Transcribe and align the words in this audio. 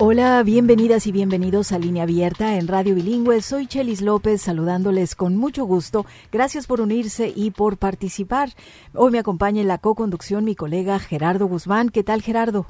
Hola, 0.00 0.40
bienvenidas 0.44 1.08
y 1.08 1.12
bienvenidos 1.12 1.72
a 1.72 1.78
Línea 1.80 2.04
Abierta 2.04 2.56
en 2.56 2.68
Radio 2.68 2.94
Bilingüe. 2.94 3.42
Soy 3.42 3.66
Chelis 3.66 4.00
López 4.00 4.40
saludándoles 4.40 5.16
con 5.16 5.36
mucho 5.36 5.64
gusto. 5.64 6.06
Gracias 6.30 6.68
por 6.68 6.80
unirse 6.80 7.32
y 7.34 7.50
por 7.50 7.78
participar. 7.78 8.50
Hoy 8.94 9.10
me 9.10 9.18
acompaña 9.18 9.60
en 9.60 9.66
la 9.66 9.78
co-conducción 9.78 10.44
mi 10.44 10.54
colega 10.54 11.00
Gerardo 11.00 11.48
Guzmán. 11.48 11.88
¿Qué 11.88 12.04
tal, 12.04 12.22
Gerardo? 12.22 12.66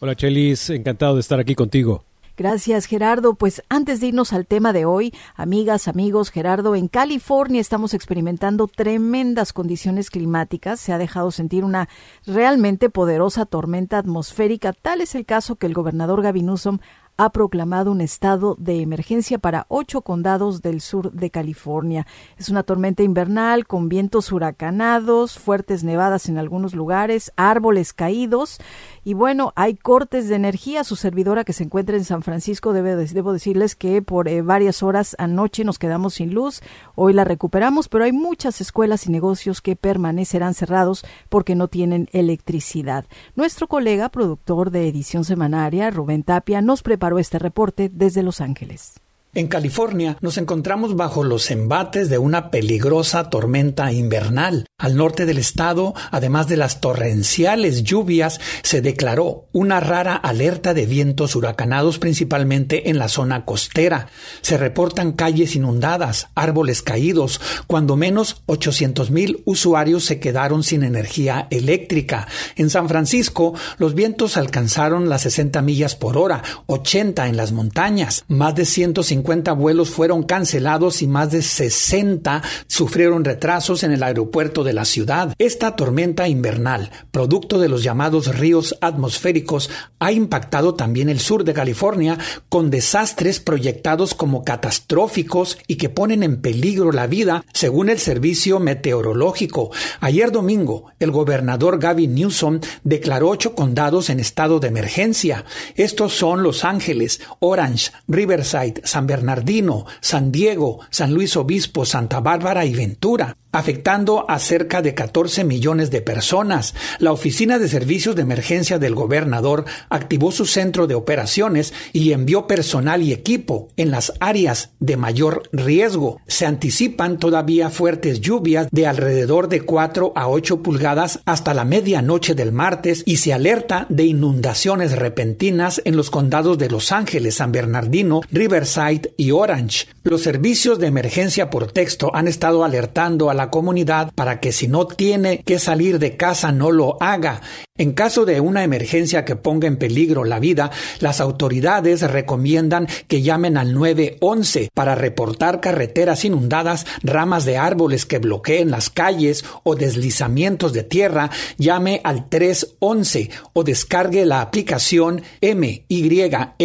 Hola, 0.00 0.14
Chelis. 0.14 0.68
Encantado 0.68 1.14
de 1.14 1.20
estar 1.20 1.40
aquí 1.40 1.54
contigo. 1.54 2.04
Gracias, 2.38 2.86
Gerardo. 2.86 3.34
Pues 3.34 3.64
antes 3.68 3.98
de 3.98 4.06
irnos 4.06 4.32
al 4.32 4.46
tema 4.46 4.72
de 4.72 4.84
hoy, 4.84 5.12
amigas, 5.34 5.88
amigos, 5.88 6.30
Gerardo, 6.30 6.76
en 6.76 6.86
California 6.86 7.60
estamos 7.60 7.94
experimentando 7.94 8.68
tremendas 8.68 9.52
condiciones 9.52 10.08
climáticas. 10.08 10.78
Se 10.78 10.92
ha 10.92 10.98
dejado 10.98 11.32
sentir 11.32 11.64
una 11.64 11.88
realmente 12.26 12.90
poderosa 12.90 13.44
tormenta 13.44 13.98
atmosférica. 13.98 14.72
Tal 14.72 15.00
es 15.00 15.16
el 15.16 15.26
caso 15.26 15.56
que 15.56 15.66
el 15.66 15.74
gobernador 15.74 16.22
Gavin 16.22 16.46
Newsom 16.46 16.78
ha 17.18 17.30
proclamado 17.30 17.90
un 17.90 18.00
estado 18.00 18.54
de 18.58 18.80
emergencia 18.80 19.38
para 19.38 19.66
ocho 19.68 20.02
condados 20.02 20.62
del 20.62 20.80
sur 20.80 21.10
de 21.12 21.30
California. 21.30 22.06
Es 22.38 22.48
una 22.48 22.62
tormenta 22.62 23.02
invernal 23.02 23.66
con 23.66 23.88
vientos 23.88 24.30
huracanados, 24.30 25.36
fuertes 25.36 25.82
nevadas 25.82 26.28
en 26.28 26.38
algunos 26.38 26.74
lugares, 26.74 27.32
árboles 27.36 27.92
caídos 27.92 28.60
y 29.08 29.14
bueno, 29.14 29.54
hay 29.56 29.74
cortes 29.74 30.28
de 30.28 30.36
energía. 30.36 30.84
Su 30.84 30.94
servidora 30.94 31.42
que 31.42 31.54
se 31.54 31.64
encuentra 31.64 31.96
en 31.96 32.04
San 32.04 32.22
Francisco, 32.22 32.72
debe, 32.72 32.94
debo 32.94 33.32
decirles 33.32 33.74
que 33.74 34.00
por 34.02 34.28
eh, 34.28 34.42
varias 34.42 34.82
horas 34.82 35.16
anoche 35.18 35.64
nos 35.64 35.78
quedamos 35.78 36.14
sin 36.14 36.34
luz. 36.34 36.60
Hoy 36.94 37.14
la 37.14 37.24
recuperamos, 37.24 37.88
pero 37.88 38.04
hay 38.04 38.12
muchas 38.12 38.60
escuelas 38.60 39.06
y 39.06 39.10
negocios 39.10 39.60
que 39.60 39.76
permanecerán 39.76 40.54
cerrados 40.54 41.04
porque 41.30 41.54
no 41.54 41.68
tienen 41.68 42.08
electricidad. 42.12 43.06
Nuestro 43.34 43.66
colega, 43.66 44.08
productor 44.10 44.70
de 44.70 44.86
edición 44.86 45.24
semanaria, 45.24 45.90
Rubén 45.90 46.22
Tapia, 46.22 46.60
nos 46.60 46.82
este 47.18 47.38
reporte 47.38 47.90
desde 47.90 48.22
Los 48.22 48.42
Ángeles. 48.42 49.00
En 49.34 49.46
California 49.46 50.16
nos 50.22 50.38
encontramos 50.38 50.96
bajo 50.96 51.22
los 51.22 51.50
embates 51.50 52.08
de 52.08 52.16
una 52.16 52.50
peligrosa 52.50 53.28
tormenta 53.28 53.92
invernal. 53.92 54.64
Al 54.78 54.96
norte 54.96 55.26
del 55.26 55.36
estado, 55.36 55.92
además 56.10 56.48
de 56.48 56.56
las 56.56 56.80
torrenciales 56.80 57.82
lluvias, 57.82 58.40
se 58.62 58.80
declaró 58.80 59.46
una 59.52 59.80
rara 59.80 60.14
alerta 60.16 60.72
de 60.72 60.86
vientos 60.86 61.36
huracanados 61.36 61.98
principalmente 61.98 62.88
en 62.88 62.98
la 62.98 63.08
zona 63.08 63.44
costera. 63.44 64.08
Se 64.40 64.56
reportan 64.56 65.12
calles 65.12 65.56
inundadas, 65.56 66.28
árboles 66.34 66.80
caídos, 66.80 67.38
cuando 67.66 67.96
menos 67.96 68.42
800 68.46 69.10
mil 69.10 69.42
usuarios 69.44 70.04
se 70.04 70.20
quedaron 70.20 70.62
sin 70.62 70.84
energía 70.84 71.48
eléctrica. 71.50 72.28
En 72.56 72.70
San 72.70 72.88
Francisco, 72.88 73.54
los 73.76 73.94
vientos 73.94 74.38
alcanzaron 74.38 75.10
las 75.10 75.22
60 75.22 75.60
millas 75.60 75.96
por 75.96 76.16
hora, 76.16 76.42
80 76.66 77.28
en 77.28 77.36
las 77.36 77.52
montañas, 77.52 78.24
más 78.26 78.54
de 78.54 78.64
150 78.64 79.17
50 79.18 79.52
vuelos 79.54 79.90
fueron 79.90 80.22
cancelados 80.22 81.02
y 81.02 81.08
más 81.08 81.32
de 81.32 81.42
60 81.42 82.40
sufrieron 82.68 83.24
retrasos 83.24 83.82
en 83.82 83.90
el 83.90 84.04
aeropuerto 84.04 84.62
de 84.62 84.72
la 84.72 84.84
ciudad. 84.84 85.34
Esta 85.38 85.74
tormenta 85.74 86.28
invernal, 86.28 86.92
producto 87.10 87.58
de 87.58 87.68
los 87.68 87.82
llamados 87.82 88.38
ríos 88.38 88.78
atmosféricos, 88.80 89.70
ha 89.98 90.12
impactado 90.12 90.74
también 90.74 91.08
el 91.08 91.18
sur 91.18 91.42
de 91.42 91.52
California 91.52 92.16
con 92.48 92.70
desastres 92.70 93.40
proyectados 93.40 94.14
como 94.14 94.44
catastróficos 94.44 95.58
y 95.66 95.76
que 95.76 95.88
ponen 95.88 96.22
en 96.22 96.40
peligro 96.40 96.92
la 96.92 97.08
vida, 97.08 97.44
según 97.52 97.88
el 97.88 97.98
servicio 97.98 98.60
meteorológico. 98.60 99.72
Ayer 99.98 100.30
domingo, 100.30 100.92
el 101.00 101.10
gobernador 101.10 101.80
Gavin 101.80 102.14
Newsom 102.14 102.60
declaró 102.84 103.30
ocho 103.30 103.56
condados 103.56 104.10
en 104.10 104.20
estado 104.20 104.60
de 104.60 104.68
emergencia. 104.68 105.44
Estos 105.74 106.12
son 106.12 106.44
Los 106.44 106.64
Ángeles, 106.64 107.20
Orange, 107.40 107.90
Riverside, 108.06 108.80
San 108.84 109.07
Bernardino, 109.08 109.86
San 110.00 110.30
Diego, 110.30 110.78
San 110.90 111.12
Luis 111.12 111.36
Obispo, 111.36 111.84
Santa 111.84 112.20
Bárbara 112.20 112.64
y 112.64 112.74
Ventura 112.74 113.36
afectando 113.52 114.28
a 114.28 114.38
cerca 114.38 114.82
de 114.82 114.94
14 114.94 115.44
millones 115.44 115.90
de 115.90 116.02
personas. 116.02 116.74
La 116.98 117.12
Oficina 117.12 117.58
de 117.58 117.68
Servicios 117.68 118.14
de 118.14 118.22
Emergencia 118.22 118.78
del 118.78 118.94
gobernador 118.94 119.64
activó 119.88 120.32
su 120.32 120.44
centro 120.44 120.86
de 120.86 120.94
operaciones 120.94 121.72
y 121.92 122.12
envió 122.12 122.46
personal 122.46 123.02
y 123.02 123.12
equipo 123.12 123.68
en 123.76 123.90
las 123.90 124.12
áreas 124.20 124.70
de 124.80 124.96
mayor 124.96 125.42
riesgo. 125.52 126.20
Se 126.26 126.46
anticipan 126.46 127.18
todavía 127.18 127.70
fuertes 127.70 128.20
lluvias 128.20 128.68
de 128.70 128.86
alrededor 128.86 129.48
de 129.48 129.62
4 129.62 130.12
a 130.14 130.28
8 130.28 130.62
pulgadas 130.62 131.20
hasta 131.24 131.54
la 131.54 131.64
medianoche 131.64 132.34
del 132.34 132.52
martes 132.52 133.02
y 133.06 133.16
se 133.16 133.32
alerta 133.32 133.86
de 133.88 134.04
inundaciones 134.04 134.92
repentinas 134.92 135.80
en 135.84 135.96
los 135.96 136.10
condados 136.10 136.58
de 136.58 136.68
Los 136.70 136.92
Ángeles, 136.92 137.36
San 137.36 137.52
Bernardino, 137.52 138.20
Riverside 138.30 138.97
y 139.16 139.30
Orange. 139.30 139.86
Los 140.04 140.22
servicios 140.22 140.78
de 140.78 140.86
emergencia 140.86 141.50
por 141.50 141.70
texto 141.72 142.10
han 142.14 142.28
estado 142.28 142.64
alertando 142.64 143.30
a 143.30 143.34
la 143.34 143.50
comunidad 143.50 144.12
para 144.14 144.40
que 144.40 144.52
si 144.52 144.68
no 144.68 144.86
tiene 144.86 145.42
que 145.42 145.58
salir 145.58 145.98
de 145.98 146.16
casa 146.16 146.52
no 146.52 146.70
lo 146.70 146.96
haga. 147.02 147.40
En 147.78 147.92
caso 147.92 148.24
de 148.24 148.40
una 148.40 148.64
emergencia 148.64 149.24
que 149.24 149.36
ponga 149.36 149.68
en 149.68 149.76
peligro 149.76 150.24
la 150.24 150.40
vida, 150.40 150.72
las 150.98 151.20
autoridades 151.20 152.02
recomiendan 152.02 152.88
que 153.06 153.22
llamen 153.22 153.56
al 153.56 153.72
911 153.72 154.70
para 154.74 154.96
reportar 154.96 155.60
carreteras 155.60 156.24
inundadas, 156.24 156.86
ramas 157.02 157.44
de 157.44 157.56
árboles 157.56 158.04
que 158.04 158.18
bloqueen 158.18 158.72
las 158.72 158.90
calles 158.90 159.44
o 159.62 159.76
deslizamientos 159.76 160.72
de 160.72 160.82
tierra. 160.82 161.30
Llame 161.56 162.00
al 162.02 162.28
311 162.28 163.30
o 163.52 163.62
descargue 163.62 164.26
la 164.26 164.40
aplicación 164.40 165.22
MYLA 165.40 166.56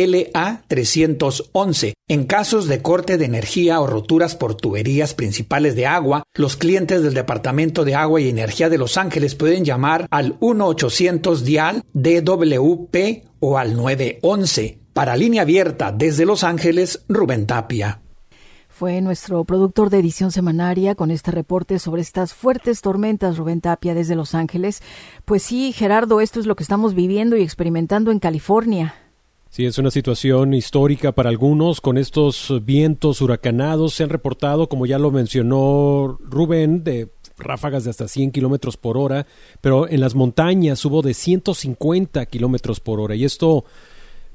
311. 0.68 1.94
En 2.10 2.23
casos 2.26 2.68
de 2.68 2.82
corte 2.82 3.18
de 3.18 3.26
energía 3.26 3.80
o 3.80 3.88
roturas 3.88 4.36
por 4.36 4.56
tuberías 4.56 5.14
principales 5.14 5.76
de 5.76 5.86
agua, 5.86 6.24
los 6.34 6.56
clientes 6.56 7.04
del 7.04 7.14
Departamento 7.14 7.86
de 7.86 7.96
Agua 7.96 8.22
y 8.22 8.30
Energía 8.30 8.70
de 8.70 8.78
Los 8.78 8.98
Ángeles 8.98 9.36
pueden 9.36 9.66
llamar 9.66 10.08
al 10.12 10.38
1800 10.42 11.44
dial 11.44 11.84
DWP 11.94 13.24
o 13.40 13.58
al 13.58 13.76
911. 13.76 14.80
Para 14.94 15.16
línea 15.16 15.42
abierta 15.42 15.92
desde 15.92 16.26
Los 16.26 16.44
Ángeles, 16.44 17.04
Rubén 17.10 17.48
Tapia 17.48 18.00
fue 18.84 19.02
nuestro 19.02 19.46
productor 19.46 19.90
de 19.92 20.00
edición 20.00 20.32
semanaria 20.32 20.96
con 20.96 21.12
este 21.12 21.30
reporte 21.30 21.78
sobre 21.78 22.02
estas 22.02 22.34
fuertes 22.34 22.82
tormentas, 22.82 23.38
Rubén 23.38 23.62
Tapia, 23.62 23.94
desde 23.94 24.16
Los 24.16 24.34
Ángeles. 24.34 24.82
Pues 25.26 25.44
sí, 25.44 25.72
Gerardo, 25.72 26.20
esto 26.22 26.40
es 26.40 26.48
lo 26.48 26.56
que 26.56 26.64
estamos 26.64 26.96
viviendo 26.96 27.38
y 27.38 27.44
experimentando 27.44 28.12
en 28.12 28.20
California. 28.20 28.96
Sí, 29.54 29.68
es 29.68 29.78
una 29.78 29.92
situación 29.92 30.56
histórica 30.56 31.12
para 31.12 31.30
algunos. 31.30 31.80
Con 31.80 32.00
estos 32.00 32.52
vientos 32.66 33.22
huracanados 33.22 33.94
se 33.94 34.02
han 34.02 34.10
reportado, 34.10 34.68
como 34.68 34.88
ya 34.88 34.98
lo 34.98 35.12
mencionó 35.12 36.18
Rubén, 36.24 36.84
de 36.84 37.10
ráfagas 37.38 37.84
de 37.84 37.92
hasta 37.92 38.08
100 38.08 38.32
kilómetros 38.32 38.78
por 38.78 38.98
hora, 38.98 39.28
pero 39.62 39.88
en 39.88 40.00
las 40.00 40.16
montañas 40.16 40.84
hubo 40.86 41.04
de 41.04 41.14
150 41.14 42.26
kilómetros 42.26 42.80
por 42.80 43.00
hora. 43.00 43.14
Y 43.14 43.26
esto 43.26 43.64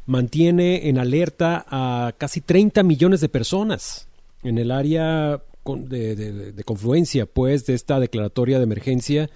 mantiene 0.07 0.89
en 0.89 0.99
alerta 0.99 1.67
a 1.69 2.13
casi 2.17 2.41
30 2.41 2.85
millones 2.85 3.21
de 3.21 3.29
personas 3.29 4.07
en 4.45 4.57
el 4.57 4.71
área 4.71 5.43
de, 5.65 6.15
de 6.53 6.65
confluencia, 6.65 7.27
pues, 7.27 7.67
de 7.67 7.75
esta 7.75 7.99
declaratoria 7.99 8.59
de 8.59 8.63
emergencia 8.63 9.31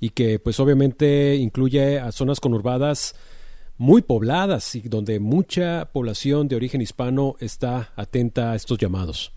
y 0.00 0.08
que, 0.08 0.38
pues, 0.38 0.58
obviamente 0.60 1.36
incluye 1.36 1.98
a 1.98 2.10
zonas 2.10 2.40
conurbadas 2.40 3.14
muy 3.78 4.02
pobladas 4.02 4.74
y 4.74 4.80
donde 4.82 5.20
mucha 5.20 5.90
población 5.92 6.48
de 6.48 6.56
origen 6.56 6.80
hispano 6.80 7.36
está 7.40 7.92
atenta 7.96 8.52
a 8.52 8.56
estos 8.56 8.78
llamados. 8.78 9.32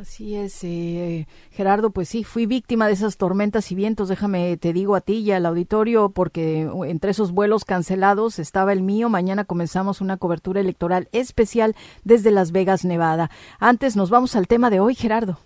Así 0.00 0.36
es, 0.36 0.64
eh, 0.64 1.26
Gerardo, 1.50 1.90
pues 1.90 2.08
sí, 2.08 2.24
fui 2.24 2.46
víctima 2.46 2.86
de 2.86 2.94
esas 2.94 3.18
tormentas 3.18 3.70
y 3.72 3.74
vientos, 3.74 4.08
déjame, 4.08 4.56
te 4.56 4.72
digo 4.72 4.94
a 4.94 5.02
ti 5.02 5.18
y 5.18 5.32
al 5.32 5.44
auditorio, 5.44 6.08
porque 6.08 6.66
entre 6.86 7.10
esos 7.10 7.32
vuelos 7.32 7.66
cancelados 7.66 8.38
estaba 8.38 8.72
el 8.72 8.80
mío, 8.80 9.10
mañana 9.10 9.44
comenzamos 9.44 10.00
una 10.00 10.16
cobertura 10.16 10.62
electoral 10.62 11.08
especial 11.12 11.76
desde 12.04 12.30
Las 12.30 12.52
Vegas, 12.52 12.86
Nevada. 12.86 13.30
Antes 13.58 13.94
nos 13.94 14.08
vamos 14.08 14.34
al 14.34 14.48
tema 14.48 14.70
de 14.70 14.80
hoy, 14.80 14.94
Gerardo. 14.94 15.38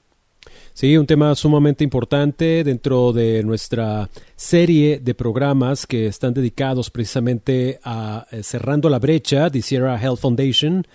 Sí, 0.77 0.95
un 0.99 1.07
tema 1.07 1.35
sumamente 1.35 1.85
importante 1.85 2.63
dentro 2.63 3.11
de 3.15 3.43
nuestra 3.43 4.11
serie 4.35 4.99
de 4.99 5.15
programas 5.15 5.87
que 5.87 6.07
están 6.07 6.35
dedicados 6.35 6.91
precisamente 6.91 7.81
a 7.83 8.27
eh, 8.31 8.43
cerrando 8.43 8.91
la 8.91 8.99
brecha 8.99 9.49
de 9.49 9.63
Sierra 9.63 9.99
Health 9.99 10.19
Foundation 10.19 10.87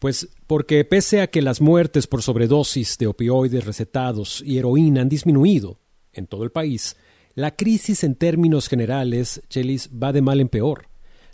Pues 0.00 0.28
porque 0.48 0.84
pese 0.84 1.20
a 1.20 1.28
que 1.28 1.40
las 1.40 1.60
muertes 1.60 2.08
por 2.08 2.20
sobredosis 2.20 2.98
de 2.98 3.06
opioides 3.06 3.64
recetados 3.64 4.42
y 4.44 4.58
heroína 4.58 5.02
han 5.02 5.08
disminuido 5.08 5.78
en 6.12 6.26
todo 6.26 6.42
el 6.42 6.50
país, 6.50 6.96
la 7.36 7.54
crisis 7.54 8.02
en 8.02 8.16
términos 8.16 8.68
generales, 8.68 9.40
Chelis, 9.48 9.88
va 9.88 10.12
de 10.12 10.22
mal 10.22 10.40
en 10.40 10.48
peor. 10.48 10.88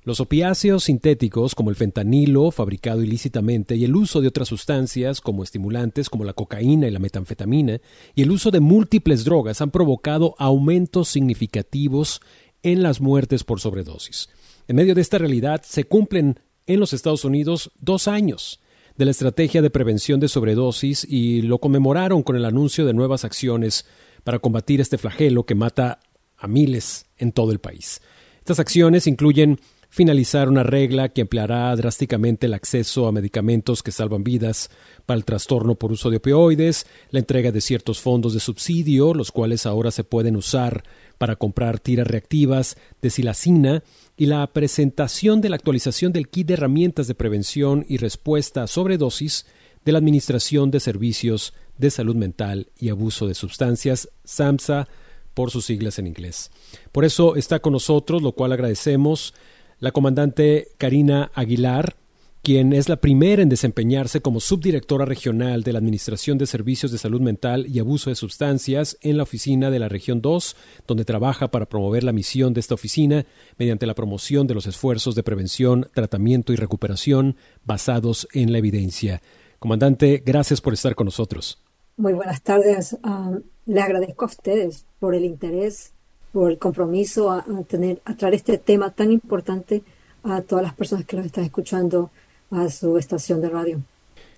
Los 0.08 0.20
opiáceos 0.20 0.84
sintéticos 0.84 1.54
como 1.54 1.68
el 1.68 1.76
fentanilo, 1.76 2.50
fabricado 2.50 3.02
ilícitamente, 3.02 3.76
y 3.76 3.84
el 3.84 3.94
uso 3.94 4.22
de 4.22 4.28
otras 4.28 4.48
sustancias 4.48 5.20
como 5.20 5.42
estimulantes 5.42 6.08
como 6.08 6.24
la 6.24 6.32
cocaína 6.32 6.88
y 6.88 6.90
la 6.90 6.98
metanfetamina, 6.98 7.78
y 8.14 8.22
el 8.22 8.30
uso 8.30 8.50
de 8.50 8.60
múltiples 8.60 9.26
drogas 9.26 9.60
han 9.60 9.70
provocado 9.70 10.34
aumentos 10.38 11.08
significativos 11.08 12.22
en 12.62 12.82
las 12.82 13.02
muertes 13.02 13.44
por 13.44 13.60
sobredosis. 13.60 14.30
En 14.66 14.76
medio 14.76 14.94
de 14.94 15.02
esta 15.02 15.18
realidad 15.18 15.60
se 15.62 15.84
cumplen 15.84 16.40
en 16.66 16.80
los 16.80 16.94
Estados 16.94 17.26
Unidos 17.26 17.70
dos 17.78 18.08
años 18.08 18.60
de 18.96 19.04
la 19.04 19.10
estrategia 19.10 19.60
de 19.60 19.68
prevención 19.68 20.20
de 20.20 20.28
sobredosis 20.28 21.04
y 21.06 21.42
lo 21.42 21.58
conmemoraron 21.58 22.22
con 22.22 22.34
el 22.34 22.46
anuncio 22.46 22.86
de 22.86 22.94
nuevas 22.94 23.26
acciones 23.26 23.84
para 24.24 24.38
combatir 24.38 24.80
este 24.80 24.96
flagelo 24.96 25.44
que 25.44 25.54
mata 25.54 26.00
a 26.38 26.48
miles 26.48 27.04
en 27.18 27.30
todo 27.30 27.52
el 27.52 27.58
país. 27.58 28.00
Estas 28.38 28.58
acciones 28.58 29.06
incluyen 29.06 29.60
finalizar 29.88 30.48
una 30.48 30.62
regla 30.62 31.08
que 31.08 31.22
empleará 31.22 31.74
drásticamente 31.74 32.46
el 32.46 32.54
acceso 32.54 33.06
a 33.06 33.12
medicamentos 33.12 33.82
que 33.82 33.90
salvan 33.90 34.22
vidas 34.22 34.70
para 35.06 35.16
el 35.16 35.24
trastorno 35.24 35.76
por 35.76 35.92
uso 35.92 36.10
de 36.10 36.18
opioides, 36.18 36.86
la 37.10 37.20
entrega 37.20 37.52
de 37.52 37.60
ciertos 37.60 38.00
fondos 38.00 38.34
de 38.34 38.40
subsidio, 38.40 39.14
los 39.14 39.32
cuales 39.32 39.66
ahora 39.66 39.90
se 39.90 40.04
pueden 40.04 40.36
usar 40.36 40.84
para 41.16 41.36
comprar 41.36 41.80
tiras 41.80 42.06
reactivas 42.06 42.76
de 43.00 43.10
silacina 43.10 43.82
y 44.16 44.26
la 44.26 44.46
presentación 44.52 45.40
de 45.40 45.48
la 45.48 45.56
actualización 45.56 46.12
del 46.12 46.28
kit 46.28 46.46
de 46.46 46.54
herramientas 46.54 47.06
de 47.06 47.14
prevención 47.14 47.84
y 47.88 47.96
respuesta 47.96 48.62
a 48.62 48.66
sobredosis 48.66 49.46
de 49.84 49.92
la 49.92 49.98
Administración 49.98 50.70
de 50.70 50.80
Servicios 50.80 51.54
de 51.78 51.90
Salud 51.90 52.16
Mental 52.16 52.68
y 52.78 52.90
Abuso 52.90 53.26
de 53.26 53.34
Sustancias, 53.34 54.10
SAMSA, 54.24 54.88
por 55.34 55.52
sus 55.52 55.66
siglas 55.66 56.00
en 56.00 56.08
inglés. 56.08 56.50
Por 56.90 57.04
eso 57.04 57.36
está 57.36 57.60
con 57.60 57.72
nosotros, 57.72 58.22
lo 58.22 58.32
cual 58.32 58.52
agradecemos, 58.52 59.34
la 59.80 59.92
comandante 59.92 60.68
Karina 60.78 61.30
Aguilar, 61.34 61.96
quien 62.42 62.72
es 62.72 62.88
la 62.88 62.96
primera 62.96 63.42
en 63.42 63.48
desempeñarse 63.48 64.20
como 64.20 64.40
subdirectora 64.40 65.04
regional 65.04 65.62
de 65.62 65.72
la 65.72 65.78
Administración 65.78 66.38
de 66.38 66.46
Servicios 66.46 66.90
de 66.90 66.98
Salud 66.98 67.20
Mental 67.20 67.66
y 67.66 67.78
Abuso 67.78 68.10
de 68.10 68.16
Sustancias 68.16 68.96
en 69.02 69.16
la 69.16 69.24
oficina 69.24 69.70
de 69.70 69.78
la 69.78 69.88
Región 69.88 70.22
2, 70.22 70.56
donde 70.86 71.04
trabaja 71.04 71.48
para 71.48 71.66
promover 71.66 72.04
la 72.04 72.12
misión 72.12 72.54
de 72.54 72.60
esta 72.60 72.74
oficina 72.74 73.26
mediante 73.58 73.86
la 73.86 73.94
promoción 73.94 74.46
de 74.46 74.54
los 74.54 74.66
esfuerzos 74.66 75.14
de 75.14 75.22
prevención, 75.22 75.88
tratamiento 75.92 76.52
y 76.52 76.56
recuperación 76.56 77.36
basados 77.64 78.28
en 78.32 78.52
la 78.52 78.58
evidencia. 78.58 79.20
Comandante, 79.58 80.22
gracias 80.24 80.60
por 80.60 80.72
estar 80.72 80.94
con 80.94 81.06
nosotros. 81.06 81.62
Muy 81.96 82.12
buenas 82.12 82.42
tardes. 82.42 82.96
Ah, 83.02 83.36
le 83.66 83.80
agradezco 83.80 84.24
a 84.24 84.28
ustedes 84.28 84.86
por 85.00 85.14
el 85.14 85.24
interés, 85.24 85.92
por 86.32 86.50
el 86.50 86.58
compromiso 86.58 87.30
a, 87.30 87.44
tener, 87.68 88.00
a 88.04 88.14
traer 88.14 88.34
este 88.34 88.58
tema 88.58 88.90
tan 88.90 89.12
importante 89.12 89.82
a 90.22 90.42
todas 90.42 90.62
las 90.62 90.74
personas 90.74 91.04
que 91.06 91.16
los 91.16 91.26
están 91.26 91.44
escuchando 91.44 92.10
a 92.50 92.68
su 92.70 92.98
estación 92.98 93.40
de 93.40 93.48
radio. 93.48 93.80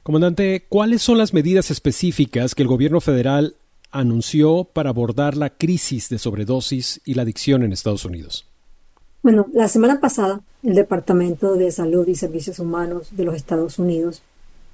Comandante, 0.02 0.64
¿cuáles 0.68 1.02
son 1.02 1.18
las 1.18 1.34
medidas 1.34 1.70
específicas 1.70 2.54
que 2.54 2.62
el 2.62 2.68
gobierno 2.68 3.00
federal 3.00 3.54
anunció 3.90 4.64
para 4.64 4.90
abordar 4.90 5.36
la 5.36 5.50
crisis 5.50 6.08
de 6.08 6.18
sobredosis 6.18 7.00
y 7.04 7.14
la 7.14 7.22
adicción 7.22 7.62
en 7.62 7.72
Estados 7.72 8.04
Unidos? 8.04 8.46
Bueno, 9.22 9.46
la 9.52 9.68
semana 9.68 10.00
pasada, 10.00 10.40
el 10.62 10.74
Departamento 10.74 11.54
de 11.54 11.70
Salud 11.70 12.08
y 12.08 12.14
Servicios 12.14 12.58
Humanos 12.58 13.08
de 13.10 13.24
los 13.24 13.34
Estados 13.34 13.78
Unidos, 13.78 14.22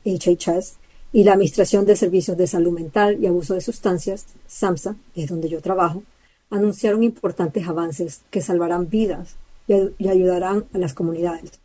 HHS, 0.04 0.74
y 1.12 1.24
la 1.24 1.32
Administración 1.32 1.86
de 1.86 1.96
Servicios 1.96 2.36
de 2.36 2.46
Salud 2.46 2.72
Mental 2.72 3.18
y 3.20 3.26
Abuso 3.26 3.54
de 3.54 3.60
Sustancias, 3.60 4.26
SAMSA, 4.46 4.96
que 5.14 5.24
es 5.24 5.30
donde 5.30 5.48
yo 5.48 5.60
trabajo, 5.60 6.02
anunciaron 6.50 7.02
importantes 7.02 7.66
avances 7.66 8.22
que 8.30 8.40
salvarán 8.40 8.88
vidas 8.88 9.36
y 9.68 10.08
ayudarán 10.08 10.66
a 10.72 10.78
las 10.78 10.94
comunidades. 10.94 11.60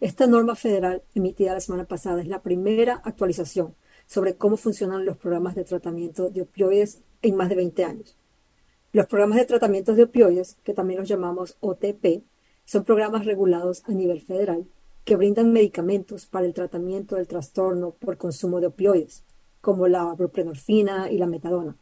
Esta 0.00 0.26
norma 0.26 0.54
federal 0.54 1.02
emitida 1.14 1.54
la 1.54 1.60
semana 1.60 1.84
pasada 1.84 2.22
es 2.22 2.28
la 2.28 2.42
primera 2.42 3.00
actualización 3.04 3.74
sobre 4.06 4.36
cómo 4.36 4.56
funcionan 4.56 5.04
los 5.04 5.16
programas 5.16 5.54
de 5.54 5.64
tratamiento 5.64 6.30
de 6.30 6.42
opioides 6.42 7.00
en 7.22 7.36
más 7.36 7.48
de 7.48 7.56
20 7.56 7.84
años. 7.84 8.16
Los 8.92 9.06
programas 9.06 9.38
de 9.38 9.44
tratamiento 9.44 9.94
de 9.94 10.04
opioides, 10.04 10.56
que 10.64 10.72
también 10.72 11.00
los 11.00 11.08
llamamos 11.08 11.56
OTP, 11.60 12.22
son 12.64 12.84
programas 12.84 13.26
regulados 13.26 13.82
a 13.86 13.92
nivel 13.92 14.20
federal 14.20 14.66
que 15.04 15.16
brindan 15.16 15.52
medicamentos 15.52 16.26
para 16.26 16.46
el 16.46 16.54
tratamiento 16.54 17.16
del 17.16 17.26
trastorno 17.26 17.90
por 17.90 18.16
consumo 18.16 18.60
de 18.60 18.68
opioides, 18.68 19.24
como 19.60 19.88
la 19.88 20.04
buprenorfina 20.04 21.10
y 21.10 21.18
la 21.18 21.26
metadona, 21.26 21.76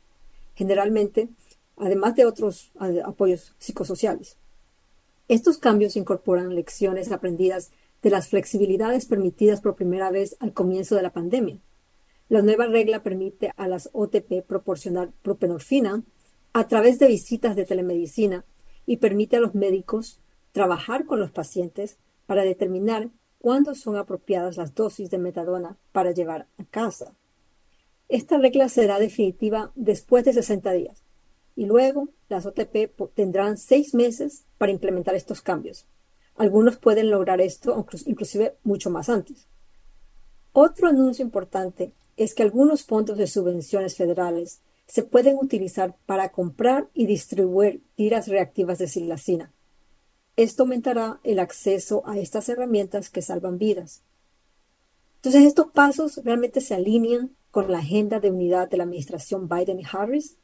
generalmente, 0.54 1.28
además 1.76 2.14
de 2.16 2.24
otros 2.24 2.72
apoyos 3.04 3.54
psicosociales. 3.58 4.36
Estos 5.28 5.58
cambios 5.58 5.96
incorporan 5.96 6.54
lecciones 6.54 7.12
aprendidas 7.12 7.70
de 8.02 8.10
las 8.10 8.28
flexibilidades 8.28 9.06
permitidas 9.06 9.60
por 9.60 9.74
primera 9.74 10.10
vez 10.10 10.36
al 10.40 10.52
comienzo 10.52 10.94
de 10.94 11.02
la 11.02 11.12
pandemia. 11.12 11.58
La 12.28 12.42
nueva 12.42 12.66
regla 12.66 13.02
permite 13.02 13.52
a 13.56 13.68
las 13.68 13.90
OTP 13.92 14.42
proporcionar 14.46 15.10
propenorfina 15.22 16.02
a 16.52 16.66
través 16.68 16.98
de 16.98 17.08
visitas 17.08 17.56
de 17.56 17.64
telemedicina 17.64 18.44
y 18.86 18.98
permite 18.98 19.36
a 19.36 19.40
los 19.40 19.54
médicos 19.54 20.20
trabajar 20.52 21.06
con 21.06 21.20
los 21.20 21.30
pacientes 21.30 21.98
para 22.26 22.42
determinar 22.42 23.10
cuándo 23.38 23.74
son 23.74 23.96
apropiadas 23.96 24.56
las 24.56 24.74
dosis 24.74 25.10
de 25.10 25.18
metadona 25.18 25.76
para 25.92 26.12
llevar 26.12 26.46
a 26.58 26.64
casa. 26.64 27.14
Esta 28.08 28.38
regla 28.38 28.68
será 28.68 28.98
definitiva 28.98 29.72
después 29.74 30.24
de 30.24 30.32
60 30.32 30.72
días 30.72 31.05
y 31.56 31.64
luego 31.64 32.10
las 32.28 32.46
OTP 32.46 32.94
tendrán 33.14 33.56
seis 33.56 33.94
meses 33.94 34.44
para 34.58 34.72
implementar 34.72 35.14
estos 35.14 35.40
cambios. 35.40 35.86
Algunos 36.36 36.76
pueden 36.76 37.10
lograr 37.10 37.40
esto 37.40 37.84
inclusive 38.04 38.56
mucho 38.62 38.90
más 38.90 39.08
antes. 39.08 39.46
Otro 40.52 40.88
anuncio 40.88 41.24
importante 41.24 41.92
es 42.16 42.34
que 42.34 42.42
algunos 42.42 42.84
fondos 42.84 43.18
de 43.18 43.26
subvenciones 43.26 43.96
federales 43.96 44.60
se 44.86 45.02
pueden 45.02 45.36
utilizar 45.40 45.96
para 46.06 46.30
comprar 46.30 46.88
y 46.94 47.06
distribuir 47.06 47.82
tiras 47.96 48.28
reactivas 48.28 48.78
de 48.78 48.88
silacina. 48.88 49.52
Esto 50.36 50.62
aumentará 50.62 51.18
el 51.24 51.38
acceso 51.38 52.02
a 52.06 52.18
estas 52.18 52.48
herramientas 52.48 53.10
que 53.10 53.22
salvan 53.22 53.58
vidas. 53.58 54.02
Entonces, 55.16 55.44
estos 55.44 55.72
pasos 55.72 56.20
realmente 56.22 56.60
se 56.60 56.74
alinean 56.74 57.34
con 57.50 57.72
la 57.72 57.78
agenda 57.78 58.20
de 58.20 58.30
unidad 58.30 58.68
de 58.68 58.76
la 58.76 58.84
administración 58.84 59.48
Biden 59.48 59.80
y 59.80 59.84
Harris, 59.90 60.36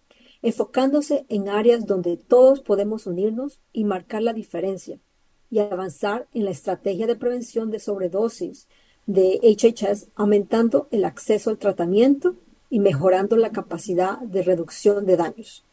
enfocándose 0.43 1.25
en 1.29 1.49
áreas 1.49 1.87
donde 1.87 2.17
todos 2.17 2.61
podemos 2.61 3.07
unirnos 3.07 3.61
y 3.73 3.85
marcar 3.85 4.23
la 4.23 4.33
diferencia 4.33 4.99
y 5.51 5.61
avanzar 5.61 6.29
en 6.35 6.45
la 6.45 6.51
estrategia 6.51 7.07
de 7.07 7.17
prevención 7.17 7.71
de 7.71 7.79
sobredosis 7.79 8.67
de 9.07 9.41
HHS, 9.43 10.09
aumentando 10.15 10.89
el 10.91 11.05
acceso 11.05 11.51
al 11.51 11.59
tratamiento 11.59 12.37
y 12.71 12.81
mejorando 12.81 13.37
la 13.37 13.51
capacidad 13.51 14.19
de 14.19 14.43
reducción 14.43 15.05
de 15.07 15.17
daños. 15.17 15.65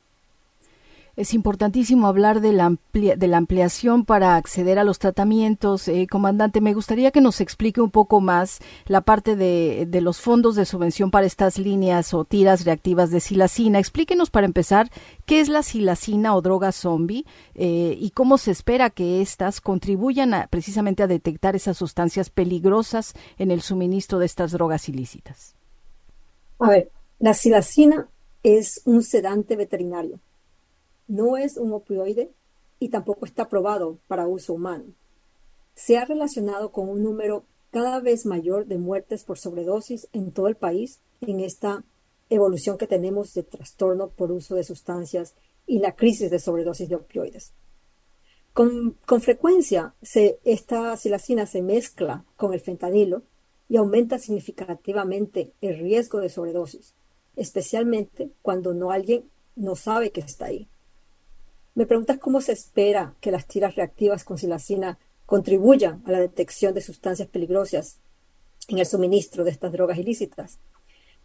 Es 1.20 1.34
importantísimo 1.34 2.08
hablar 2.08 2.40
de 2.40 2.54
la, 2.54 2.78
de 2.94 3.28
la 3.28 3.36
ampliación 3.36 4.06
para 4.06 4.38
acceder 4.38 4.80
a 4.80 4.86
los 4.86 5.00
tratamientos. 5.00 5.90
Eh, 5.90 6.08
comandante, 6.10 6.62
me 6.62 6.74
gustaría 6.74 7.12
que 7.12 7.20
nos 7.20 7.42
explique 7.42 7.82
un 7.82 7.92
poco 7.92 8.22
más 8.22 8.60
la 8.86 9.02
parte 9.02 9.36
de, 9.36 9.86
de, 9.86 10.00
los 10.00 10.22
fondos 10.22 10.56
de 10.56 10.64
subvención 10.64 11.12
para 11.12 11.28
estas 11.28 11.58
líneas 11.58 12.14
o 12.14 12.24
tiras 12.24 12.64
reactivas 12.64 13.12
de 13.12 13.20
silacina. 13.20 13.80
Explíquenos 13.80 14.30
para 14.30 14.46
empezar 14.46 14.92
qué 15.26 15.42
es 15.42 15.50
la 15.50 15.62
silacina 15.62 16.34
o 16.38 16.42
droga 16.42 16.72
zombie 16.72 17.26
eh, 17.54 17.98
y 18.00 18.12
cómo 18.12 18.38
se 18.38 18.52
espera 18.52 18.90
que 18.90 19.22
éstas 19.22 19.60
contribuyan 19.60 20.34
a, 20.34 20.48
precisamente 20.48 21.04
a 21.04 21.08
detectar 21.08 21.54
esas 21.54 21.76
sustancias 21.76 22.30
peligrosas 22.30 23.14
en 23.38 23.52
el 23.52 23.60
suministro 23.60 24.20
de 24.20 24.26
estas 24.26 24.54
drogas 24.54 24.88
ilícitas. 24.88 25.54
A 26.60 26.70
ver, 26.70 26.92
la 27.20 27.34
silacina 27.34 28.08
es 28.42 28.82
un 28.86 29.04
sedante 29.04 29.58
veterinario 29.58 30.22
no 31.10 31.36
es 31.36 31.58
un 31.58 31.74
opioide 31.74 32.32
y 32.80 32.90
tampoco 32.90 33.26
está 33.26 33.44
aprobado 33.44 34.00
para 34.08 34.28
uso 34.28 34.54
humano. 34.54 34.94
Se 35.74 35.98
ha 35.98 36.06
relacionado 36.06 36.72
con 36.72 36.88
un 36.88 37.04
número 37.04 37.44
cada 37.72 38.00
vez 38.00 38.26
mayor 38.26 38.68
de 38.68 38.78
muertes 38.78 39.24
por 39.24 39.38
sobredosis 39.38 40.08
en 40.14 40.32
todo 40.32 40.48
el 40.48 40.56
país 40.56 41.02
en 41.20 41.42
esta 41.42 41.84
evolución 42.30 42.78
que 42.78 42.88
tenemos 42.88 43.34
de 43.34 43.44
trastorno 43.44 44.10
por 44.10 44.32
uso 44.32 44.56
de 44.56 44.64
sustancias 44.64 45.36
y 45.66 45.80
la 45.80 45.96
crisis 45.96 46.30
de 46.32 46.40
sobredosis 46.40 46.88
de 46.88 46.96
opioides. 46.96 47.54
Con, 48.54 48.98
frecuencia 49.22 49.96
esta 50.44 50.96
silacina 50.98 51.46
se 51.46 51.62
mezcla 51.62 52.26
con 52.36 52.54
el 52.54 52.60
fentanilo 52.60 53.24
y 53.68 53.78
aumenta 53.78 54.20
significativamente 54.20 55.54
el 55.62 55.80
riesgo 55.80 56.20
de 56.20 56.30
sobredosis, 56.30 56.94
especialmente 57.36 58.32
cuando 58.42 58.74
no 58.74 58.92
alguien 58.92 59.30
no 59.56 59.76
sabe 59.76 60.12
que 60.12 60.22
está 60.22 60.46
ahí. 60.46 60.68
Me 61.80 61.86
preguntas 61.86 62.18
cómo 62.18 62.42
se 62.42 62.52
espera 62.52 63.16
que 63.22 63.32
las 63.32 63.48
tiras 63.48 63.78
reactivas 63.78 64.26
con 64.26 64.38
silacina 64.38 65.00
contribuyan 65.26 66.04
a 66.06 66.12
la 66.12 66.20
detección 66.20 66.74
de 66.74 66.82
sustancias 66.82 67.30
peligrosas 67.30 68.02
en 68.68 68.80
el 68.80 68.86
suministro 68.86 69.46
de 69.46 69.52
estas 69.52 69.72
drogas 69.72 69.98
ilícitas. 69.98 70.60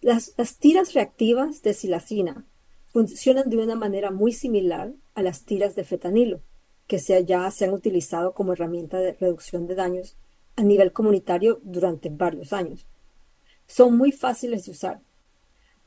Las, 0.00 0.32
tiras 0.60 0.94
reactivas 0.94 1.62
de 1.62 1.74
silacina 1.74 2.46
funcionan 2.86 3.50
de 3.50 3.56
una 3.56 3.74
manera 3.74 4.12
muy 4.12 4.32
similar 4.32 4.92
a 5.16 5.22
las 5.22 5.42
tiras 5.44 5.74
de 5.74 5.82
fetanilo, 5.82 6.40
que 6.86 6.98
ya 6.98 7.50
se 7.50 7.64
han 7.64 7.72
utilizado 7.72 8.32
como 8.32 8.52
herramienta 8.52 9.00
de 9.00 9.14
reducción 9.14 9.66
de 9.66 9.74
daños 9.74 10.16
a 10.54 10.62
nivel 10.62 10.92
comunitario 10.92 11.58
durante 11.64 12.10
varios 12.10 12.52
años. 12.52 12.86
Son 13.66 13.98
muy 13.98 14.12
fáciles 14.12 14.66
de 14.66 14.70
usar. 14.70 15.00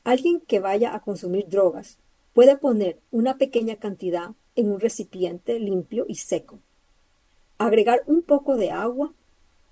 Alguien 0.04 0.42
que 0.42 0.60
vaya 0.60 0.94
a 0.94 1.00
consumir 1.00 1.48
drogas 1.48 1.98
puede 2.34 2.58
poner 2.58 3.00
una 3.10 3.38
pequeña 3.38 3.76
cantidad 3.76 4.32
en 4.58 4.72
un 4.72 4.80
recipiente 4.80 5.60
limpio 5.60 6.04
y 6.08 6.16
seco, 6.16 6.58
agregar 7.58 8.02
un 8.06 8.22
poco 8.22 8.56
de 8.56 8.72
agua 8.72 9.14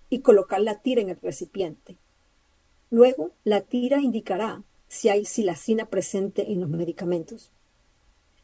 y 0.09 0.21
colocar 0.21 0.61
la 0.61 0.81
tira 0.81 1.03
en 1.03 1.09
el 1.09 1.21
recipiente. 1.21 1.97
Luego, 2.89 3.33
la 3.43 3.63
tira 3.63 4.01
indicará 4.01 4.63
si 4.87 5.09
hay 5.09 5.25
silacina 5.25 5.87
presente 5.87 6.53
en 6.53 6.61
los 6.61 6.69
medicamentos. 6.69 7.51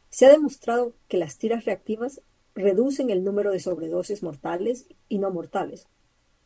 Se 0.09 0.25
ha 0.25 0.31
demostrado 0.31 0.91
que 1.07 1.17
las 1.17 1.37
tiras 1.37 1.63
reactivas 1.63 2.19
reducen 2.55 3.09
el 3.09 3.23
número 3.23 3.51
de 3.51 3.61
sobredosis 3.61 4.21
mortales 4.21 4.87
y 5.07 5.19
no 5.19 5.31
mortales. 5.31 5.87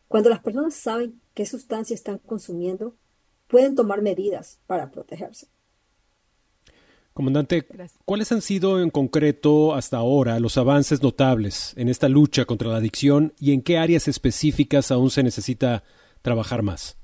Cuando 0.07 0.29
las 0.29 0.43
personas 0.43 0.75
saben 0.75 1.19
qué 1.33 1.47
sustancia 1.47 1.95
están 1.95 2.19
consumiendo, 2.19 2.93
pueden 3.47 3.73
tomar 3.73 4.03
medidas 4.03 4.59
para 4.67 4.91
protegerse. 4.91 5.47
Comandante, 7.17 7.65
¿cuáles 8.05 8.31
han 8.31 8.43
sido 8.43 8.79
en 8.79 8.91
concreto 8.91 9.73
hasta 9.73 9.97
ahora 9.97 10.39
los 10.39 10.55
avances 10.55 11.01
notables 11.01 11.73
en 11.75 11.89
esta 11.89 12.09
lucha 12.09 12.45
contra 12.45 12.69
la 12.69 12.77
adicción 12.77 13.33
y 13.39 13.53
en 13.53 13.63
qué 13.63 13.79
áreas 13.79 14.07
específicas 14.07 14.91
aún 14.91 15.09
se 15.09 15.23
necesita 15.23 15.83
trabajar 16.21 16.61
más? 16.61 16.95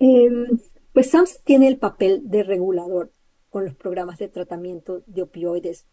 Em, 0.00 0.58
pues 0.92 1.10
SAMS 1.10 1.42
tiene 1.44 1.68
el 1.68 1.76
papel 1.78 2.22
de 2.24 2.42
regulador 2.42 3.12
con 3.50 3.64
los 3.64 3.76
programas 3.76 4.18
de 4.18 4.26
tratamiento 4.26 5.04
de 5.06 5.22
opioides 5.22 5.86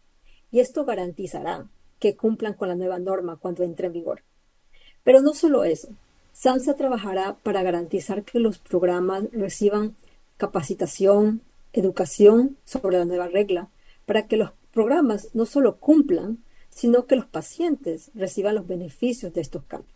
y 0.50 0.58
esto 0.58 0.84
garantizará 0.84 1.70
que 2.00 2.16
cumplan 2.16 2.54
con 2.54 2.66
la 2.70 2.74
nueva 2.74 2.98
norma 2.98 3.36
cuando 3.36 3.62
entre 3.62 3.86
en 3.86 3.92
vigor. 3.92 4.24
Pero 5.04 5.22
no 5.22 5.32
solo 5.32 5.62
eso, 5.62 5.90
SAMSA 6.32 6.74
trabajará 6.74 7.36
para 7.44 7.62
garantizar 7.62 8.24
que 8.24 8.40
los 8.40 8.58
programas 8.58 9.26
reciban 9.30 9.94
capacitación, 10.38 11.40
educación 11.72 12.56
sobre 12.64 12.98
la 12.98 13.04
nueva 13.04 13.28
regla, 13.28 13.68
para 14.06 14.26
que 14.26 14.36
los 14.36 14.52
programas 14.72 15.28
no 15.34 15.46
solo 15.46 15.78
cumplan, 15.78 16.38
sino 16.70 17.06
que 17.06 17.16
los 17.16 17.26
pacientes 17.26 18.10
reciban 18.14 18.54
los 18.54 18.66
beneficios 18.66 19.32
de 19.32 19.40
estos 19.40 19.64
cambios. 19.64 19.92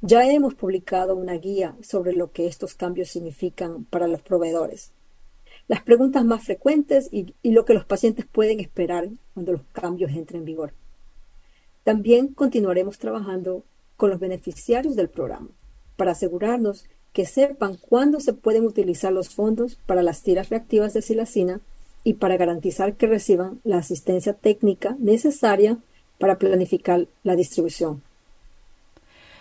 Ya 0.00 0.30
hemos 0.30 0.54
publicado 0.54 1.16
una 1.16 1.34
guía 1.34 1.76
sobre 1.82 2.12
lo 2.12 2.30
que 2.30 2.46
estos 2.46 2.74
cambios 2.74 3.08
significan 3.08 3.84
para 3.84 4.06
los 4.06 4.22
proveedores, 4.22 4.92
las 5.68 5.82
preguntas 5.82 6.24
más 6.24 6.44
frecuentes 6.44 7.08
y, 7.10 7.34
lo 7.42 7.64
que 7.64 7.74
los 7.74 7.84
pacientes 7.84 8.26
pueden 8.26 8.60
esperar 8.60 9.08
cuando 9.34 9.52
los 9.52 9.62
cambios 9.72 10.12
entren 10.12 10.40
en 10.40 10.44
vigor. 10.44 10.74
También 11.82 12.28
continuaremos 12.28 12.98
trabajando 12.98 13.64
con 13.96 14.10
los 14.10 14.20
beneficiarios 14.20 14.96
del 14.96 15.08
programa 15.08 15.48
para 15.96 16.12
asegurarnos 16.12 16.84
que 17.16 17.24
sepan 17.24 17.78
cuándo 17.78 18.20
se 18.20 18.34
pueden 18.34 18.66
utilizar 18.66 19.10
los 19.10 19.30
fondos 19.30 19.78
para 19.86 20.02
las 20.02 20.22
tiras 20.22 20.50
reactivas 20.50 20.92
de 20.92 21.00
silacina 21.00 21.62
y 22.04 22.12
para 22.12 22.36
garantizar 22.36 22.92
que 22.96 23.06
reciban 23.06 23.58
la 23.64 23.78
asistencia 23.78 24.34
técnica 24.34 24.98
necesaria 24.98 25.78
para 26.18 26.36
planificar 26.36 27.08
la 27.22 27.34
distribución. 27.34 28.02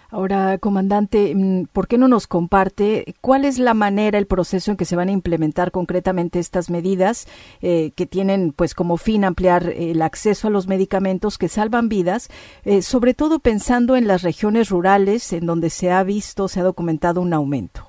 Ahora, 0.09 0.57
comandante, 0.57 1.33
mm, 1.33 1.65
¿por 1.73 1.87
qué 1.87 1.97
no 1.97 2.07
nos 2.07 2.27
comparte 2.27 3.15
cuál 3.21 3.45
es 3.45 3.59
la 3.59 3.73
manera, 3.73 4.17
el 4.17 4.27
proceso 4.27 4.71
en 4.71 4.77
que 4.77 4.85
se 4.85 4.95
van 4.95 5.09
a 5.09 5.11
implementar 5.13 5.71
concretamente 5.71 6.39
estas 6.39 6.69
medidas 6.69 7.27
eh, 7.61 7.91
que 7.95 8.05
tienen, 8.05 8.51
pues, 8.51 8.73
como 8.75 8.97
fin 8.97 9.23
ampliar 9.23 9.73
el 9.75 10.01
acceso 10.01 10.47
a 10.47 10.51
los 10.51 10.67
medicamentos 10.67 11.37
que 11.37 11.49
salvan 11.49 11.89
vidas, 11.89 12.29
eh, 12.63 12.81
sobre 12.81 13.13
todo 13.13 13.39
pensando 13.39 13.95
en 13.95 14.07
las 14.07 14.21
regiones 14.21 14.69
rurales 14.69 15.33
en 15.33 15.45
donde 15.45 15.69
se 15.69 15.91
ha 15.91 16.03
visto, 16.03 16.47
se 16.47 16.59
ha 16.59 16.63
documentado 16.63 17.21
un 17.21 17.33
aumento? 17.33 17.87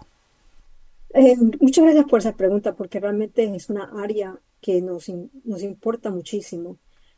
Eh, 1.15 1.37
muchas 1.61 1.85
gracias 1.85 2.07
por 2.07 2.21
esa 2.21 2.37
pregunta, 2.37 2.75
porque 2.75 3.01
realmente 3.01 3.45
es 3.55 3.71
una 3.71 3.91
área 4.03 4.39
que 4.61 4.83
nos, 4.83 5.11
nos 5.45 5.63
importa 5.63 6.11
muchísimo. 6.11 6.77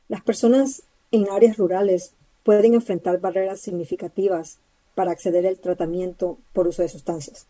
Las 0.08 0.22
personas 0.22 0.82
en 1.10 1.28
áreas 1.30 1.56
rurales 1.56 2.14
pueden 2.42 2.74
enfrentar 2.74 3.20
barreras 3.20 3.60
significativas 3.60 4.58
para 4.98 5.12
acceder 5.12 5.46
al 5.46 5.60
tratamiento 5.60 6.40
por 6.52 6.66
uso 6.66 6.82
de 6.82 6.88
sustancias. 6.88 7.46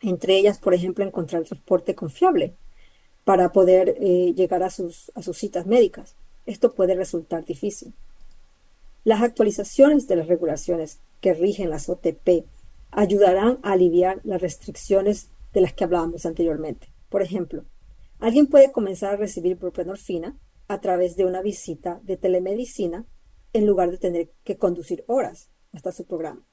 Entre 0.00 0.36
ellas, 0.36 0.58
por 0.58 0.74
ejemplo, 0.74 1.04
encontrar 1.04 1.44
transporte 1.44 1.94
confiable 1.94 2.56
para 3.22 3.52
poder 3.52 3.94
eh, 4.00 4.34
llegar 4.34 4.64
a 4.64 4.70
sus, 4.70 5.12
a 5.14 5.22
sus 5.22 5.38
citas 5.38 5.64
médicas. 5.64 6.16
Esto 6.44 6.72
puede 6.74 6.96
resultar 6.96 7.44
difícil. 7.44 7.94
Las 9.04 9.22
actualizaciones 9.22 10.08
de 10.08 10.16
las 10.16 10.26
regulaciones 10.26 10.98
que 11.20 11.34
rigen 11.34 11.70
las 11.70 11.88
OTP 11.88 12.46
ayudarán 12.90 13.60
a 13.62 13.74
aliviar 13.74 14.20
las 14.24 14.42
restricciones 14.42 15.28
de 15.52 15.60
las 15.60 15.74
que 15.74 15.84
hablábamos 15.84 16.26
anteriormente. 16.26 16.88
Por 17.10 17.22
ejemplo, 17.22 17.62
alguien 18.18 18.48
puede 18.48 18.72
comenzar 18.72 19.14
a 19.14 19.18
recibir 19.18 19.54
buprenorfina 19.54 20.36
a 20.66 20.80
través 20.80 21.14
de 21.14 21.26
una 21.26 21.42
visita 21.42 22.00
de 22.02 22.16
telemedicina 22.16 23.06
en 23.52 23.66
lugar 23.68 23.92
de 23.92 23.98
tener 23.98 24.30
que 24.42 24.58
conducir 24.58 25.04
horas 25.06 25.48
hasta 25.72 25.92
su 25.92 26.06
programa. 26.06 26.44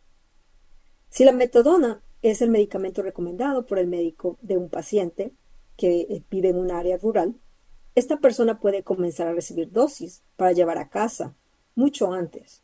Si 1.09 1.23
la 1.23 1.31
metadona 1.31 2.01
es 2.21 2.41
el 2.41 2.49
medicamento 2.49 3.01
recomendado 3.01 3.65
por 3.65 3.79
el 3.79 3.87
médico 3.87 4.37
de 4.41 4.57
un 4.57 4.69
paciente 4.69 5.31
que 5.77 6.01
eh, 6.01 6.23
vive 6.29 6.49
en 6.49 6.57
un 6.57 6.71
área 6.71 6.97
rural, 6.97 7.35
esta 7.95 8.17
persona 8.17 8.59
puede 8.59 8.83
comenzar 8.83 9.27
a 9.27 9.33
recibir 9.33 9.71
dosis 9.71 10.21
para 10.35 10.51
llevar 10.51 10.77
a 10.77 10.89
casa 10.89 11.33
mucho 11.75 12.13
antes. 12.13 12.61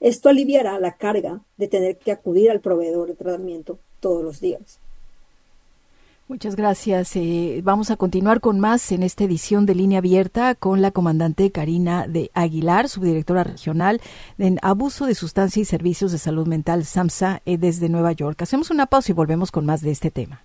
Esto 0.00 0.28
aliviará 0.28 0.78
la 0.78 0.96
carga 0.96 1.42
de 1.56 1.68
tener 1.68 1.98
que 1.98 2.10
acudir 2.10 2.50
al 2.50 2.60
proveedor 2.60 3.08
de 3.08 3.14
tratamiento 3.14 3.78
todos 4.00 4.24
los 4.24 4.40
días. 4.40 4.80
Muchas 6.30 6.54
gracias. 6.54 7.16
Eh, 7.16 7.60
vamos 7.64 7.90
a 7.90 7.96
continuar 7.96 8.40
con 8.40 8.60
más 8.60 8.92
en 8.92 9.02
esta 9.02 9.24
edición 9.24 9.66
de 9.66 9.74
Línea 9.74 9.98
Abierta 9.98 10.54
con 10.54 10.80
la 10.80 10.92
comandante 10.92 11.50
Karina 11.50 12.06
de 12.06 12.30
Aguilar, 12.34 12.88
subdirectora 12.88 13.42
regional 13.42 14.00
en 14.38 14.60
Abuso 14.62 15.06
de 15.06 15.16
Sustancia 15.16 15.60
y 15.60 15.64
Servicios 15.64 16.12
de 16.12 16.18
Salud 16.18 16.46
Mental, 16.46 16.84
SAMSA, 16.84 17.42
eh, 17.46 17.58
desde 17.58 17.88
Nueva 17.88 18.12
York. 18.12 18.40
Hacemos 18.42 18.70
una 18.70 18.86
pausa 18.86 19.10
y 19.10 19.16
volvemos 19.16 19.50
con 19.50 19.66
más 19.66 19.80
de 19.80 19.90
este 19.90 20.12
tema. 20.12 20.44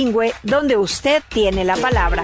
Donde 0.41 0.77
usted 0.77 1.21
tiene 1.29 1.63
la 1.63 1.75
palabra. 1.75 2.23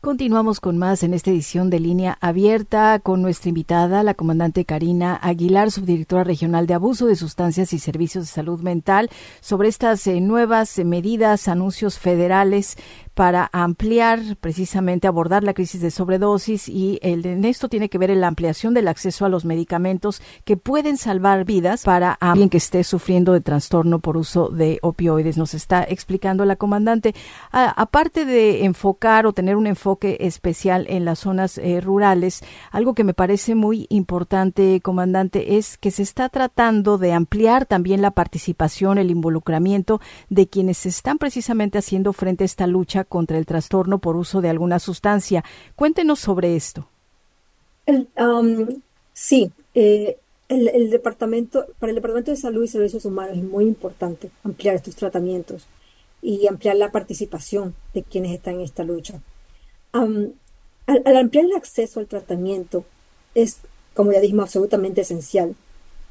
Continuamos 0.00 0.58
con 0.58 0.76
más 0.76 1.04
en 1.04 1.14
esta 1.14 1.30
edición 1.30 1.70
de 1.70 1.78
línea 1.78 2.18
abierta 2.20 2.98
con 2.98 3.22
nuestra 3.22 3.48
invitada, 3.48 4.02
la 4.02 4.14
comandante 4.14 4.64
Karina 4.64 5.18
Aguilar, 5.22 5.70
subdirectora 5.70 6.24
regional 6.24 6.66
de 6.66 6.74
abuso 6.74 7.06
de 7.06 7.14
sustancias 7.14 7.72
y 7.72 7.78
servicios 7.78 8.24
de 8.24 8.30
salud 8.30 8.60
mental, 8.60 9.08
sobre 9.40 9.68
estas 9.68 10.06
eh, 10.08 10.20
nuevas 10.20 10.76
medidas, 10.78 11.46
anuncios 11.46 11.98
federales 11.98 12.76
para 13.14 13.48
ampliar, 13.52 14.20
precisamente 14.40 15.06
abordar 15.06 15.44
la 15.44 15.54
crisis 15.54 15.80
de 15.80 15.90
sobredosis 15.90 16.68
y 16.68 16.98
el, 17.00 17.24
en 17.24 17.44
esto 17.44 17.68
tiene 17.68 17.88
que 17.88 17.98
ver 17.98 18.10
la 18.10 18.26
ampliación 18.26 18.74
del 18.74 18.88
acceso 18.88 19.24
a 19.24 19.28
los 19.28 19.44
medicamentos 19.44 20.20
que 20.44 20.56
pueden 20.56 20.96
salvar 20.96 21.44
vidas 21.44 21.84
para 21.84 22.12
alguien 22.12 22.50
que 22.50 22.56
esté 22.56 22.82
sufriendo 22.82 23.32
de 23.32 23.40
trastorno 23.40 24.00
por 24.00 24.16
uso 24.16 24.48
de 24.48 24.78
opioides. 24.82 25.38
Nos 25.38 25.54
está 25.54 25.84
explicando 25.84 26.44
la 26.44 26.56
comandante. 26.56 27.14
aparte 27.52 28.24
de 28.24 28.64
enfocar 28.64 29.26
o 29.26 29.32
tener 29.32 29.56
un 29.56 29.66
enfoque 29.66 30.16
especial 30.20 30.86
en 30.88 31.04
las 31.04 31.20
zonas 31.20 31.58
eh, 31.58 31.80
rurales, 31.80 32.42
algo 32.72 32.94
que 32.94 33.04
me 33.04 33.14
parece 33.14 33.54
muy 33.54 33.86
importante, 33.90 34.80
comandante, 34.80 35.56
es 35.56 35.78
que 35.78 35.90
se 35.90 36.02
está 36.02 36.28
tratando 36.28 36.98
de 36.98 37.12
ampliar 37.12 37.66
también 37.66 38.02
la 38.02 38.10
participación, 38.10 38.98
el 38.98 39.10
involucramiento 39.10 40.00
de 40.30 40.48
quienes 40.48 40.84
están 40.86 41.18
precisamente 41.18 41.78
haciendo 41.78 42.12
frente 42.12 42.44
a 42.44 42.46
esta 42.46 42.66
lucha 42.66 43.03
contra 43.04 43.38
el 43.38 43.46
trastorno 43.46 43.98
por 43.98 44.16
uso 44.16 44.40
de 44.40 44.50
alguna 44.50 44.78
sustancia. 44.78 45.44
Cuéntenos 45.76 46.20
sobre 46.20 46.56
esto. 46.56 46.88
Um, 47.86 48.80
sí, 49.12 49.52
eh, 49.74 50.18
el, 50.48 50.90
departamento, 50.90 51.66
para 51.78 51.90
el 51.90 51.96
Departamento 51.96 52.30
de 52.30 52.36
Salud 52.36 52.64
y 52.64 52.68
Servicios 52.68 53.04
Humanos 53.04 53.36
es 53.36 53.44
muy 53.44 53.64
importante 53.64 54.30
ampliar 54.42 54.76
estos 54.76 54.96
tratamientos 54.96 55.66
y 56.22 56.46
ampliar 56.46 56.76
la 56.76 56.92
participación 56.92 57.74
de 57.92 58.02
quienes 58.02 58.32
están 58.32 58.54
en 58.54 58.60
esta 58.62 58.84
lucha. 58.84 59.20
al, 59.92 60.34
ampliar 61.16 61.46
el 61.46 61.56
acceso 61.56 62.00
al 62.00 62.06
tratamiento 62.06 62.84
es, 63.34 63.58
como 63.94 64.12
ya 64.12 64.20
dijimos, 64.20 64.44
absolutamente 64.44 65.02
esencial 65.02 65.54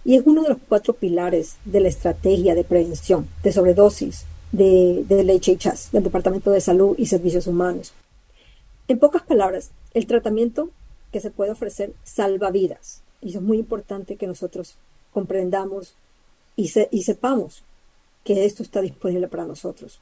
y 0.06 0.16
es 0.16 0.24
uno 0.26 0.44
de 0.44 0.50
los 0.50 0.58
cuatro 0.68 0.94
pilares 0.94 1.56
de 1.66 1.80
la 1.80 1.88
estrategia 1.88 2.56
de 2.56 2.64
prevención 2.64 3.28
de 3.42 3.52
sobredosis 3.52 4.26
de, 4.53 5.03
del 5.07 5.29
HHS, 5.29 5.91
del 5.91 6.03
Departamento 6.03 6.51
de 6.51 6.62
Salud 6.62 6.95
y 6.98 7.07
Servicios 7.07 7.48
Humanos. 7.48 7.91
En 8.88 9.00
pocas 9.00 9.24
palabras, 9.24 9.72
el 9.93 10.07
tratamiento 10.07 10.69
que 11.12 11.19
se 11.19 11.31
puede 11.31 11.51
ofrecer 11.51 11.93
salva 12.03 12.51
vidas 12.51 13.01
y 13.19 13.36
es 13.36 13.41
muy 13.41 13.57
importante 13.57 14.15
que 14.15 14.27
nosotros 14.27 14.75
comprendamos 15.12 15.95
y, 16.55 16.72
y 16.91 17.03
sepamos 17.03 17.63
que 18.24 18.45
esto 18.45 18.63
está 18.63 18.81
disponible 18.81 19.27
para 19.27 19.45
nosotros. 19.45 20.00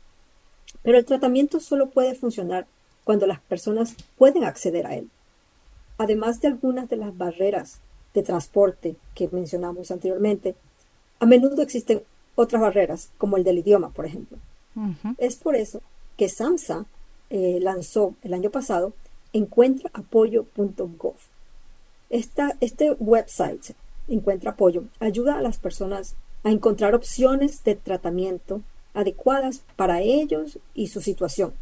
Pero 0.84 0.98
el 0.98 1.06
tratamiento 1.06 1.60
solo 1.60 1.90
puede 1.90 2.14
funcionar 2.14 2.68
cuando 3.04 3.28
las 3.28 3.40
personas 3.40 3.96
pueden 4.18 4.44
acceder 4.44 4.86
a 4.86 4.96
él. 4.96 5.10
Además 5.98 6.42
de 6.42 6.50
algunas 6.50 6.90
de 6.90 6.98
las 6.98 7.18
barreras 7.18 7.80
de 8.14 8.24
transporte 8.24 8.96
que 9.16 9.30
mencionamos 9.32 9.92
anteriormente, 9.92 10.56
a 11.20 11.26
menudo 11.26 11.62
existen 11.62 12.04
otras 12.42 12.62
barreras, 12.62 13.12
como 13.18 13.38
el 13.38 13.44
del 13.44 13.60
idioma, 13.60 13.90
por 13.90 14.06
ejemplo. 14.06 14.38
Es 15.18 15.36
por 15.36 15.56
eso 15.56 15.82
que 16.18 16.30
SAMSA 16.30 16.86
eh, 17.30 17.60
lanzó 17.62 18.16
el 18.24 18.34
año 18.34 18.50
pasado 18.50 18.94
encuentraapoyo.gov, 19.34 21.16
este 22.10 22.92
website, 23.00 23.76
Encuentra 24.08 24.52
Apoyo, 24.52 24.84
ayuda 25.00 25.38
a 25.38 25.42
las 25.42 25.58
personas 25.58 26.16
a 26.44 26.52
encontrar 26.52 26.96
opciones 26.96 27.64
de 27.64 27.76
tratamiento 27.76 28.62
adecuadas 28.94 29.62
para 29.78 30.02
ellos 30.02 30.60
y 30.74 30.88
su 30.88 31.02
situación, 31.02 31.54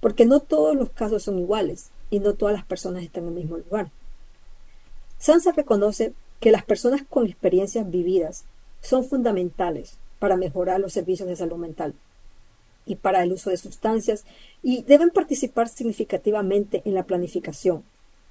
porque 0.00 0.26
no 0.26 0.40
todos 0.40 0.76
los 0.76 0.90
casos 0.90 1.22
son 1.22 1.38
iguales 1.38 1.90
y 2.10 2.20
no 2.20 2.34
todas 2.34 2.54
las 2.54 2.64
personas 2.64 3.02
están 3.02 3.24
en 3.24 3.28
el 3.30 3.34
mismo 3.36 3.56
lugar. 3.56 3.90
Sansa 5.18 5.52
reconoce 5.52 6.12
que 6.40 6.50
las 6.50 6.64
personas 6.64 7.02
con 7.08 7.26
experiencias 7.26 7.90
vividas 7.90 8.44
son 8.82 9.04
fundamentales 9.04 9.98
para 10.20 10.36
mejorar 10.36 10.78
los 10.78 10.92
servicios 10.92 11.28
de 11.28 11.34
salud 11.34 11.56
mental 11.56 11.94
y 12.86 12.94
para 12.94 13.24
el 13.24 13.32
uso 13.32 13.50
de 13.50 13.56
sustancias 13.56 14.24
y 14.62 14.82
deben 14.82 15.10
participar 15.10 15.68
significativamente 15.68 16.82
en 16.84 16.94
la 16.94 17.02
planificación, 17.02 17.82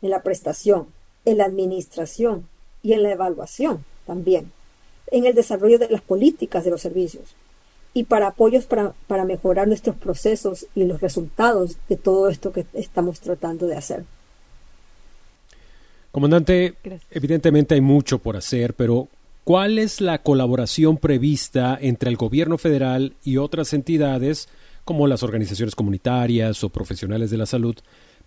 en 0.02 0.12
la 0.12 0.24
prestación, 0.24 0.88
en 1.26 1.40
la 1.40 1.46
administración 1.46 2.48
y 2.82 2.94
en 2.94 3.04
la 3.04 3.12
evaluación 3.12 3.84
también, 4.06 4.52
en 5.12 5.26
el 5.26 5.36
desarrollo 5.36 5.78
de 5.78 5.90
las 5.90 6.02
políticas 6.02 6.64
de 6.64 6.72
los 6.72 6.82
servicios 6.82 7.36
y 7.94 8.04
para 8.04 8.28
apoyos 8.28 8.66
para, 8.66 8.94
para 9.08 9.26
mejorar 9.26 9.68
nuestros 9.68 9.96
procesos 9.96 10.68
y 10.76 10.86
los 10.86 11.02
resultados 11.02 11.78
de 11.90 11.98
todo 11.98 12.30
esto 12.30 12.52
que 12.52 12.66
estamos 12.74 13.20
tratando 13.20 13.68
de 13.68 13.76
hacer. 13.76 14.06
Comandante, 16.12 16.76
evidentemente 17.12 17.76
hay 17.76 17.82
mucho 17.82 18.20
por 18.20 18.36
hacer, 18.36 18.74
pero 18.74 19.08
¿cuál 19.50 19.80
es 19.80 20.00
la 20.00 20.22
colaboración 20.22 20.98
prevista 20.98 21.76
entre 21.82 22.12
el 22.12 22.18
gobierno 22.18 22.60
federal 22.60 23.14
y 23.24 23.38
otras 23.38 23.74
entidades 23.74 24.48
como 24.86 25.08
las 25.08 25.24
organizaciones 25.24 25.74
comunitarias 25.74 26.64
o 26.64 26.70
profesionales 26.70 27.32
de 27.32 27.38
la 27.38 27.48
salud 27.48 27.76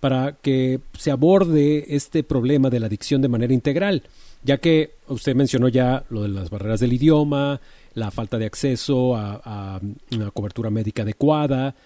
para 0.00 0.32
que 0.32 0.80
se 0.98 1.12
aborde 1.12 1.94
este 1.94 2.24
problema 2.24 2.70
de 2.70 2.80
la 2.80 2.86
adicción 2.86 3.22
de 3.22 3.28
manera 3.28 3.54
integral, 3.54 4.02
ya 4.42 4.58
que 4.58 4.94
usted 5.06 5.36
mencionó 5.36 5.68
ya 5.68 6.02
lo 6.10 6.22
de 6.22 6.28
las 6.28 6.50
barreras 6.50 6.80
del 6.80 6.92
idioma, 6.92 7.60
la 7.94 8.10
falta 8.10 8.36
de 8.36 8.46
acceso 8.46 9.14
a, 9.14 9.80
una 10.10 10.32
cobertura 10.32 10.70
médica 10.70 11.02
adecuada, 11.02 11.76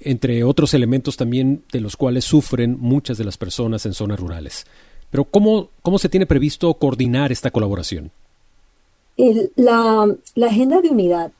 entre 0.00 0.44
otros 0.44 0.72
elementos 0.72 1.18
también 1.18 1.62
de 1.70 1.82
los 1.82 1.98
cuales 1.98 2.24
sufren 2.24 2.78
muchas 2.80 3.18
de 3.18 3.24
las 3.24 3.36
personas 3.36 3.84
en 3.84 3.92
zonas 3.92 4.18
rurales. 4.18 4.64
Pero 5.10 5.24
¿cómo, 5.24 5.68
cómo 5.82 5.98
se 5.98 6.08
tiene 6.08 6.24
previsto 6.24 6.72
coordinar 6.72 7.32
esta 7.32 7.50
colaboración? 7.50 8.12
La, 9.54 10.16
agenda 10.46 10.80
de 10.80 10.88
unidad 10.88 11.32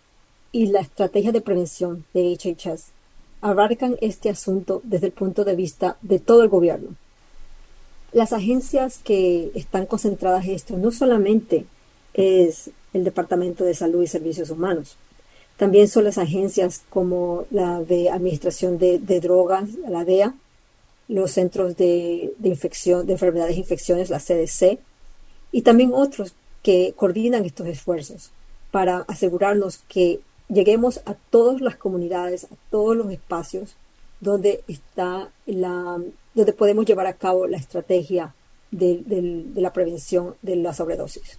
y 0.53 0.67
la 0.67 0.81
estrategia 0.81 1.33
de 1.33 1.41
prevención 1.41 2.05
de 2.15 2.33
HHS 2.37 2.93
abarcan 3.41 3.97
este 4.01 4.31
asunto 4.31 4.81
desde 4.85 5.07
el 5.07 5.13
punto 5.13 5.45
de 5.45 5.57
vista 5.57 5.97
de 6.03 6.21
todo 6.21 6.45
el 6.45 6.49
gobierno. 6.49 6.91
Las 8.13 8.33
agencias 8.33 8.99
que 9.03 9.51
están 9.55 9.87
concentradas 9.87 10.45
en 10.45 10.53
esto 10.53 10.77
no 10.77 10.93
solamente 10.93 11.65
es 12.15 12.71
el 12.93 13.05
Departamento 13.05 13.65
de 13.65 13.75
Salud 13.75 14.03
y 14.03 14.07
Servicios 14.07 14.51
Humanos, 14.51 14.97
también 15.57 15.89
son 15.89 16.05
las 16.05 16.19
agencias 16.19 16.83
como 16.89 17.47
la 17.51 17.83
de 17.83 18.11
Administración 18.11 18.79
de, 18.79 19.21
Drogas, 19.21 19.71
la 19.89 20.05
DEA, 20.05 20.35
los 21.09 21.33
Centros 21.33 21.77
de, 21.77 22.33
de, 22.39 22.49
Infección, 22.49 23.07
de 23.07 23.15
Enfermedades 23.15 23.57
e 23.57 23.61
Infecciones, 23.61 24.09
la 24.09 24.21
CDC, 24.21 24.79
y 25.51 25.63
también 25.63 25.93
otros 25.95 26.35
que 26.63 26.95
coordinan 26.97 27.45
estos 27.45 27.67
esfuerzos 27.67 28.31
para 28.71 28.99
asegurarnos 29.09 29.79
que 29.89 30.21
lleguemos 30.49 31.01
a 31.07 31.15
todas 31.15 31.61
las 31.61 31.77
comunidades, 31.77 32.45
a 32.45 32.57
todos 32.71 32.97
los 32.97 33.11
espacios 33.11 33.77
donde 34.21 34.63
está 34.69 35.31
la, 35.47 36.01
donde 36.35 36.53
podemos 36.53 36.87
llevar 36.87 37.07
a 37.07 37.15
cabo 37.15 37.47
la 37.47 37.57
estrategia 37.57 38.35
de, 38.71 39.03
de 39.05 39.61
la 39.61 39.73
prevención 39.73 40.37
de 40.43 40.57
la 40.57 40.73
sobredosis. 40.73 41.39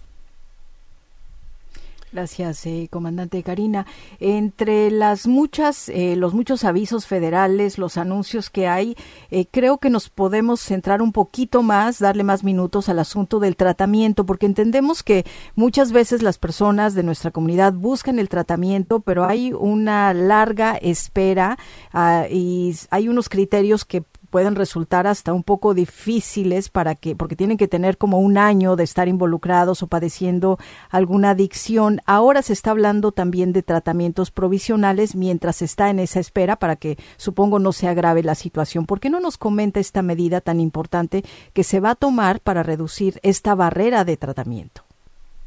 Gracias, 2.13 2.67
eh, 2.67 2.89
comandante 2.91 3.41
Karina. 3.41 3.87
Entre 4.19 4.91
las 4.91 5.25
muchas, 5.25 5.89
eh, 5.89 6.15
los 6.15 6.35
muchos 6.35 6.63
avisos 6.63 7.07
federales, 7.07 7.79
los 7.79 7.97
anuncios 7.97 8.51
que 8.51 8.67
hay, 8.67 8.95
eh, 9.31 9.47
creo 9.49 9.79
que 9.79 9.89
nos 9.89 10.11
podemos 10.11 10.59
centrar 10.59 11.01
un 11.01 11.11
poquito 11.11 11.63
más, 11.63 11.97
darle 11.97 12.23
más 12.23 12.43
minutos 12.43 12.87
al 12.87 12.99
asunto 12.99 13.39
del 13.39 13.55
tratamiento, 13.55 14.27
porque 14.27 14.45
entendemos 14.45 15.01
que 15.01 15.25
muchas 15.55 15.91
veces 15.91 16.21
las 16.21 16.37
personas 16.37 16.93
de 16.93 17.01
nuestra 17.01 17.31
comunidad 17.31 17.73
buscan 17.73 18.19
el 18.19 18.29
tratamiento, 18.29 18.99
pero 18.99 19.25
hay 19.25 19.51
una 19.51 20.13
larga 20.13 20.75
espera 20.75 21.57
ah, 21.93 22.27
y 22.29 22.75
hay 22.91 23.07
unos 23.07 23.27
criterios 23.27 23.85
que 23.85 24.03
pueden 24.33 24.55
resultar 24.55 25.05
hasta 25.05 25.31
un 25.31 25.43
poco 25.43 25.75
difíciles 25.75 26.67
para 26.67 26.95
que, 26.95 27.15
porque 27.15 27.35
tienen 27.35 27.55
que 27.55 27.67
tener 27.67 27.99
como 27.99 28.17
un 28.17 28.39
año 28.39 28.75
de 28.75 28.83
estar 28.83 29.07
involucrados 29.07 29.83
o 29.83 29.87
padeciendo 29.87 30.57
alguna 30.89 31.29
adicción. 31.29 32.01
Ahora 32.07 32.41
se 32.41 32.53
está 32.53 32.71
hablando 32.71 33.11
también 33.11 33.53
de 33.53 33.61
tratamientos 33.61 34.31
provisionales 34.31 35.13
mientras 35.13 35.61
está 35.61 35.91
en 35.91 35.99
esa 35.99 36.19
espera 36.19 36.55
para 36.55 36.77
que 36.77 36.97
supongo 37.15 37.59
no 37.59 37.73
se 37.73 37.87
agrave 37.87 38.23
la 38.23 38.33
situación. 38.33 38.87
¿Por 38.87 38.99
qué 38.99 39.11
no 39.11 39.19
nos 39.19 39.37
comenta 39.37 39.79
esta 39.79 40.01
medida 40.01 40.41
tan 40.41 40.59
importante 40.59 41.23
que 41.53 41.63
se 41.63 41.79
va 41.79 41.91
a 41.91 41.95
tomar 41.95 42.39
para 42.39 42.63
reducir 42.63 43.19
esta 43.21 43.53
barrera 43.53 44.03
de 44.03 44.17
tratamiento? 44.17 44.81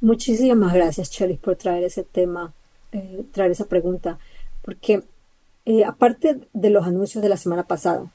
Muchísimas 0.01 0.73
gracias, 0.73 1.11
Chelis, 1.11 1.41
por 1.41 1.57
traer 1.57 1.83
ese 1.83 2.05
tema, 2.05 2.53
eh, 2.93 3.25
traer 3.33 3.51
esa 3.51 3.65
pregunta, 3.65 4.21
porque 4.63 5.03
eh, 5.65 5.85
aparte 5.85 6.39
de 6.53 6.71
los 6.71 6.87
anuncios 6.87 7.21
de 7.21 7.29
la 7.29 7.37
semana 7.37 7.65
pasada, 7.65 8.13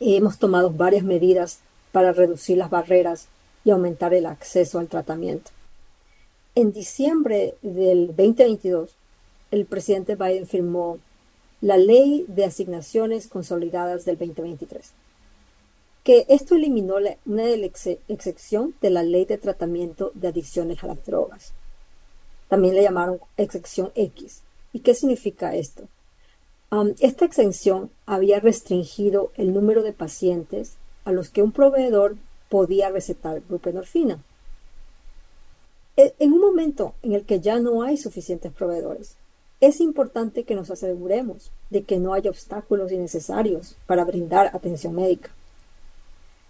hemos 0.00 0.38
tomado 0.38 0.70
varias 0.70 1.04
medidas 1.04 1.60
para 1.92 2.12
reducir 2.12 2.58
las 2.58 2.70
barreras 2.70 3.28
y 3.64 3.70
aumentar 3.70 4.14
el 4.14 4.26
acceso 4.26 4.78
al 4.78 4.88
tratamiento. 4.88 5.50
En 6.54 6.72
diciembre 6.72 7.54
del 7.62 8.08
2022, 8.08 8.90
el 9.50 9.66
presidente 9.66 10.16
Biden 10.16 10.46
firmó 10.46 10.98
la 11.60 11.76
Ley 11.76 12.24
de 12.28 12.44
Asignaciones 12.44 13.26
Consolidadas 13.26 14.04
del 14.04 14.18
2023, 14.18 14.92
que 16.02 16.26
esto 16.28 16.54
eliminó 16.54 16.96
una 17.24 17.44
excepción 18.08 18.74
de 18.82 18.90
la 18.90 19.02
Ley 19.02 19.24
de 19.24 19.38
Tratamiento 19.38 20.12
de 20.14 20.28
Adicciones 20.28 20.84
a 20.84 20.88
las 20.88 21.04
Drogas. 21.06 21.54
También 22.48 22.74
le 22.74 22.82
llamaron 22.82 23.18
excepción 23.36 23.90
X. 23.94 24.42
¿Y 24.72 24.80
qué 24.80 24.94
significa 24.94 25.54
esto? 25.54 25.88
Esta 26.98 27.24
exención 27.24 27.90
había 28.06 28.40
restringido 28.40 29.30
el 29.36 29.52
número 29.52 29.82
de 29.82 29.92
pacientes 29.92 30.76
a 31.04 31.12
los 31.12 31.28
que 31.28 31.42
un 31.42 31.52
proveedor 31.52 32.16
podía 32.48 32.90
recetar 32.90 33.42
buprenorfina. 33.48 34.22
E, 35.96 36.14
en 36.18 36.32
un 36.32 36.40
momento 36.40 36.94
en 37.02 37.12
el 37.12 37.24
que 37.24 37.40
ya 37.40 37.60
no 37.60 37.82
hay 37.82 37.96
suficientes 37.96 38.52
proveedores, 38.52 39.16
es 39.60 39.80
importante 39.80 40.44
que 40.44 40.54
nos 40.54 40.70
aseguremos 40.70 41.50
de 41.70 41.82
que 41.82 41.98
no 41.98 42.14
haya 42.14 42.30
obstáculos 42.30 42.92
innecesarios 42.92 43.76
para 43.86 44.04
brindar 44.04 44.50
atención 44.54 44.94
médica. 44.94 45.30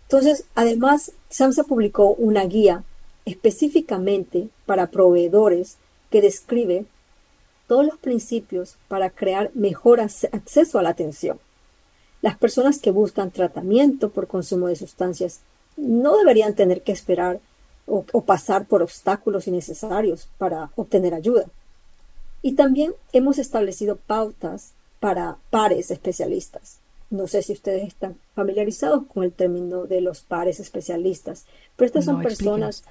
Entonces, 0.04 0.44
además, 0.54 1.12
SAMSA 1.28 1.64
publicó 1.64 2.14
una 2.14 2.44
guía 2.44 2.84
específicamente 3.24 4.48
para 4.66 4.90
proveedores 4.90 5.76
que 6.10 6.20
describe 6.20 6.86
todos 7.66 7.84
los 7.84 7.98
principios 7.98 8.76
para 8.88 9.10
crear 9.10 9.50
mejor 9.54 10.00
acceso 10.00 10.78
a 10.78 10.82
la 10.82 10.90
atención. 10.90 11.38
Las 12.22 12.36
personas 12.38 12.78
que 12.78 12.90
buscan 12.90 13.30
tratamiento 13.30 14.10
por 14.10 14.26
consumo 14.26 14.68
de 14.68 14.76
sustancias 14.76 15.40
no 15.76 16.16
deberían 16.16 16.54
tener 16.54 16.82
que 16.82 16.92
esperar 16.92 17.40
o, 17.86 18.04
o 18.12 18.22
pasar 18.22 18.66
por 18.66 18.82
obstáculos 18.82 19.46
innecesarios 19.46 20.28
para 20.38 20.70
obtener 20.76 21.14
ayuda. 21.14 21.46
Y 22.42 22.52
también 22.52 22.94
hemos 23.12 23.38
establecido 23.38 23.96
pautas 23.96 24.72
para 25.00 25.36
pares 25.50 25.90
especialistas. 25.90 26.78
No 27.10 27.26
sé 27.26 27.42
si 27.42 27.52
ustedes 27.52 27.86
están 27.86 28.16
familiarizados 28.34 29.04
con 29.06 29.22
el 29.22 29.32
término 29.32 29.84
de 29.84 30.00
los 30.00 30.22
pares 30.22 30.60
especialistas, 30.60 31.44
pero 31.76 31.86
estas 31.86 32.06
son 32.06 32.22
personas 32.22 32.84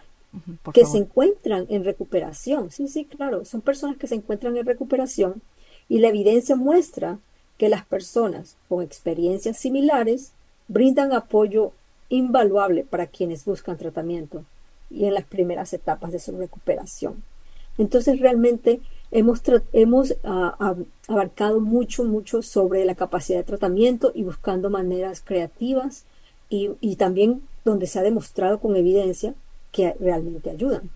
que 0.73 0.85
se 0.85 0.97
encuentran 0.97 1.65
en 1.69 1.83
recuperación. 1.83 2.71
Sí, 2.71 2.87
sí, 2.87 3.05
claro, 3.05 3.45
son 3.45 3.61
personas 3.61 3.97
que 3.97 4.07
se 4.07 4.15
encuentran 4.15 4.57
en 4.57 4.65
recuperación 4.65 5.41
y 5.89 5.99
la 5.99 6.09
evidencia 6.09 6.55
muestra 6.55 7.19
que 7.57 7.69
las 7.69 7.85
personas 7.85 8.55
con 8.67 8.81
experiencias 8.81 9.57
similares 9.57 10.31
brindan 10.67 11.13
apoyo 11.13 11.71
invaluable 12.09 12.83
para 12.83 13.07
quienes 13.07 13.45
buscan 13.45 13.77
tratamiento 13.77 14.43
y 14.89 15.05
en 15.05 15.13
las 15.13 15.25
primeras 15.25 15.73
etapas 15.73 16.11
de 16.11 16.19
su 16.19 16.35
recuperación. 16.37 17.23
Entonces 17.77 18.19
realmente 18.19 18.81
hemos, 19.11 19.41
hemos 19.71 20.15
ah, 20.23 20.75
abarcado 21.07 21.59
mucho, 21.59 22.03
mucho 22.03 22.41
sobre 22.41 22.85
la 22.85 22.95
capacidad 22.95 23.39
de 23.39 23.43
tratamiento 23.43 24.11
y 24.13 24.23
buscando 24.23 24.69
maneras 24.69 25.21
creativas 25.25 26.05
y, 26.49 26.71
y 26.81 26.97
también 26.97 27.41
donde 27.65 27.87
se 27.87 27.99
ha 27.99 28.03
demostrado 28.03 28.59
con 28.59 28.75
evidencia 28.75 29.33
que 29.73 29.93
realmente 29.99 30.51
ayudan. 30.51 30.89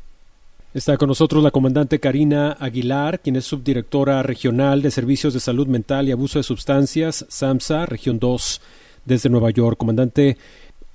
Está 0.74 0.96
con 0.96 1.08
nosotros 1.08 1.44
la 1.44 1.52
comandante 1.52 2.00
Karina 2.00 2.56
Aguilar, 2.60 3.20
quien 3.20 3.36
es 3.36 3.46
subdirectora 3.46 4.22
regional 4.22 4.82
de 4.82 4.92
Servicios 4.92 5.34
de 5.34 5.40
Salud 5.40 5.68
Mental 5.68 6.08
y 6.08 6.12
Abuso 6.12 6.40
de 6.40 6.44
Sustancias, 6.44 7.26
SAMSA, 7.28 7.88
región 7.88 8.20
2, 8.20 8.62
desde 9.04 9.30
Nueva 9.30 9.50
York. 9.50 9.78
Comandante, 9.78 10.38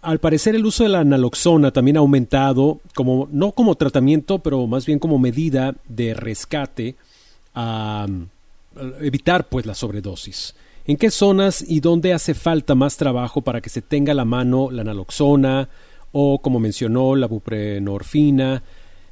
al 0.00 0.20
parecer 0.20 0.54
el 0.54 0.64
uso 0.64 0.84
de 0.84 0.90
la 0.90 1.02
naloxona 1.02 1.72
también 1.72 1.96
ha 1.96 2.00
aumentado, 2.00 2.80
como, 2.94 3.28
no 3.32 3.52
como 3.52 3.74
tratamiento, 3.74 4.38
pero 4.38 4.66
más 4.66 4.86
bien 4.86 5.00
como 5.00 5.18
medida 5.18 5.74
de 5.88 6.14
rescate 6.14 6.94
a, 7.54 8.06
evitar 9.00 9.48
pues 9.48 9.66
la 9.66 9.74
sobredosis. 9.74 10.54
¿En 10.86 10.96
qué 10.96 11.10
zonas 11.10 11.64
y 11.66 11.80
dónde 11.80 12.12
hace 12.12 12.34
falta 12.34 12.74
más 12.74 12.96
trabajo 12.96 13.40
para 13.40 13.60
que 13.60 13.70
se 13.70 13.82
tenga 13.82 14.12
a 14.12 14.16
la 14.16 14.24
mano 14.24 14.70
la 14.70 14.84
naloxona 14.84 15.68
o, 16.12 16.40
como 16.40 16.60
mencionó, 16.60 17.16
la 17.16 17.26
buprenorfina? 17.26 18.62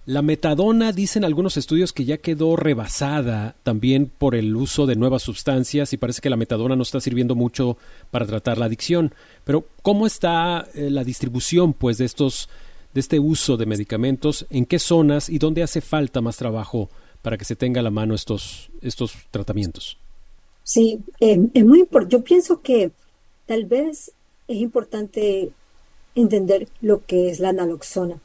La 0.06 0.22
metadona, 0.22 0.92
dicen 0.92 1.24
algunos 1.24 1.56
estudios 1.56 1.92
que 1.92 2.04
ya 2.04 2.16
quedó 2.16 2.56
rebasada 2.56 3.54
también 3.62 4.10
por 4.16 4.34
el 4.34 4.56
uso 4.56 4.86
de 4.86 4.96
nuevas 4.96 5.22
sustancias 5.22 5.92
y 5.92 5.98
parece 5.98 6.20
que 6.20 6.30
la 6.30 6.36
metadona 6.36 6.74
no 6.74 6.82
está 6.82 7.00
sirviendo 7.00 7.34
mucho 7.34 7.76
para 8.10 8.26
tratar 8.26 8.58
la 8.58 8.64
adicción. 8.64 9.14
Pero 9.44 9.66
¿cómo 9.82 10.06
está 10.06 10.66
eh, 10.74 10.90
la 10.90 11.04
distribución 11.04 11.74
pues 11.74 11.98
de 11.98 12.06
estos 12.06 12.48
de 12.94 13.00
este 13.00 13.20
uso 13.20 13.56
de 13.56 13.66
medicamentos? 13.66 14.46
¿En 14.50 14.64
qué 14.64 14.78
zonas 14.78 15.28
y 15.28 15.38
dónde 15.38 15.62
hace 15.62 15.80
falta 15.80 16.20
más 16.20 16.36
trabajo 16.36 16.88
para 17.22 17.36
que 17.36 17.44
se 17.44 17.54
tenga 17.54 17.80
a 17.80 17.84
la 17.84 17.90
mano 17.90 18.14
estos 18.14 18.70
estos 18.80 19.12
tratamientos? 19.30 19.98
Sí, 20.64 20.98
eh, 21.20 21.38
es 21.54 21.64
muy 21.64 21.80
importante. 21.80 22.16
Yo 22.16 22.24
pienso 22.24 22.62
que 22.62 22.90
tal 23.46 23.66
vez 23.66 24.12
es 24.48 24.56
importante 24.56 25.52
entender 26.14 26.68
lo 26.80 27.04
que 27.04 27.30
es 27.30 27.40
la 27.40 27.52
naloxona 27.52 28.20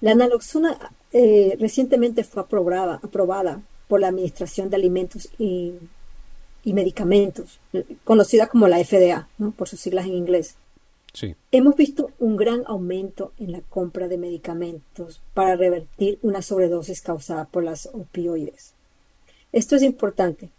la 0.00 0.14
naloxona 0.14 0.78
eh, 1.12 1.56
recientemente 1.58 2.22
fue 2.22 2.42
aprobada, 2.42 3.00
aprobada 3.02 3.62
por 3.88 4.00
la 4.00 4.08
Administración 4.08 4.70
de 4.70 4.76
Alimentos 4.76 5.28
y, 5.38 5.74
Medicamentos, 6.64 7.60
conocida 8.04 8.46
como 8.46 8.68
la 8.68 8.84
FDA, 8.84 9.26
por 9.56 9.66
sus 9.66 9.80
siglas 9.80 10.04
en 10.04 10.12
inglés. 10.12 10.56
Sí. 11.14 11.34
Hemos 11.50 11.76
visto 11.76 12.10
un 12.18 12.36
gran 12.36 12.62
aumento 12.66 13.32
en 13.38 13.52
la 13.52 13.62
compra 13.62 14.06
de 14.06 14.18
medicamentos 14.18 15.22
para 15.32 15.56
revertir 15.56 16.18
una 16.20 16.42
sobredosis 16.42 17.00
causada 17.00 17.46
por 17.46 17.64
las 17.64 17.86
opioides. 17.86 18.74
Esto 19.50 19.76
es 19.76 19.82
importante, 19.82 20.50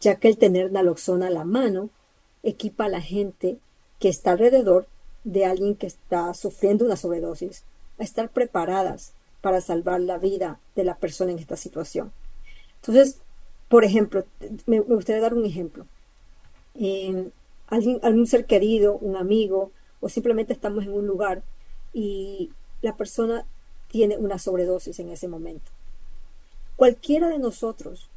ya 0.00 0.14
que 0.14 0.28
el 0.28 0.38
tener 0.38 0.70
naloxona 0.70 1.26
a 1.26 1.30
la 1.30 1.44
mano 1.44 1.90
equipa 2.44 2.84
a 2.84 2.88
la 2.88 3.00
gente 3.00 3.56
que 3.98 4.08
está 4.08 4.30
alrededor 4.30 4.86
de 5.26 5.44
alguien 5.44 5.74
que 5.74 5.88
está 5.88 6.32
sufriendo 6.34 6.84
una 6.84 6.96
sobredosis 6.96 7.64
a 7.98 8.04
estar 8.04 8.30
preparadas 8.30 9.12
para 9.40 9.60
salvar 9.60 10.00
la 10.00 10.18
vida 10.18 10.60
de 10.76 10.84
la 10.84 10.96
persona 10.96 11.32
en 11.32 11.40
esta 11.40 11.56
situación. 11.56 12.12
Entonces, 12.76 13.18
por 13.68 13.84
ejemplo, 13.84 14.24
me, 14.66 14.78
gustaría 14.80 15.20
dar 15.20 15.34
un 15.34 15.44
ejemplo. 15.44 15.84
alguien, 17.66 17.98
algún 18.02 18.28
ser 18.28 18.46
querido, 18.46 18.98
un 18.98 19.16
amigo, 19.16 19.72
o 20.00 20.08
simplemente 20.08 20.52
estamos 20.52 20.84
en 20.84 20.92
un 20.92 21.08
lugar 21.08 21.42
y 21.92 22.52
la 22.82 22.96
persona 22.96 23.44
tiene 23.88 24.16
una 24.16 24.38
sobredosis 24.38 25.00
en 25.00 25.10
ese 25.10 25.26
momento. 25.26 25.72
Cualquiera 26.76 27.28
de 27.28 27.40
nosotros 27.40 28.08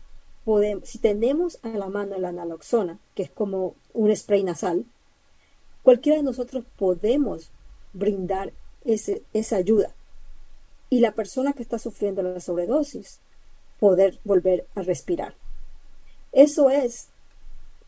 podemos, 0.45 0.87
si 0.87 0.99
tenemos 0.99 1.57
a 1.63 1.69
la 1.69 1.87
mano 1.87 2.19
la 2.19 2.31
naloxona, 2.31 2.99
que 3.15 3.23
es 3.23 3.31
como 3.31 3.73
un 3.93 4.15
spray 4.15 4.43
nasal, 4.43 4.85
cualquiera 5.83 6.17
de 6.17 6.23
nosotros 6.23 6.65
podemos 6.77 7.49
brindar 7.93 8.51
esa 8.85 9.55
ayuda. 9.55 9.93
Y 10.89 10.99
la 10.99 11.11
persona 11.11 11.53
que 11.53 11.63
está 11.63 11.79
sufriendo 11.79 12.21
la 12.21 12.39
sobredosis, 12.39 13.19
poder 13.79 14.19
volver 14.23 14.65
a 14.75 14.81
respirar. 14.81 15.35
Eso 16.31 16.69
es, 16.69 17.07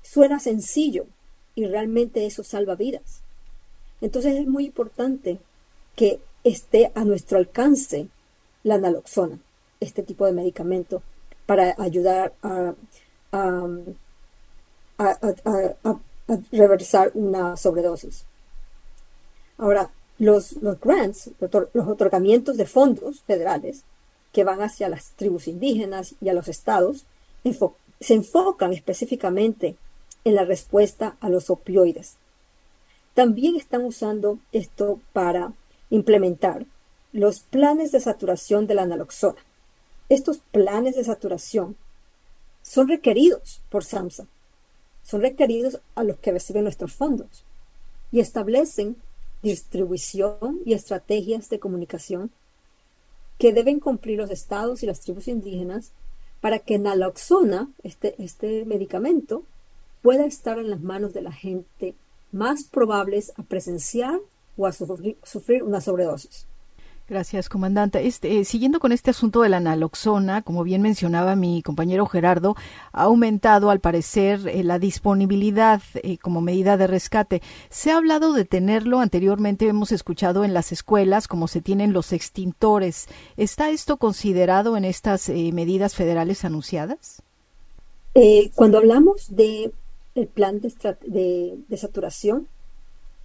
suena 0.02 0.40
sencillo 0.40 1.06
y 1.56 1.66
realmente 1.66 2.26
eso 2.26 2.44
salva 2.44 2.76
vidas. 2.76 3.22
Entonces 4.00 4.36
es 4.36 4.48
muy 4.48 4.66
importante 4.66 5.40
que 5.96 6.20
esté 6.44 6.92
a 6.96 7.04
nuestro 7.04 7.38
alcance 7.38 8.08
la 8.64 8.78
naloxona, 8.78 9.40
este 9.80 10.04
tipo 10.04 10.26
de 10.26 10.34
medicamento, 10.34 11.04
para 11.46 11.76
ayudar 11.78 12.34
a, 12.42 12.74
a, 13.32 13.68
a 15.84 16.00
reversar 16.52 17.12
una 17.14 17.58
sobredosis. 17.58 18.24
Ahora, 19.58 19.92
los, 20.18 20.56
grants, 20.80 21.32
los 21.40 21.88
otorgamientos 21.88 22.58
de 22.58 22.66
fondos 22.66 23.22
federales 23.22 23.84
que 24.32 24.44
van 24.44 24.62
hacia 24.62 24.90
las 24.90 25.12
tribus 25.12 25.48
indígenas 25.48 26.16
y 26.22 26.30
a 26.30 26.34
los 26.34 26.48
estados, 26.48 27.06
se 28.00 28.14
enfocan 28.14 28.74
específicamente 28.74 29.76
en 30.24 30.36
la 30.36 30.46
respuesta 30.46 31.18
a 31.20 31.30
los 31.30 31.50
opioides. 31.50 32.16
También 33.14 33.56
están 33.56 33.84
usando 33.84 34.40
esto 34.52 35.00
para 35.12 35.54
implementar 35.90 36.66
los 37.12 37.42
planes 37.42 37.92
de 37.92 38.00
saturación 38.00 38.68
de 38.68 38.76
la 38.76 38.86
naloxona. 38.86 39.44
Estos 40.08 40.40
planes 40.52 40.96
de 40.96 41.04
saturación 41.04 41.76
son 42.62 42.88
requeridos 42.88 43.62
por 43.70 43.84
SAMSA, 43.84 44.28
son 45.04 45.22
requeridos 45.22 45.80
a 45.96 46.04
los 46.04 46.18
que 46.18 46.32
reciben 46.32 46.64
nuestros 46.64 46.94
fondos 46.94 47.44
y 48.12 48.20
establecen 48.20 48.98
distribución 49.42 50.62
y 50.66 50.74
estrategias 50.74 51.50
de 51.50 51.60
comunicación 51.60 52.32
que 53.38 53.54
deben 53.54 53.80
cumplir 53.80 54.20
los 54.20 54.30
estados 54.30 54.84
y 54.84 54.86
las 54.86 55.00
tribus 55.00 55.28
indígenas 55.28 55.92
para 56.42 56.60
que 56.60 56.78
naloxona, 56.78 57.70
este, 57.84 58.16
este 58.24 58.66
medicamento, 58.66 59.44
pueda 60.02 60.26
estar 60.26 60.60
en 60.60 60.70
las 60.70 60.82
manos 60.82 61.14
de 61.14 61.22
la 61.22 61.32
gente 61.32 61.96
más 62.32 62.64
probables 62.64 63.34
a 63.38 63.44
presenciar 63.44 64.20
o 64.58 64.68
a 64.68 64.72
sufrir 64.72 65.64
una 65.64 65.82
sobredosis. 65.82 66.46
Gracias, 67.08 67.50
comandante. 67.50 68.08
Este, 68.08 68.40
eh, 68.40 68.46
siguiendo 68.46 68.80
con 68.80 68.94
este 68.94 69.10
asunto 69.10 69.42
de 69.42 69.50
la 69.50 69.60
naloxona, 69.60 70.44
como 70.44 70.64
bien 70.64 70.82
mencionaba 70.82 71.36
mi 71.36 71.62
compañero 71.62 72.06
Gerardo, 72.06 72.56
ha 72.94 73.04
aumentado 73.04 73.70
al 73.70 73.82
parecer 73.82 74.48
eh, 74.48 74.64
la 74.64 74.80
disponibilidad 74.80 75.82
eh, 75.96 76.18
como 76.18 76.40
medida 76.40 76.78
de 76.78 76.88
rescate. 76.88 77.42
Se 77.70 77.92
ha 77.92 77.98
hablado 77.98 78.32
de 78.32 78.46
tenerlo 78.46 79.00
anteriormente, 79.00 79.68
hemos 79.68 79.92
escuchado 79.92 80.46
en 80.46 80.54
las 80.54 80.72
escuelas 80.72 81.28
como 81.28 81.50
se 81.50 81.62
tienen 81.62 81.92
los 81.92 82.14
extintores. 82.14 83.08
¿Está 83.36 83.72
esto 83.72 83.98
considerado 83.98 84.78
en 84.78 84.86
estas 84.86 85.28
medidas 85.30 85.96
federales 85.96 86.46
anunciadas? 86.46 87.22
cuando 88.56 88.78
hablamos 88.78 89.34
de 89.34 89.72
el 90.16 90.28
plan 90.28 90.60
de, 90.60 91.58
de 91.68 91.78
saturación, 91.78 92.48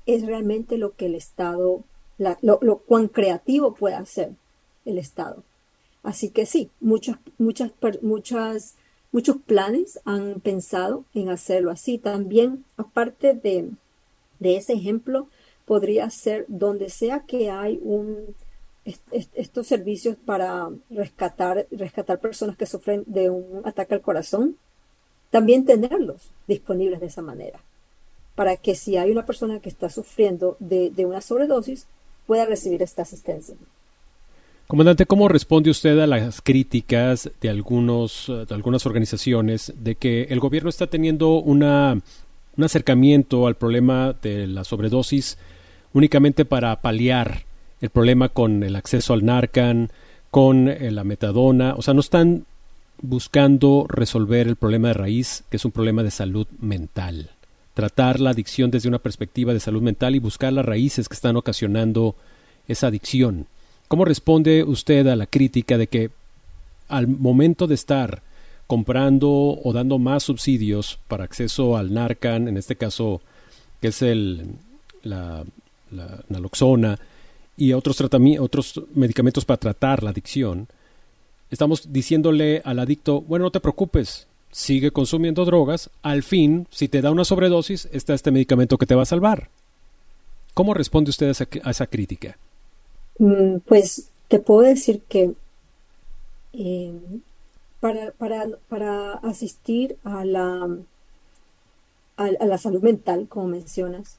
es 0.06 0.24
realmente 0.24 0.78
lo 0.78 0.94
que 0.94 1.06
el 1.06 1.16
Estado 1.16 1.82
lo, 2.18 2.78
cuán 2.78 3.08
creativo 3.08 3.74
puede 3.74 4.04
ser 4.06 4.32
el 4.84 4.98
Estado. 4.98 5.42
Así 6.02 6.30
que 6.30 6.46
sí, 6.46 6.70
muchas, 6.80 7.16
muchas, 7.38 7.72
muchas, 8.02 8.76
muchos 9.12 9.36
planes 9.38 10.00
han 10.04 10.40
pensado 10.40 11.04
en 11.14 11.30
hacerlo 11.30 11.70
así. 11.70 11.98
También, 11.98 12.64
aparte 12.76 13.34
de, 13.34 13.70
de 14.38 14.56
ese 14.56 14.74
ejemplo, 14.74 15.28
podría 15.64 16.08
ser 16.10 16.44
donde 16.48 16.90
sea 16.90 17.20
que 17.20 17.50
hay 17.50 17.80
un 17.82 18.34
estos 19.10 19.66
servicios 19.66 20.16
para 20.24 20.68
rescatar, 20.90 21.66
rescatar 21.72 22.20
personas 22.20 22.56
que 22.56 22.66
sufren 22.66 23.02
de 23.06 23.30
un 23.30 23.62
ataque 23.64 23.94
al 23.94 24.00
corazón, 24.00 24.56
también 25.30 25.64
tenerlos 25.64 26.30
disponibles 26.46 27.00
de 27.00 27.06
esa 27.06 27.22
manera, 27.22 27.58
para 28.36 28.56
que 28.56 28.76
si 28.76 28.96
hay 28.96 29.10
una 29.10 29.26
persona 29.26 29.58
que 29.58 29.68
está 29.68 29.90
sufriendo 29.90 30.56
de, 30.60 30.90
de 30.90 31.04
una 31.04 31.20
sobredosis, 31.20 31.88
pueda 32.26 32.44
recibir 32.44 32.82
esta 32.82 33.02
asistencia. 33.02 33.54
Comandante, 34.66 35.06
¿cómo 35.06 35.28
responde 35.28 35.70
usted 35.70 35.96
a 36.00 36.08
las 36.08 36.42
críticas 36.42 37.30
de, 37.40 37.48
algunos, 37.48 38.26
de 38.26 38.52
algunas 38.52 38.84
organizaciones 38.84 39.72
de 39.76 39.94
que 39.94 40.22
el 40.24 40.40
gobierno 40.40 40.68
está 40.68 40.88
teniendo 40.88 41.34
una, 41.34 42.00
un 42.56 42.64
acercamiento 42.64 43.46
al 43.46 43.54
problema 43.54 44.16
de 44.20 44.48
la 44.48 44.64
sobredosis 44.64 45.38
únicamente 45.92 46.44
para 46.44 46.80
paliar 46.82 47.44
el 47.80 47.90
problema 47.90 48.28
con 48.28 48.64
el 48.64 48.74
acceso 48.74 49.12
al 49.12 49.24
Narcan, 49.24 49.90
con 50.32 50.68
eh, 50.68 50.90
la 50.90 51.04
metadona? 51.04 51.74
O 51.76 51.82
sea, 51.82 51.94
no 51.94 52.00
están 52.00 52.44
buscando 53.00 53.86
resolver 53.88 54.48
el 54.48 54.56
problema 54.56 54.88
de 54.88 54.94
raíz, 54.94 55.44
que 55.48 55.58
es 55.58 55.64
un 55.64 55.70
problema 55.70 56.02
de 56.02 56.10
salud 56.10 56.48
mental. 56.58 57.30
Tratar 57.76 58.20
la 58.20 58.30
adicción 58.30 58.70
desde 58.70 58.88
una 58.88 59.00
perspectiva 59.00 59.52
de 59.52 59.60
salud 59.60 59.82
mental 59.82 60.14
y 60.14 60.18
buscar 60.18 60.50
las 60.50 60.64
raíces 60.64 61.10
que 61.10 61.14
están 61.14 61.36
ocasionando 61.36 62.16
esa 62.68 62.86
adicción. 62.86 63.48
¿Cómo 63.86 64.06
responde 64.06 64.64
usted 64.64 65.06
a 65.08 65.14
la 65.14 65.26
crítica 65.26 65.76
de 65.76 65.86
que 65.86 66.10
al 66.88 67.06
momento 67.06 67.66
de 67.66 67.74
estar 67.74 68.22
comprando 68.66 69.28
o 69.30 69.72
dando 69.74 69.98
más 69.98 70.22
subsidios 70.22 70.98
para 71.06 71.24
acceso 71.24 71.76
al 71.76 71.92
Narcan, 71.92 72.48
en 72.48 72.56
este 72.56 72.76
caso 72.76 73.20
que 73.82 73.88
es 73.88 74.00
el, 74.00 74.54
la, 75.02 75.44
naloxona 76.30 76.98
y 77.58 77.74
otros, 77.74 78.00
otros 78.40 78.80
medicamentos 78.94 79.44
para 79.44 79.58
tratar 79.58 80.02
la 80.02 80.10
adicción, 80.10 80.66
estamos 81.50 81.92
diciéndole 81.92 82.62
al 82.64 82.78
adicto, 82.78 83.20
bueno, 83.20 83.44
no 83.44 83.50
te 83.50 83.60
preocupes, 83.60 84.25
sigue 84.56 84.90
consumiendo 84.90 85.44
drogas, 85.44 85.90
al 86.00 86.22
fin, 86.22 86.66
si 86.70 86.88
te 86.88 87.02
da 87.02 87.10
una 87.10 87.26
sobredosis, 87.26 87.90
está 87.92 88.14
este 88.14 88.30
medicamento 88.30 88.78
que 88.78 88.86
te 88.86 88.94
va 88.94 89.02
a 89.02 89.04
salvar. 89.04 89.50
¿Cómo 90.54 90.72
responde 90.72 91.10
usted 91.10 91.30
a 91.62 91.70
esa 91.70 91.86
crítica? 91.86 92.38
Mm, 93.18 93.58
pues 93.66 94.08
te 94.28 94.38
puedo 94.38 94.62
decir 94.62 95.02
que 95.10 95.34
eh, 96.54 96.90
para, 97.80 98.12
para, 98.12 99.12
asistir 99.22 99.98
a 100.04 100.24
la, 100.24 100.66
a, 102.16 102.30
la 102.30 102.56
salud 102.56 102.80
mental, 102.82 103.26
como 103.28 103.48
mencionas, 103.48 104.16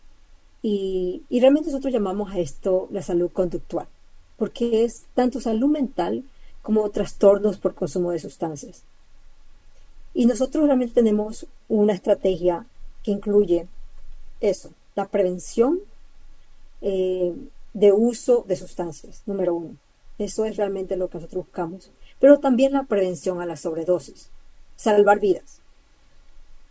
y, 0.61 1.23
y, 1.29 1.39
realmente 1.39 1.71
nosotros 1.71 1.91
llamamos 1.91 2.31
a 2.31 2.37
esto 2.37 2.87
la 2.91 3.01
salud 3.01 3.31
conductual, 3.31 3.87
porque 4.37 4.83
es 4.83 5.05
tanto 5.15 5.41
salud 5.41 5.69
mental 5.69 6.25
como 6.61 6.87
trastornos 6.91 7.57
por 7.57 7.73
consumo 7.73 8.11
de 8.11 8.19
sustancias. 8.19 8.83
Y 10.17 10.25
nosotros 10.25 10.65
realmente 10.65 10.95
tenemos 10.95 11.45
una 11.69 11.93
estrategia 11.93 12.65
que 13.03 13.11
incluye 13.11 13.67
eso, 14.41 14.71
la 14.95 15.07
prevención, 15.09 15.79
eh, 16.81 17.35
de 17.75 17.91
uso 17.91 18.43
de 18.47 18.55
sustancias, 18.55 19.21
número 19.27 19.53
uno. 19.53 19.75
Eso 20.17 20.45
es 20.45 20.57
realmente 20.57 20.97
lo 20.97 21.07
que 21.07 21.19
nosotros 21.19 21.45
buscamos. 21.45 21.91
Pero 22.19 22.39
también 22.39 22.73
la 22.73 22.85
prevención 22.85 23.41
a 23.41 23.45
la 23.45 23.57
sobredosis, 23.57 24.31
salvar 24.75 25.19
vidas. 25.19 25.59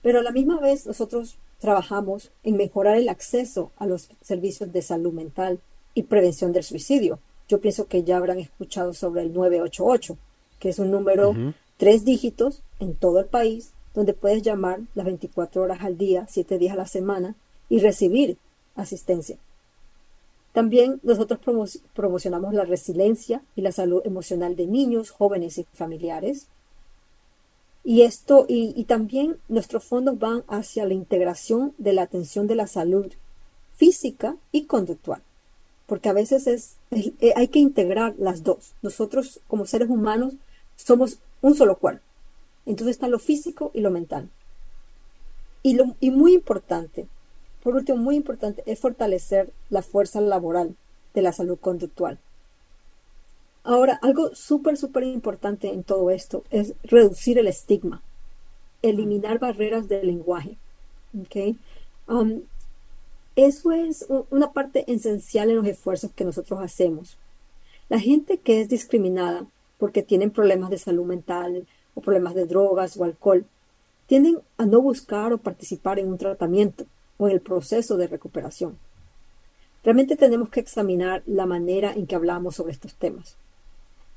Pero 0.03 0.19
a 0.19 0.23
la 0.25 0.33
misma 0.33 0.59
vez 0.59 0.85
nosotros 0.85 1.37
trabajamos 1.61 2.33
en 2.43 2.57
mejorar 2.57 2.97
el 2.97 3.09
acceso 3.09 3.71
a 3.77 3.87
los 3.87 4.09
servicios 4.23 4.73
de 4.73 4.83
salud 4.83 5.13
mental 5.13 5.61
y 5.95 6.03
prevención 6.03 6.51
del 6.51 6.65
suicidio. 6.65 7.21
Yo 7.49 7.61
pienso 7.61 7.87
que 7.87 8.03
ya 8.03 8.17
habrán 8.17 8.41
escuchado 8.41 8.93
sobre 8.93 9.23
el 9.23 9.33
988, 9.33 10.19
que 10.59 10.71
es 10.71 10.81
un 10.81 10.91
número 10.91 11.55
tres 11.77 12.05
dígitos 12.05 12.63
en 12.81 12.95
todo 12.95 13.21
el 13.21 13.27
país, 13.27 13.73
donde 13.95 14.13
puedes 14.13 14.43
llamar 14.43 14.81
las 14.95 15.07
24 15.07 15.63
horas 15.63 15.83
al 15.83 15.97
día, 15.97 16.27
siete 16.29 16.59
días 16.59 16.75
a 16.75 16.77
la 16.77 16.87
semana 16.87 17.35
y 17.69 17.81
recibir 17.81 18.37
asistencia. 18.75 19.39
También 20.53 21.01
nosotros 21.03 21.39
promocionamos 21.95 22.55
la 22.55 22.65
resiliencia 22.65 23.43
y 23.57 23.61
la 23.61 23.73
salud 23.73 24.01
emocional 24.07 24.57
de 24.57 24.67
niños, 24.67 25.11
jóvenes 25.11 25.59
y 25.59 25.67
familiares. 25.75 26.47
Y 27.85 28.03
esto, 28.03 28.47
y, 28.49 28.83
también 28.85 29.37
nuestros 29.49 29.85
fondos 29.85 30.19
van 30.19 30.45
hacia 30.49 30.87
la 30.87 30.95
integración 30.95 31.75
de 31.77 31.93
la 31.93 32.03
atención 32.03 32.47
de 32.47 32.55
la 32.55 32.67
salud 32.67 33.13
física 33.75 34.37
y 34.51 34.63
conductual. 34.63 35.21
Porque 35.87 36.09
a 36.09 36.15
veces 36.15 36.47
es, 36.47 36.77
eh, 36.91 37.35
hay 37.37 37.49
que 37.49 37.59
integrar 37.59 38.15
las 38.19 38.43
dos. 38.43 38.73
Nosotros, 38.81 39.41
como 39.49 39.67
seres 39.67 39.91
humanos, 39.91 40.35
somos 40.75 41.19
un 41.43 41.55
solo 41.55 41.77
cuerpo. 41.77 42.03
Entonces 42.67 42.97
está 42.97 43.09
lo 43.09 43.19
físico 43.19 43.71
y 43.75 43.81
lo 43.81 43.91
mental. 43.91 44.29
Y, 45.63 45.75
lo, 45.75 45.95
y 46.01 46.11
muy 46.11 46.35
importante, 46.35 47.07
por 47.63 47.75
último, 47.75 47.99
muy 47.99 48.17
importante, 48.17 48.63
es 48.67 48.79
fortalecer 48.79 49.53
la 49.71 49.83
fuerza 49.83 50.21
laboral 50.21 50.77
de 51.15 51.23
la 51.23 51.33
salud 51.33 51.59
conductual. 51.59 52.19
Ahora, 53.65 53.99
algo 54.01 54.33
súper, 54.35 54.77
súper 54.77 55.03
importante 55.03 55.73
en 55.73 55.83
todo 55.83 56.11
esto 56.11 56.45
es 56.51 56.75
reducir 56.85 57.39
el 57.39 57.49
estigma, 57.49 58.01
eliminar 58.83 59.41
barreras 59.41 59.89
del 59.89 60.07
lenguaje. 60.07 60.57
Um, 62.07 62.43
eso 63.35 63.73
es 63.73 64.07
una 64.31 64.53
parte 64.53 64.85
esencial 64.93 65.51
en 65.51 65.57
los 65.57 65.67
esfuerzos 65.67 66.13
que 66.13 66.25
nosotros 66.25 66.61
hacemos. 66.61 67.17
La 67.89 67.99
gente 67.99 68.39
que 68.39 68.61
es 68.61 68.69
discriminada 68.69 69.47
porque 69.79 70.03
tienen 70.03 70.31
problemas 70.31 70.71
de 70.71 70.79
salud 70.79 71.05
mental 71.05 71.67
o 71.95 72.01
problemas 72.01 72.35
de 72.35 72.47
drogas 72.47 72.97
o 72.97 73.05
alcohol, 73.05 73.47
tienden 74.07 74.39
a 74.57 74.67
no 74.67 74.81
buscar 74.81 75.33
o 75.33 75.39
participar 75.39 75.99
en 75.99 76.09
un 76.09 76.19
tratamiento 76.19 76.87
o 77.19 77.29
en 77.29 77.35
el 77.35 77.41
proceso 77.41 77.97
de 77.97 78.07
recuperación. 78.07 78.79
Realmente 79.83 80.17
tenemos 80.17 80.49
que 80.49 80.61
examinar 80.61 81.23
la 81.27 81.47
manera 81.47 81.93
en 81.93 82.07
que 82.07 82.17
hablamos 82.17 82.57
sobre 82.57 82.73
estos 82.73 82.95
temas. 82.95 83.37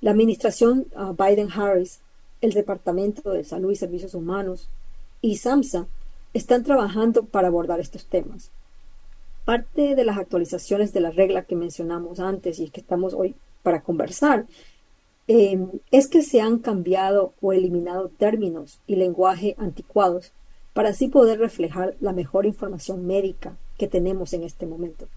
La 0.01 0.11
administración 0.11 0.87
uh, 0.95 1.13
Biden-Harris, 1.13 1.99
el 2.41 2.53
Departamento 2.53 3.31
de 3.31 3.43
Salud 3.43 3.71
y 3.71 3.75
Servicios 3.75 4.13
Humanos 4.13 4.69
y 5.21 5.37
SAMSA 5.37 5.87
están 6.33 6.63
trabajando 6.63 7.25
para 7.25 7.49
abordar 7.49 7.79
estos 7.79 8.05
temas. 8.05 8.51
Parte 9.45 9.95
de 9.95 10.05
las 10.05 10.17
actualizaciones 10.17 10.93
de 10.93 11.01
la 11.01 11.11
regla 11.11 11.43
que 11.43 11.55
mencionamos 11.55 12.19
antes 12.19 12.59
y 12.59 12.69
que 12.69 12.81
estamos 12.81 13.13
hoy 13.13 13.35
para 13.63 13.81
conversar 13.81 14.45
eh, 15.31 15.59
es 15.91 16.07
que 16.07 16.23
se 16.23 16.41
han 16.41 16.57
cambiado 16.57 17.33
o 17.39 17.53
eliminado 17.53 18.09
términos 18.09 18.79
y 18.87 18.95
lenguaje 18.95 19.53
anticuados 19.59 20.31
para 20.73 20.89
así 20.89 21.07
poder 21.07 21.37
reflejar 21.37 21.95
la 21.99 22.13
mejor 22.13 22.47
información 22.47 23.05
médica 23.05 23.55
que 23.77 23.87
tenemos 23.87 24.33
en 24.33 24.41
este 24.41 24.65
momento. 24.65 25.07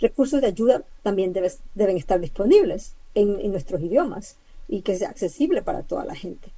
Recursos 0.00 0.40
de 0.40 0.46
ayuda 0.46 0.82
también 1.02 1.34
deben 1.34 1.96
estar 1.98 2.20
disponibles 2.20 2.94
en, 3.14 3.50
nuestros 3.50 3.82
idiomas 3.82 4.36
y 4.66 4.80
que 4.80 4.96
sea 4.96 5.10
accesible 5.10 5.60
para 5.60 5.82
toda 5.82 6.06
la 6.06 6.14
gente. 6.14 6.48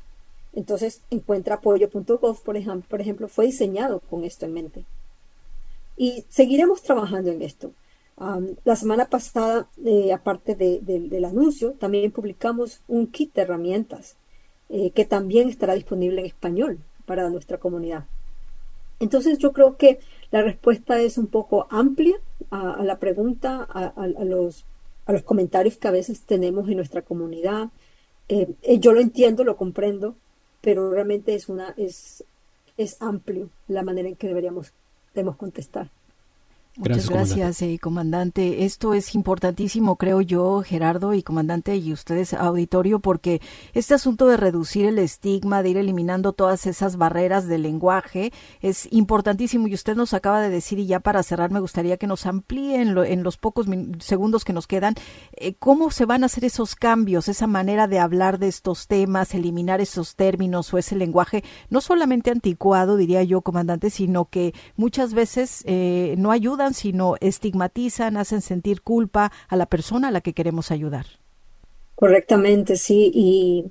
Entonces, 0.52 1.00
encuentraapoyo.gov, 1.10 2.40
por 2.40 2.84
por 2.84 3.00
ejemplo, 3.00 3.26
fue 3.26 3.46
diseñado 3.46 3.98
con 3.98 4.22
esto 4.22 4.46
en 4.46 4.52
mente. 4.52 4.84
Y 5.96 6.24
seguiremos 6.28 6.82
trabajando 6.82 7.32
en 7.32 7.42
esto. 7.42 7.72
La 8.16 8.76
semana 8.76 9.06
pasada, 9.06 9.68
eh, 9.84 10.12
aparte 10.12 10.54
del 10.54 11.24
anuncio, 11.24 11.72
también 11.72 12.12
publicamos 12.12 12.80
un 12.86 13.08
kit 13.08 13.34
de 13.34 13.42
herramientas 13.42 14.16
eh, 14.68 14.90
que 14.92 15.04
también 15.04 15.48
estará 15.48 15.74
disponible 15.74 16.20
en 16.20 16.26
español 16.26 16.78
para 17.06 17.28
nuestra 17.28 17.58
comunidad. 17.58 18.04
Entonces 19.00 19.38
yo 19.38 19.52
creo 19.52 19.76
que 19.76 19.98
la 20.30 20.42
respuesta 20.42 21.00
es 21.00 21.18
un 21.18 21.26
poco 21.26 21.66
amplia 21.70 22.16
a, 22.50 22.82
la 22.84 22.98
pregunta, 22.98 23.62
a, 23.62 24.06
los, 24.24 24.64
comentarios 25.24 25.76
que 25.76 25.88
a 25.88 25.92
veces 25.92 26.22
tenemos 26.22 26.68
en 26.68 26.76
nuestra 26.76 27.02
comunidad. 27.02 27.70
Eh, 28.28 28.54
yo 28.78 28.92
lo 28.92 29.00
entiendo, 29.00 29.44
lo 29.44 29.56
comprendo, 29.56 30.14
pero 30.60 30.90
realmente 30.90 31.34
es, 31.34 31.48
una, 31.48 31.74
es, 31.76 32.24
es 32.76 33.02
amplio 33.02 33.50
la 33.66 33.82
manera 33.82 34.08
en 34.08 34.16
que 34.16 34.28
deberíamos 34.28 34.72
debemos 35.14 35.36
contestar. 35.36 35.90
Muchas 36.76 37.08
gracias, 37.08 37.58
comandante. 37.58 37.74
Eh, 37.74 37.78
comandante. 37.78 38.64
Esto 38.64 38.94
es 38.94 39.14
importantísimo, 39.14 39.94
creo 39.94 40.20
yo, 40.20 40.62
Gerardo 40.62 41.14
y 41.14 41.22
comandante 41.22 41.76
y 41.76 41.92
ustedes, 41.92 42.34
auditorio, 42.34 42.98
porque 42.98 43.40
este 43.74 43.94
asunto 43.94 44.26
de 44.26 44.36
reducir 44.36 44.86
el 44.86 44.98
estigma, 44.98 45.62
de 45.62 45.70
ir 45.70 45.76
eliminando 45.76 46.32
todas 46.32 46.66
esas 46.66 46.96
barreras 46.96 47.46
del 47.46 47.62
lenguaje, 47.62 48.32
es 48.60 48.88
importantísimo. 48.92 49.68
Y 49.68 49.74
usted 49.74 49.94
nos 49.94 50.14
acaba 50.14 50.40
de 50.40 50.50
decir, 50.50 50.80
y 50.80 50.86
ya 50.86 50.98
para 50.98 51.22
cerrar, 51.22 51.52
me 51.52 51.60
gustaría 51.60 51.96
que 51.96 52.08
nos 52.08 52.26
amplíen 52.26 52.98
en 52.98 53.22
los 53.22 53.36
pocos 53.36 53.66
segundos 54.00 54.44
que 54.44 54.52
nos 54.52 54.66
quedan, 54.66 54.94
eh, 55.36 55.54
cómo 55.54 55.92
se 55.92 56.06
van 56.06 56.24
a 56.24 56.26
hacer 56.26 56.44
esos 56.44 56.74
cambios, 56.74 57.28
esa 57.28 57.46
manera 57.46 57.86
de 57.86 58.00
hablar 58.00 58.40
de 58.40 58.48
estos 58.48 58.88
temas, 58.88 59.32
eliminar 59.34 59.80
esos 59.80 60.16
términos 60.16 60.74
o 60.74 60.78
ese 60.78 60.96
lenguaje, 60.96 61.44
no 61.70 61.80
solamente 61.80 62.32
anticuado, 62.32 62.96
diría 62.96 63.22
yo, 63.22 63.42
comandante, 63.42 63.90
sino 63.90 64.24
que 64.24 64.54
muchas 64.76 65.14
veces 65.14 65.62
eh, 65.66 66.16
no 66.18 66.32
ayuda 66.32 66.63
sino 66.72 67.16
estigmatizan, 67.20 68.16
hacen 68.16 68.40
sentir 68.40 68.80
culpa 68.80 69.30
a 69.48 69.56
la 69.56 69.66
persona 69.66 70.08
a 70.08 70.10
la 70.10 70.22
que 70.22 70.32
queremos 70.32 70.70
ayudar. 70.70 71.04
Correctamente, 71.94 72.76
sí, 72.76 73.12
y, 73.14 73.70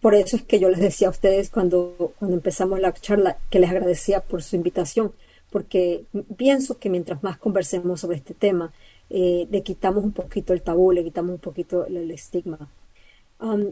por 0.00 0.14
eso 0.14 0.36
es 0.36 0.42
que 0.42 0.60
yo 0.60 0.70
les 0.70 0.80
decía 0.80 1.08
a 1.08 1.10
ustedes 1.10 1.50
cuando, 1.50 2.12
cuando 2.18 2.36
empezamos 2.36 2.80
la 2.80 2.94
charla 2.94 3.36
que 3.50 3.58
les 3.58 3.70
agradecía 3.70 4.20
por 4.20 4.42
su 4.42 4.56
invitación, 4.56 5.12
porque 5.50 6.04
pienso 6.36 6.78
que 6.78 6.88
mientras 6.88 7.22
más 7.22 7.36
conversemos 7.36 8.00
sobre 8.00 8.16
este 8.16 8.34
tema, 8.34 8.72
eh, 9.10 9.48
le 9.50 9.62
quitamos 9.62 10.04
un 10.04 10.12
poquito 10.12 10.52
el 10.52 10.62
tabú, 10.62 10.92
le 10.92 11.02
quitamos 11.02 11.32
un 11.32 11.40
poquito 11.40 11.84
el, 11.84 12.10
estigma. 12.10 12.70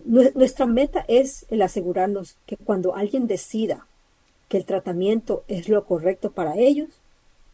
Nuestra 0.04 0.66
meta 0.66 1.04
es 1.08 1.46
el 1.50 1.62
asegurarnos 1.62 2.36
que 2.46 2.56
cuando 2.56 2.96
alguien 2.96 3.26
decida 3.26 3.86
que 4.48 4.56
el 4.56 4.64
tratamiento 4.64 5.44
es 5.46 5.68
lo 5.68 5.84
correcto 5.84 6.32
para 6.32 6.56
ellos, 6.56 6.88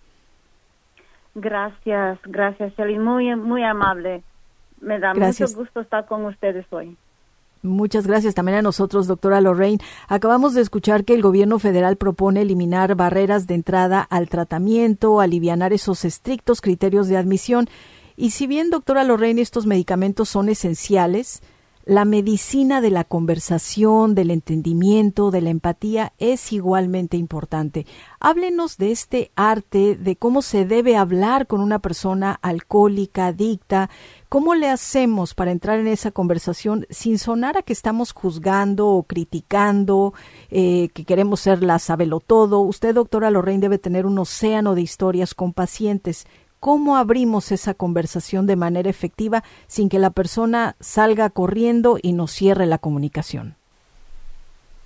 Gracias, 1.35 2.19
gracias, 2.25 2.73
Shelly. 2.79 2.99
Muy, 2.99 3.37
muy 3.37 3.63
amable. 3.63 4.23
Me 4.83 4.99
da 4.99 5.15
mucho 5.15 5.47
gusto 5.55 5.81
estar 5.81 6.07
con 6.07 6.25
ustedes 6.27 6.67
hoy. 6.71 6.97
Muchas 7.63 8.09
gracias 8.09 8.35
también 8.35 8.59
a 8.59 8.63
nosotros, 8.63 9.07
doctora 9.07 9.41
Lorraine. 9.41 9.79
Acabamos 10.09 10.55
de 10.55 10.63
escuchar 10.63 11.05
que 11.05 11.15
el 11.15 11.23
gobierno 11.23 11.61
federal 11.61 11.97
propone 11.97 12.43
eliminar 12.43 12.97
barreras 12.97 13.47
de 13.47 13.55
entrada 13.55 14.01
al 14.01 14.29
tratamiento, 14.29 15.21
alivianar 15.21 15.73
esos 15.73 16.05
estrictos 16.05 16.61
criterios 16.61 17.07
de 17.07 17.17
admisión. 17.17 17.69
Y 18.17 18.31
si 18.31 18.49
bien, 18.49 18.71
doctora 18.71 19.05
Lorraine, 19.05 19.41
estos 19.41 19.65
medicamentos 19.65 20.29
son 20.29 20.49
esenciales, 20.49 21.41
la 21.85 22.05
medicina 22.05 22.81
de 22.81 22.91
la 22.91 23.03
conversación, 23.03 24.15
del 24.15 24.31
entendimiento, 24.31 25.33
de 25.33 25.41
la 25.41 25.51
empatía 25.51 26.13
es 26.19 26.53
igualmente 26.53 27.17
importante. 27.17 27.87
Háblenos 28.21 28.77
de 28.77 28.93
este 28.93 29.33
arte, 29.35 29.97
de 29.97 30.15
cómo 30.15 30.43
se 30.43 30.65
debe 30.65 30.97
hablar 30.97 31.49
con 31.49 31.61
una 31.61 31.81
persona 31.81 32.39
alcohólica, 32.41 33.27
adicta, 33.27 33.91
cómo 34.33 34.55
le 34.55 34.71
hacemos 34.71 35.35
para 35.35 35.51
entrar 35.51 35.79
en 35.79 35.89
esa 35.89 36.11
conversación 36.11 36.87
sin 36.89 37.19
sonar 37.19 37.59
a 37.59 37.63
que 37.63 37.75
estamos 37.75 38.15
juzgando 38.15 38.89
o 38.89 39.03
criticando, 39.03 40.15
eh, 40.51 40.89
que 40.95 41.05
queremos 41.05 41.41
ser 41.41 41.63
la 41.63 41.79
todo. 42.27 42.61
Usted, 42.61 42.95
doctora 42.95 43.31
Lorraine, 43.31 43.61
debe 43.61 43.77
tener 43.77 44.07
un 44.07 44.19
océano 44.19 44.75
de 44.75 44.81
historias 44.81 45.35
con 45.35 45.53
pacientes 45.53 46.27
¿Cómo 46.61 46.97
abrimos 46.97 47.53
esa 47.53 47.75
conversación 47.75 48.47
de 48.47 48.57
manera 48.57 48.89
efectiva 48.89 49.43
sin 49.67 49.91
que 49.91 49.99
la 49.99 50.11
persona 50.11 50.77
salga 50.81 51.29
corriendo 51.29 51.99
y 52.01 52.15
nos 52.15 52.31
cierre 52.31 52.65
la 52.65 52.79
comunicación? 52.79 53.57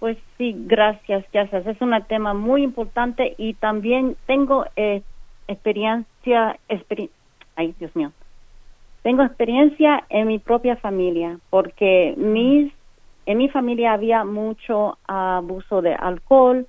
Pues 0.01 0.17
sí, 0.39 0.57
gracias, 0.57 1.25
gracias. 1.33 1.67
Es 1.67 1.81
un 1.81 1.93
tema 2.09 2.35
muy 2.35 2.65
importante 2.65 3.37
y 3.39 3.55
también 3.55 4.17
tengo 4.27 4.65
eh, 4.75 5.03
experiencia, 5.47 6.59
ay 7.57 7.75
Dios 7.79 7.95
mío, 7.95 8.11
tengo 9.07 9.23
experiencia 9.23 10.03
en 10.09 10.27
mi 10.27 10.41
propia 10.41 10.75
familia 10.75 11.39
porque 11.49 12.15
mis 12.17 12.73
en 13.25 13.39
mi 13.39 13.49
familia 13.49 13.93
había 13.93 14.25
mucho 14.25 14.99
abuso 15.07 15.81
de 15.81 15.95
alcohol, 15.95 16.67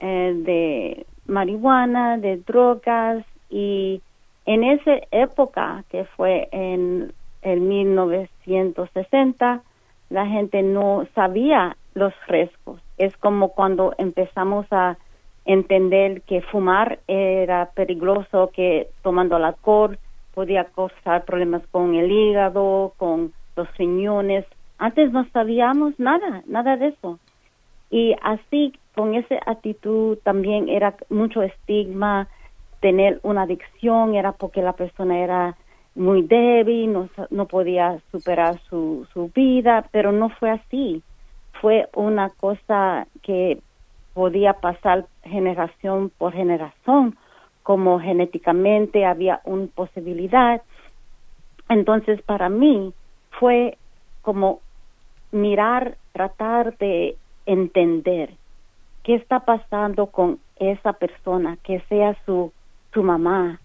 eh, 0.00 0.32
de 0.44 1.06
marihuana, 1.26 2.18
de 2.18 2.38
drogas 2.38 3.24
y 3.48 4.02
en 4.44 4.64
esa 4.64 4.96
época 5.12 5.84
que 5.88 6.04
fue 6.16 6.48
en 6.50 7.12
el 7.42 7.60
1960 7.60 9.62
la 10.10 10.26
gente 10.26 10.64
no 10.64 11.06
sabía 11.14 11.76
los 11.94 12.12
riesgos. 12.26 12.80
Es 12.96 13.16
como 13.18 13.50
cuando 13.50 13.94
empezamos 13.98 14.66
a 14.72 14.96
entender 15.44 16.22
que 16.22 16.40
fumar 16.40 16.98
era 17.06 17.70
peligroso, 17.76 18.50
que 18.52 18.88
tomando 19.02 19.36
alcohol 19.36 19.96
podía 20.38 20.66
causar 20.66 21.24
problemas 21.24 21.62
con 21.72 21.96
el 21.96 22.12
hígado, 22.12 22.92
con 22.96 23.32
los 23.56 23.76
riñones. 23.76 24.44
Antes 24.78 25.10
no 25.10 25.26
sabíamos 25.32 25.98
nada, 25.98 26.44
nada 26.46 26.76
de 26.76 26.90
eso. 26.90 27.18
Y 27.90 28.14
así, 28.22 28.72
con 28.94 29.16
esa 29.16 29.34
actitud 29.46 30.16
también 30.18 30.68
era 30.68 30.94
mucho 31.10 31.42
estigma, 31.42 32.28
tener 32.78 33.18
una 33.24 33.42
adicción 33.42 34.14
era 34.14 34.30
porque 34.30 34.62
la 34.62 34.74
persona 34.74 35.18
era 35.18 35.56
muy 35.96 36.22
débil, 36.22 36.92
no, 36.92 37.08
no 37.30 37.46
podía 37.46 37.98
superar 38.12 38.60
su, 38.70 39.08
su 39.12 39.32
vida, 39.34 39.86
pero 39.90 40.12
no 40.12 40.28
fue 40.28 40.50
así. 40.50 41.02
Fue 41.60 41.88
una 41.96 42.30
cosa 42.30 43.08
que 43.22 43.58
podía 44.14 44.52
pasar 44.52 45.06
generación 45.24 46.12
por 46.16 46.32
generación, 46.32 47.16
como 47.68 48.00
genéticamente 48.00 49.04
había 49.04 49.42
una 49.44 49.66
posibilidad. 49.66 50.62
Entonces, 51.68 52.22
para 52.22 52.48
mí 52.48 52.94
fue 53.32 53.76
como 54.22 54.60
mirar, 55.32 55.98
tratar 56.12 56.78
de 56.78 57.18
entender 57.44 58.30
qué 59.02 59.16
está 59.16 59.40
pasando 59.40 60.06
con 60.06 60.38
esa 60.56 60.94
persona, 60.94 61.58
que 61.62 61.80
sea 61.90 62.16
su, 62.24 62.54
su 62.94 63.02
mamá, 63.02 63.60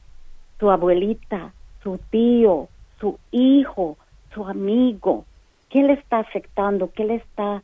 su 0.60 0.70
abuelita, 0.70 1.54
su 1.82 1.98
tío, 2.10 2.68
su 3.00 3.18
hijo, 3.32 3.96
su 4.34 4.46
amigo, 4.46 5.24
qué 5.70 5.82
le 5.82 5.94
está 5.94 6.20
afectando, 6.20 6.92
qué 6.92 7.06
le 7.06 7.16
está 7.16 7.64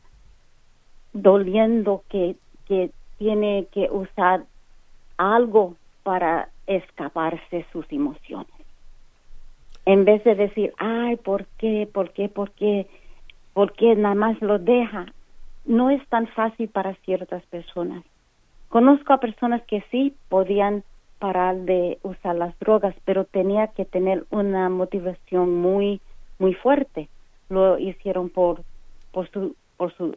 doliendo 1.12 2.02
que, 2.08 2.34
que 2.64 2.92
tiene 3.18 3.66
que 3.72 3.90
usar 3.90 4.44
algo 5.18 5.76
para 6.02 6.48
escaparse 6.66 7.66
sus 7.72 7.84
emociones. 7.90 8.52
En 9.86 10.04
vez 10.04 10.22
de 10.24 10.34
decir, 10.34 10.72
ay, 10.78 11.16
¿por 11.16 11.46
qué? 11.58 11.88
¿Por 11.92 12.12
qué? 12.12 12.28
¿Por 12.28 12.50
qué? 12.52 12.86
¿Por 13.54 13.72
qué 13.72 13.96
nada 13.96 14.14
más 14.14 14.40
lo 14.40 14.58
deja? 14.58 15.06
No 15.64 15.90
es 15.90 16.06
tan 16.08 16.26
fácil 16.28 16.68
para 16.68 16.94
ciertas 16.96 17.42
personas. 17.46 18.04
Conozco 18.68 19.12
a 19.12 19.20
personas 19.20 19.62
que 19.62 19.82
sí 19.90 20.14
podían 20.28 20.84
parar 21.18 21.56
de 21.56 21.98
usar 22.02 22.36
las 22.36 22.58
drogas, 22.60 22.94
pero 23.04 23.24
tenía 23.24 23.68
que 23.68 23.84
tener 23.84 24.24
una 24.30 24.68
motivación 24.68 25.54
muy 25.56 26.00
muy 26.38 26.54
fuerte. 26.54 27.08
Lo 27.48 27.78
hicieron 27.78 28.30
por 28.30 28.62
por 29.12 29.28
su 29.30 29.54
por 29.76 29.92
su 29.96 30.16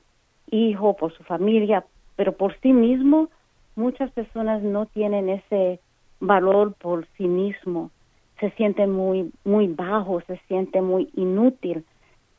hijo, 0.51 0.95
por 0.95 1.13
su 1.13 1.23
familia, 1.23 1.83
pero 2.15 2.33
por 2.33 2.57
sí 2.61 2.73
mismo 2.73 3.29
muchas 3.75 4.11
personas 4.11 4.61
no 4.61 4.85
tienen 4.85 5.29
ese 5.29 5.79
valor 6.19 6.73
por 6.73 7.07
sí 7.17 7.27
mismo. 7.27 7.91
Se 8.39 8.51
sienten 8.51 8.91
muy 8.91 9.31
muy 9.43 9.67
bajos, 9.67 10.23
se 10.25 10.37
sienten 10.47 10.83
muy 10.85 11.09
inútil. 11.15 11.85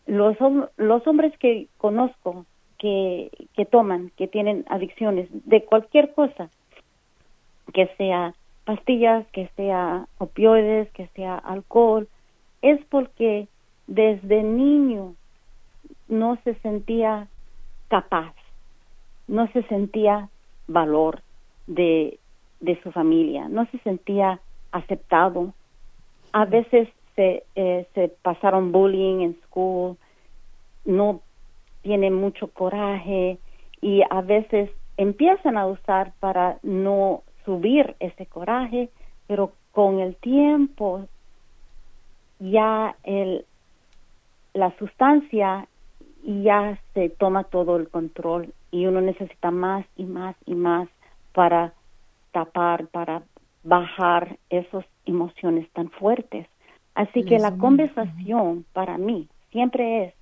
Los 0.06 0.36
los 0.76 1.06
hombres 1.06 1.36
que 1.38 1.68
conozco 1.78 2.46
que 2.78 3.30
que 3.54 3.64
toman, 3.64 4.10
que 4.16 4.28
tienen 4.28 4.64
adicciones 4.68 5.28
de 5.30 5.64
cualquier 5.64 6.12
cosa, 6.14 6.50
que 7.72 7.86
sea 7.96 8.34
pastillas, 8.64 9.26
que 9.28 9.48
sea 9.56 10.06
opioides, 10.18 10.90
que 10.92 11.06
sea 11.08 11.36
alcohol, 11.36 12.08
es 12.62 12.82
porque 12.86 13.46
desde 13.86 14.42
niño 14.42 15.14
no 16.08 16.38
se 16.44 16.54
sentía 16.56 17.28
capaz, 17.88 18.34
no 19.28 19.46
se 19.52 19.62
sentía 19.64 20.28
valor 20.66 21.23
de, 21.66 22.18
de 22.60 22.80
su 22.82 22.92
familia, 22.92 23.48
no 23.48 23.66
se 23.66 23.78
sentía 23.78 24.40
aceptado. 24.72 25.52
A 26.32 26.44
veces 26.44 26.88
se, 27.14 27.44
eh, 27.54 27.86
se 27.94 28.08
pasaron 28.22 28.72
bullying 28.72 29.20
en 29.20 29.40
school, 29.46 29.96
no 30.84 31.20
tiene 31.82 32.10
mucho 32.10 32.48
coraje 32.48 33.38
y 33.80 34.02
a 34.08 34.20
veces 34.22 34.70
empiezan 34.96 35.56
a 35.56 35.66
usar 35.66 36.12
para 36.20 36.58
no 36.62 37.22
subir 37.44 37.94
ese 38.00 38.26
coraje, 38.26 38.88
pero 39.26 39.52
con 39.72 40.00
el 40.00 40.16
tiempo 40.16 41.06
ya 42.38 42.96
el, 43.04 43.44
la 44.54 44.76
sustancia 44.78 45.68
ya 46.24 46.78
se 46.94 47.10
toma 47.10 47.44
todo 47.44 47.76
el 47.76 47.88
control 47.88 48.52
y 48.70 48.86
uno 48.86 49.00
necesita 49.00 49.50
más 49.50 49.84
y 49.96 50.04
más 50.04 50.36
y 50.46 50.54
más 50.54 50.88
para 51.34 51.74
tapar, 52.32 52.86
para 52.86 53.22
bajar 53.62 54.38
esas 54.48 54.86
emociones 55.04 55.70
tan 55.72 55.90
fuertes. 55.90 56.46
Así 56.94 57.24
que 57.24 57.38
la 57.38 57.56
conversación 57.58 58.64
para 58.72 58.96
mí 58.98 59.28
siempre 59.50 60.04
es, 60.04 60.14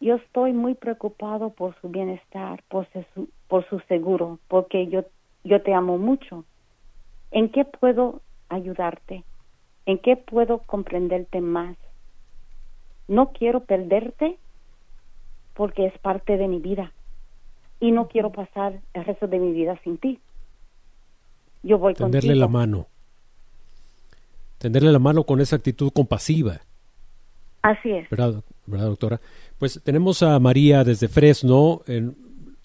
yo 0.00 0.16
estoy 0.16 0.52
muy 0.52 0.74
preocupado 0.74 1.50
por 1.50 1.74
su 1.80 1.88
bienestar, 1.88 2.62
por 2.68 2.86
su, 2.92 3.28
por 3.48 3.66
su 3.68 3.80
seguro, 3.80 4.38
porque 4.48 4.86
yo 4.88 5.04
yo 5.44 5.60
te 5.62 5.74
amo 5.74 5.98
mucho. 5.98 6.44
¿En 7.30 7.50
qué 7.50 7.64
puedo 7.64 8.22
ayudarte? 8.48 9.24
¿En 9.86 9.98
qué 9.98 10.16
puedo 10.16 10.58
comprenderte 10.60 11.40
más? 11.40 11.76
No 13.06 13.32
quiero 13.32 13.60
perderte 13.60 14.38
porque 15.52 15.86
es 15.86 15.98
parte 15.98 16.38
de 16.38 16.48
mi 16.48 16.58
vida 16.58 16.92
y 17.84 17.92
no 17.92 18.08
quiero 18.08 18.32
pasar 18.32 18.80
el 18.94 19.04
resto 19.04 19.26
de 19.26 19.38
mi 19.38 19.52
vida 19.52 19.78
sin 19.84 19.98
ti. 19.98 20.18
Yo 21.62 21.76
voy 21.76 21.92
Tenderle 21.92 22.34
la 22.34 22.48
mano. 22.48 22.86
Tenderle 24.56 24.90
la 24.90 24.98
mano 24.98 25.24
con 25.24 25.42
esa 25.42 25.56
actitud 25.56 25.92
compasiva. 25.92 26.62
Así 27.60 27.90
es. 27.90 28.08
¿Verdad, 28.08 28.42
¿verdad 28.64 28.86
doctora? 28.86 29.20
Pues 29.58 29.82
tenemos 29.84 30.22
a 30.22 30.38
María 30.38 30.82
desde 30.82 31.08
Fresno. 31.08 31.82
En, 31.86 32.16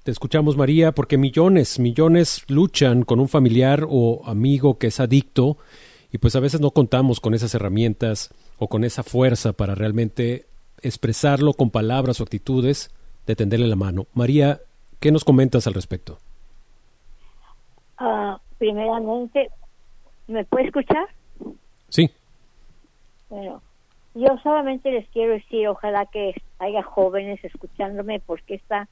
te 0.04 0.12
escuchamos, 0.12 0.56
María, 0.56 0.94
porque 0.94 1.18
millones, 1.18 1.80
millones 1.80 2.46
luchan 2.48 3.04
con 3.04 3.20
un 3.20 3.28
familiar 3.28 3.86
o 3.90 4.22
amigo 4.26 4.78
que 4.78 4.88
es 4.88 5.02
adicto 5.02 5.58
y 6.14 6.20
pues 6.20 6.34
a 6.38 6.40
veces 6.40 6.62
no 6.62 6.72
contamos 6.72 7.20
con 7.20 7.34
esas 7.34 7.54
herramientas 7.54 8.34
o 8.58 8.70
con 8.70 8.86
esa 8.86 9.04
fuerza 9.04 9.52
para 9.52 9.76
realmente 9.76 10.46
expresarlo 10.82 11.52
con 11.52 11.72
palabras 11.72 12.22
o 12.22 12.24
actitudes, 12.24 12.92
de 13.28 13.36
tenderle 13.36 13.68
la 13.68 13.76
mano. 13.76 14.08
María, 14.14 14.62
¿qué 15.00 15.12
nos 15.12 15.24
comentas 15.24 15.68
al 15.68 15.74
respecto? 15.74 16.18
Uh, 18.00 18.38
primeramente, 18.58 19.50
¿me 20.28 20.46
puede 20.46 20.66
escuchar? 20.66 21.08
Sí. 21.90 22.10
Bueno, 23.30 23.62
yo 24.16 24.38
solamente 24.42 24.92
les 24.92 25.08
quiero 25.10 25.34
decir, 25.34 25.68
ojalá 25.68 26.06
que 26.06 26.34
haya 26.60 26.84
jóvenes 26.84 27.44
escuchándome 27.44 28.20
porque 28.20 28.56
esta 28.56 28.88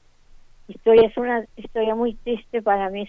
historia 0.68 1.08
es 1.08 1.16
una 1.16 1.44
historia 1.56 1.94
muy 1.94 2.14
triste 2.14 2.62
para 2.62 2.90
mí. 2.90 3.08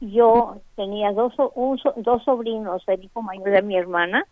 Yo 0.00 0.60
tenía 0.76 1.12
dos, 1.12 1.34
dos 1.96 2.24
sobrinos, 2.24 2.82
el 2.86 3.04
hijo 3.04 3.22
mayor 3.22 3.50
de 3.50 3.62
mi 3.62 3.76
hermana 3.76 4.26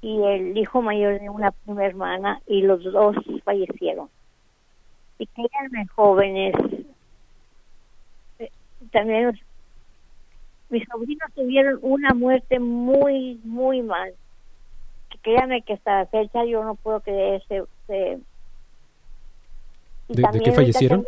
y 0.00 0.22
el 0.22 0.56
hijo 0.56 0.82
mayor 0.82 1.18
de 1.18 1.30
una 1.30 1.50
prima 1.50 1.86
hermana, 1.86 2.42
y 2.46 2.60
los 2.60 2.84
dos 2.84 3.16
fallecieron. 3.42 4.08
Y 5.18 5.26
créanme, 5.26 5.86
jóvenes, 5.88 6.54
eh, 8.38 8.50
también 8.90 9.38
mis 10.70 10.84
sobrinos 10.90 11.32
tuvieron 11.34 11.78
una 11.82 12.14
muerte 12.14 12.58
muy, 12.58 13.40
muy 13.44 13.82
mal. 13.82 14.12
Créanme 15.22 15.62
que 15.62 15.74
hasta 15.74 16.00
la 16.00 16.06
fecha 16.06 16.44
yo 16.44 16.64
no 16.64 16.74
puedo 16.74 17.00
creer 17.00 17.42
ese, 17.48 18.18
¿De, 20.08 20.40
qué 20.44 20.52
fallecieron? 20.52 21.06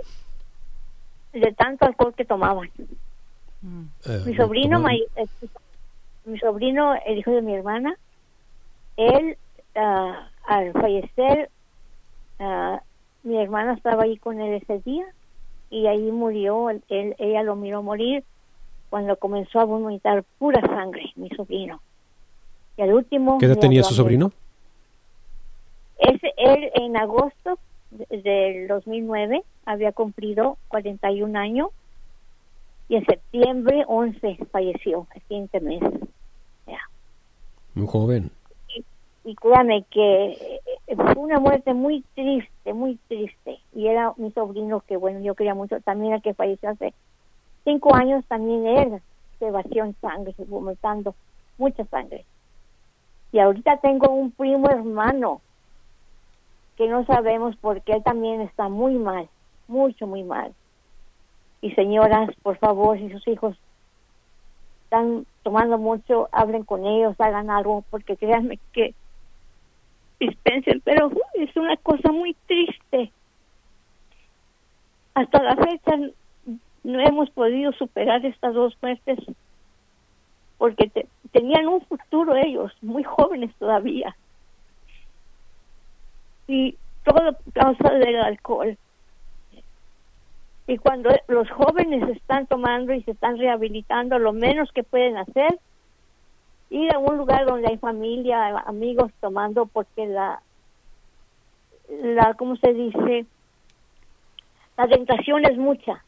De 1.33 1.53
tanto 1.53 1.85
alcohol 1.85 2.15
que 2.15 2.25
tomaban. 2.25 2.71
Eh, 4.07 4.23
mi 4.25 4.35
sobrino, 4.37 4.89
eh, 4.89 5.27
mi 6.25 6.39
sobrino, 6.39 6.95
el 7.05 7.19
hijo 7.19 7.33
de 7.33 7.43
mi 7.43 7.55
hermana, 7.55 7.97
él 8.97 9.37
ah, 9.75 10.31
al 10.47 10.73
fallecer, 10.73 11.51
uh, 12.39 12.79
mi 13.27 13.37
hermana 13.39 13.75
estaba 13.75 14.05
ahí 14.05 14.17
con 14.19 14.41
él 14.41 14.55
ese 14.63 14.79
día 14.81 15.05
y 15.69 15.89
ahí 15.89 16.13
murió, 16.13 16.71
él, 16.71 16.83
ella 16.89 17.43
lo 17.43 17.57
miró 17.57 17.83
morir 17.83 18.23
cuando 18.89 19.17
comenzó 19.17 19.59
a 19.59 19.65
vomitar 19.65 20.25
pura 20.39 20.61
sangre, 20.61 21.13
mi 21.17 21.29
sobrino. 21.31 21.81
Y 22.77 22.83
al 22.83 22.95
último... 22.95 23.39
¿Qué 23.39 23.47
edad 23.47 23.59
tenía 23.59 23.83
su 23.83 23.95
sobrino? 23.95 24.31
Ese 25.99 26.33
él 26.37 26.71
en 26.75 26.97
agosto 26.97 27.59
del 27.91 28.69
2009 28.69 29.43
había 29.65 29.91
cumplido 29.93 30.57
41 30.69 31.39
años 31.39 31.71
y 32.89 32.97
en 32.97 33.07
septiembre 33.07 33.85
11 33.89 34.39
falleció, 34.53 35.09
el 35.15 35.23
siguiente 35.23 35.61
mes. 35.61 35.83
Muy 37.75 37.87
joven. 37.89 38.31
Y, 39.27 39.35
créame 39.35 39.83
que 39.91 40.61
eh, 40.87 40.97
fue 40.97 41.15
una 41.17 41.41
muerte 41.41 41.75
muy 41.75 42.03
triste, 42.15 42.73
muy 42.73 42.97
triste. 43.09 43.59
Y 43.75 43.89
era 43.89 44.15
mi 44.17 44.31
sobrino 44.31 44.81
que, 44.81 44.97
bueno, 44.97 45.21
yo 45.21 45.35
quería 45.35 45.55
mucho, 45.55 45.81
también 45.81 46.15
el 46.15 46.23
que 46.23 46.35
falleció 46.35 46.71
hace 46.71 46.95
cinco 47.65 47.95
años, 47.95 48.25
también 48.27 48.67
él 48.67 49.03
se 49.41 49.51
vació 49.51 49.85
en 49.85 49.95
sangre, 50.01 50.35
vomitando 50.47 51.15
mucha 51.59 51.85
sangre. 51.87 52.25
Y 53.33 53.41
ahorita 53.41 53.79
tengo 53.79 54.09
un 54.11 54.31
primo 54.31 54.71
hermano 54.71 55.41
que 56.77 56.89
no 56.89 57.05
sabemos 57.05 57.57
porque 57.57 57.93
él 57.93 58.03
también 58.03 58.41
está 58.41 58.69
muy 58.69 58.95
mal, 58.95 59.29
mucho, 59.67 60.07
muy 60.07 60.23
mal. 60.23 60.55
Y 61.61 61.73
señoras, 61.73 62.31
por 62.43 62.59
favor, 62.59 62.97
si 62.99 63.11
sus 63.11 63.27
hijos 63.27 63.57
están 64.85 65.27
tomando 65.43 65.79
mucho, 65.79 66.29
hablen 66.31 66.63
con 66.63 66.87
ellos, 66.87 67.17
hagan 67.19 67.51
algo, 67.51 67.83
porque 67.91 68.17
créanme 68.17 68.61
que 68.73 68.95
dispensen, 70.19 70.81
pero 70.85 71.11
es 71.35 71.57
una 71.57 71.77
cosa 71.77 72.13
muy 72.13 72.35
triste. 72.47 73.13
Hasta 75.15 75.43
la 75.43 75.57
fecha 75.57 75.97
no 76.85 77.01
hemos 77.01 77.31
podido 77.31 77.73
superar 77.73 78.25
estas 78.25 78.55
dos 78.55 78.77
muertes 78.81 79.19
porque 80.59 80.91
tenían 81.33 81.69
un 81.69 81.81
futuro 81.83 82.35
ellos, 82.37 82.73
muy 82.81 83.03
jóvenes 83.03 83.55
todavía. 83.59 84.17
Y 86.49 86.77
todo 87.05 87.37
causa 87.53 87.91
del 87.91 88.17
alcohol. 88.17 88.77
Y 90.67 90.79
cuando 90.79 91.11
los 91.29 91.49
jóvenes 91.51 92.09
están 92.09 92.47
tomando 92.47 92.93
y 92.93 93.03
se 93.03 93.13
están 93.13 93.39
rehabilitando, 93.39 94.19
lo 94.19 94.33
menos 94.33 94.73
que 94.73 94.83
pueden 94.83 95.17
hacer, 95.17 95.59
ir 96.71 96.95
a 96.95 96.99
un 96.99 97.17
lugar 97.17 97.47
donde 97.47 97.69
hay 97.69 97.79
familia, 97.79 98.59
amigos 98.67 99.13
tomando, 99.21 99.67
porque 99.67 100.07
la, 100.07 100.41
la, 101.89 102.35
¿cómo 102.35 102.57
se 102.57 102.73
dice? 102.73 103.27
La 104.77 104.89
tentación 104.89 105.45
es 105.45 105.57
mucha. 105.57 106.05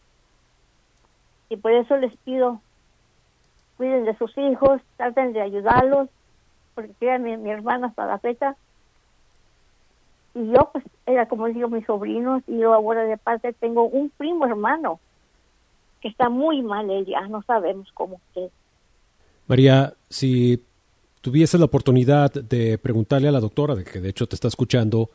Y 1.48 1.56
por 1.56 1.72
eso 1.72 1.96
les 1.96 2.14
pido, 2.18 2.60
cuiden 3.76 4.04
de 4.04 4.16
sus 4.16 4.36
hijos, 4.36 4.80
traten 4.96 5.32
de 5.32 5.40
ayudarlos, 5.40 6.08
porque 6.74 7.18
mi, 7.18 7.36
mi 7.36 7.50
hermana 7.50 7.88
hasta 7.88 8.06
la 8.06 8.18
fecha 8.18 8.56
y 10.38 10.52
yo 10.52 10.70
pues 10.72 10.84
era 11.06 11.26
como 11.26 11.46
digo 11.46 11.68
mis 11.68 11.84
sobrinos 11.86 12.42
y 12.46 12.58
yo 12.58 12.72
ahora 12.72 13.02
de 13.02 13.16
parte 13.16 13.52
tengo 13.54 13.84
un 13.84 14.10
primo 14.10 14.46
hermano 14.46 15.00
que 16.00 16.08
está 16.08 16.28
muy 16.28 16.62
mal 16.62 16.88
ella, 16.90 17.26
no 17.28 17.42
sabemos 17.42 17.90
cómo 17.92 18.20
es. 18.36 18.52
María, 19.48 19.94
si 20.10 20.62
tuvieses 21.22 21.58
la 21.58 21.66
oportunidad 21.66 22.30
de 22.30 22.76
preguntarle 22.76 23.28
a 23.28 23.32
la 23.32 23.40
doctora, 23.40 23.74
de 23.74 23.84
que 23.84 24.00
de 24.00 24.10
hecho 24.10 24.26
te 24.26 24.34
está 24.34 24.46
escuchando, 24.46 25.08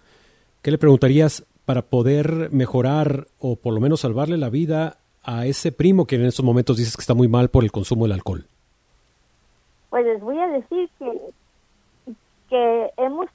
¿qué 0.63 0.71
le 0.71 0.79
preguntarías 0.79 1.45
para 1.65 1.83
poder 1.83 2.49
mejorar 2.51 3.27
o 3.39 3.55
por 3.55 3.73
lo 3.73 3.79
menos 3.79 4.01
salvarle 4.01 4.37
la 4.37 4.49
vida 4.49 4.97
a 5.23 5.45
ese 5.45 5.71
primo 5.71 6.05
que 6.05 6.15
en 6.15 6.25
estos 6.25 6.43
momentos 6.43 6.77
dices 6.77 6.97
que 6.97 7.01
está 7.01 7.13
muy 7.13 7.27
mal 7.27 7.49
por 7.49 7.63
el 7.63 7.71
consumo 7.71 8.05
del 8.05 8.13
alcohol? 8.13 8.45
Pues 9.91 10.03
les 10.03 10.19
voy 10.19 10.39
a 10.39 10.47
decir 10.47 10.89
que, 10.97 12.13
que 12.49 12.89
hemos 12.97 13.29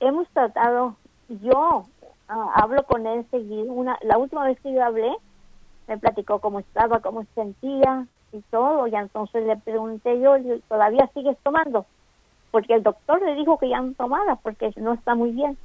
hemos 0.00 0.28
tratado, 0.28 0.96
yo 1.28 1.86
ah, 2.28 2.52
hablo 2.54 2.82
con 2.84 3.06
él 3.06 3.24
seguido, 3.30 3.72
una, 3.72 3.98
la 4.02 4.18
última 4.18 4.44
vez 4.44 4.60
que 4.60 4.72
yo 4.72 4.84
hablé, 4.84 5.10
me 5.88 5.96
platicó 5.96 6.40
cómo 6.40 6.60
estaba, 6.60 7.00
cómo 7.00 7.22
se 7.22 7.34
sentía 7.34 8.06
y 8.32 8.40
todo, 8.50 8.86
y 8.86 8.94
entonces 8.94 9.46
le 9.46 9.56
pregunté 9.56 10.20
yo, 10.20 10.36
¿todavía 10.68 11.08
sigues 11.14 11.36
tomando? 11.42 11.86
Porque 12.50 12.74
el 12.74 12.82
doctor 12.82 13.22
le 13.22 13.34
dijo 13.34 13.58
que 13.58 13.68
ya 13.68 13.80
no 13.80 13.92
tomara, 13.94 14.36
porque 14.36 14.72
no 14.76 14.94
está 14.94 15.14
muy 15.14 15.30
bien. 15.30 15.56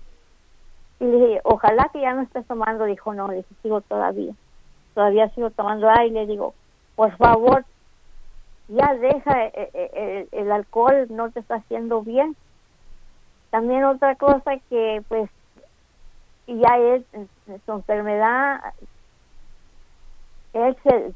Y 0.99 1.05
le 1.05 1.17
dije, 1.17 1.41
ojalá 1.43 1.89
que 1.91 2.01
ya 2.01 2.13
no 2.13 2.21
estés 2.21 2.45
tomando, 2.47 2.85
dijo, 2.85 3.13
no, 3.13 3.27
le 3.27 3.37
dije, 3.37 3.55
sigo 3.61 3.81
todavía, 3.81 4.33
todavía 4.93 5.29
sigo 5.29 5.49
tomando, 5.49 5.89
y 6.05 6.09
le 6.11 6.25
digo, 6.25 6.53
por 6.95 7.15
favor, 7.17 7.65
ya 8.67 8.93
deja 8.93 9.45
eh, 9.45 9.69
eh, 9.73 10.27
el 10.31 10.51
alcohol, 10.51 11.07
no 11.09 11.31
te 11.31 11.41
está 11.41 11.55
haciendo 11.55 12.01
bien 12.01 12.35
también 13.53 13.83
otra 13.83 14.15
cosa 14.15 14.57
que 14.67 15.03
pues 15.07 15.29
ya 16.47 16.75
es 16.79 17.03
su 17.67 17.71
enfermedad, 17.71 18.61
él 20.53 20.77
se, 20.83 21.13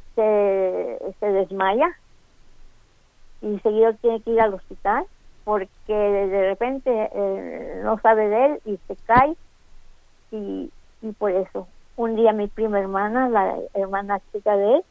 se, 1.19 1.25
desmaya 1.25 1.89
y 3.41 3.59
seguido 3.59 3.93
tiene 3.95 4.21
que 4.21 4.31
ir 4.31 4.41
al 4.41 4.53
hospital 4.53 5.05
porque 5.43 5.93
de 5.93 6.49
repente 6.49 6.91
eh, 7.13 7.81
no 7.83 7.99
sabe 7.99 8.27
de 8.27 8.45
él 8.45 8.61
y 8.65 8.77
se 8.87 8.95
cae 9.05 9.35
y, 10.31 10.71
y 11.01 11.11
por 11.13 11.31
eso 11.31 11.67
un 11.97 12.15
día 12.15 12.31
mi 12.31 12.47
prima 12.47 12.79
hermana, 12.79 13.27
la 13.27 13.57
hermana 13.73 14.21
chica 14.31 14.55
de 14.55 14.75
él, 14.75 14.83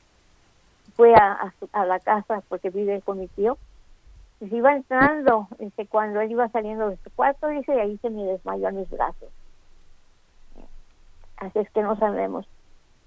fue 0.96 1.14
a, 1.14 1.52
a 1.72 1.86
la 1.86 2.00
casa 2.00 2.42
porque 2.48 2.70
vive 2.70 3.00
con 3.02 3.18
mi 3.18 3.28
tío 3.28 3.58
y 4.40 4.48
se 4.48 4.56
iba 4.56 4.72
entrando, 4.74 5.48
dice, 5.58 5.86
cuando 5.86 6.20
él 6.20 6.30
iba 6.30 6.48
saliendo 6.48 6.90
de 6.90 6.96
su 6.98 7.10
cuarto, 7.10 7.48
dice, 7.48 7.74
y 7.74 7.78
ahí 7.78 7.98
se 7.98 8.10
me 8.10 8.24
desmayó 8.24 8.68
en 8.68 8.76
mis 8.76 8.90
brazos. 8.90 9.30
Así 11.38 11.58
es 11.58 11.70
que 11.70 11.82
no 11.82 11.96
sabemos. 11.96 12.46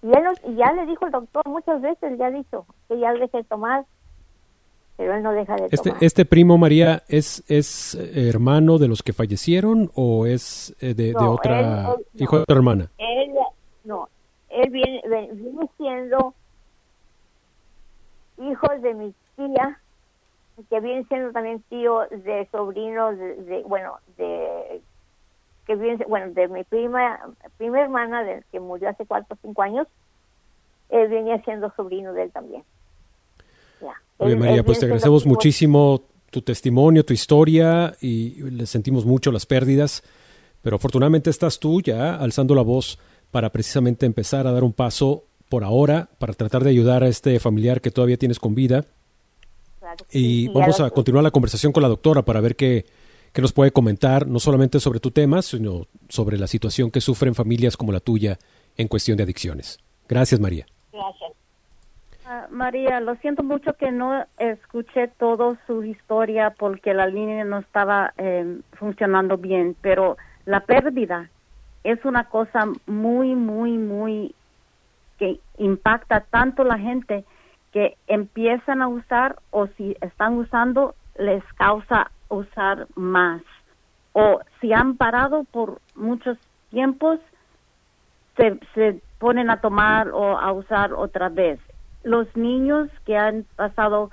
Y, 0.02 0.08
él, 0.08 0.24
y 0.48 0.56
ya 0.56 0.72
le 0.74 0.86
dijo 0.86 1.06
el 1.06 1.12
doctor 1.12 1.48
muchas 1.48 1.82
veces, 1.82 2.18
ya 2.18 2.28
ha 2.28 2.32
dicho, 2.32 2.66
que 2.88 3.00
ya 3.00 3.12
deje 3.14 3.38
de 3.38 3.44
tomar, 3.44 3.86
pero 4.96 5.14
él 5.14 5.24
no 5.24 5.32
deja 5.34 5.56
de 5.56 5.66
este, 5.72 5.90
tomar. 5.90 6.04
¿Este 6.04 6.26
primo, 6.26 6.58
María, 6.58 7.04
es, 7.08 7.44
es 7.48 7.96
hermano 7.96 8.78
de 8.78 8.88
los 8.88 9.04
que 9.04 9.14
fallecieron 9.14 9.92
o 9.96 10.26
es 10.26 10.76
eh, 10.80 10.94
de, 10.94 11.14
de, 11.14 11.26
otra, 11.26 11.96
hijo 12.14 12.38
de 12.38 12.44
otra 12.44 12.56
hermana? 12.56 12.92
Él, 12.98 13.34
no, 13.84 14.08
él 14.50 14.70
viene, 14.70 15.02
viene 15.34 15.70
siendo 15.78 16.34
hijo 18.40 18.68
de 18.82 18.94
mi 18.94 19.14
tía, 19.36 19.80
que 20.70 20.80
viene 20.80 21.06
siendo 21.06 21.32
también 21.32 21.62
tío 21.70 22.02
de 22.10 22.48
sobrinos 22.52 23.18
de, 23.18 23.64
bueno 23.68 23.98
de 24.18 24.82
que 25.70 26.06
bueno 26.08 26.34
de 26.34 26.48
mi 26.48 26.64
prima 26.64 27.20
prima 27.58 27.82
hermana 27.82 28.24
del 28.24 28.44
que 28.52 28.60
murió 28.60 28.90
hace 28.90 29.06
cuatro 29.06 29.36
o 29.36 29.40
cinco 29.40 29.62
años 29.62 29.88
él 30.90 31.08
venía 31.10 31.40
siendo 31.44 31.72
sobrino 31.76 32.14
de 32.14 32.24
él 32.24 32.32
también. 32.32 32.64
Oye, 34.18 34.36
María 34.36 34.64
pues 34.64 34.80
te 34.80 34.86
agradecemos 34.86 35.28
muchísimo 35.28 36.02
tu 36.32 36.42
testimonio 36.42 37.06
tu 37.06 37.14
historia 37.14 37.94
y 38.02 38.42
le 38.42 38.66
sentimos 38.66 39.06
mucho 39.06 39.32
las 39.32 39.46
pérdidas 39.46 40.04
pero 40.64 40.78
afortunadamente 40.78 41.30
estás 41.30 41.60
tú 41.60 41.82
ya 41.82 42.16
alzando 42.16 42.56
la 42.56 42.64
voz 42.64 42.98
para 43.30 43.52
precisamente 43.52 44.08
empezar 44.08 44.48
a 44.48 44.52
dar 44.52 44.64
un 44.64 44.74
paso 44.74 45.26
por 45.50 45.64
ahora 45.64 46.10
para 46.18 46.34
tratar 46.34 46.64
de 46.64 46.72
ayudar 46.72 47.04
a 47.04 47.08
este 47.08 47.40
familiar 47.40 47.80
que 47.80 47.92
todavía 47.92 48.18
tienes 48.18 48.40
con 48.40 48.56
vida. 48.56 48.86
Y 50.12 50.48
vamos 50.50 50.80
a 50.80 50.90
continuar 50.90 51.24
la 51.24 51.32
conversación 51.32 51.72
con 51.72 51.82
la 51.82 51.90
doctora 51.90 52.24
para 52.24 52.42
ver 52.42 52.56
qué, 52.56 52.86
qué 53.34 53.42
nos 53.42 53.54
puede 53.54 53.72
comentar, 53.72 54.28
no 54.28 54.40
solamente 54.40 54.80
sobre 54.80 55.00
tu 55.00 55.12
tema, 55.12 55.42
sino 55.42 55.88
sobre 56.08 56.38
la 56.38 56.48
situación 56.48 56.92
que 56.92 57.02
sufren 57.02 57.36
familias 57.36 57.78
como 57.78 57.92
la 57.92 58.00
tuya 58.00 58.38
en 58.78 58.88
cuestión 58.88 59.18
de 59.18 59.24
adicciones. 59.24 59.80
Gracias, 60.08 60.40
María. 60.40 60.66
Gracias. 60.92 61.32
Ah, 62.26 62.48
María, 62.52 63.00
lo 63.00 63.16
siento 63.16 63.44
mucho 63.44 63.74
que 63.74 63.92
no 63.92 64.24
escuché 64.38 65.08
toda 65.08 65.60
su 65.66 65.84
historia 65.84 66.54
porque 66.58 66.94
la 66.94 67.08
línea 67.08 67.44
no 67.44 67.60
estaba 67.60 68.14
eh, 68.18 68.60
funcionando 68.74 69.38
bien, 69.38 69.76
pero 69.82 70.18
la 70.46 70.62
pérdida 70.62 71.30
es 71.84 72.04
una 72.06 72.26
cosa 72.26 72.68
muy, 72.86 73.36
muy, 73.36 73.78
muy 73.78 74.36
que 75.18 75.40
impacta 75.58 76.22
tanto 76.22 76.64
la 76.64 76.78
gente 76.78 77.26
que 77.72 77.98
empiezan 78.08 78.82
a 78.82 78.88
usar 78.88 79.38
o 79.52 79.68
si 79.78 79.96
están 80.02 80.38
usando 80.38 80.96
les 81.18 81.44
causa 81.54 82.12
usar 82.30 82.88
más 82.96 83.42
o 84.14 84.42
si 84.60 84.74
han 84.74 84.96
parado 84.98 85.44
por 85.46 85.80
muchos 85.96 86.38
tiempos 86.72 87.20
se, 88.36 88.60
se 88.74 89.02
ponen 89.20 89.50
a 89.50 89.62
tomar 89.62 90.10
o 90.10 90.38
a 90.38 90.52
usar 90.52 90.94
otra 90.94 91.30
vez. 91.30 91.60
Los 92.04 92.28
niños 92.36 92.90
que 93.06 93.18
han 93.18 93.46
pasado 93.56 94.10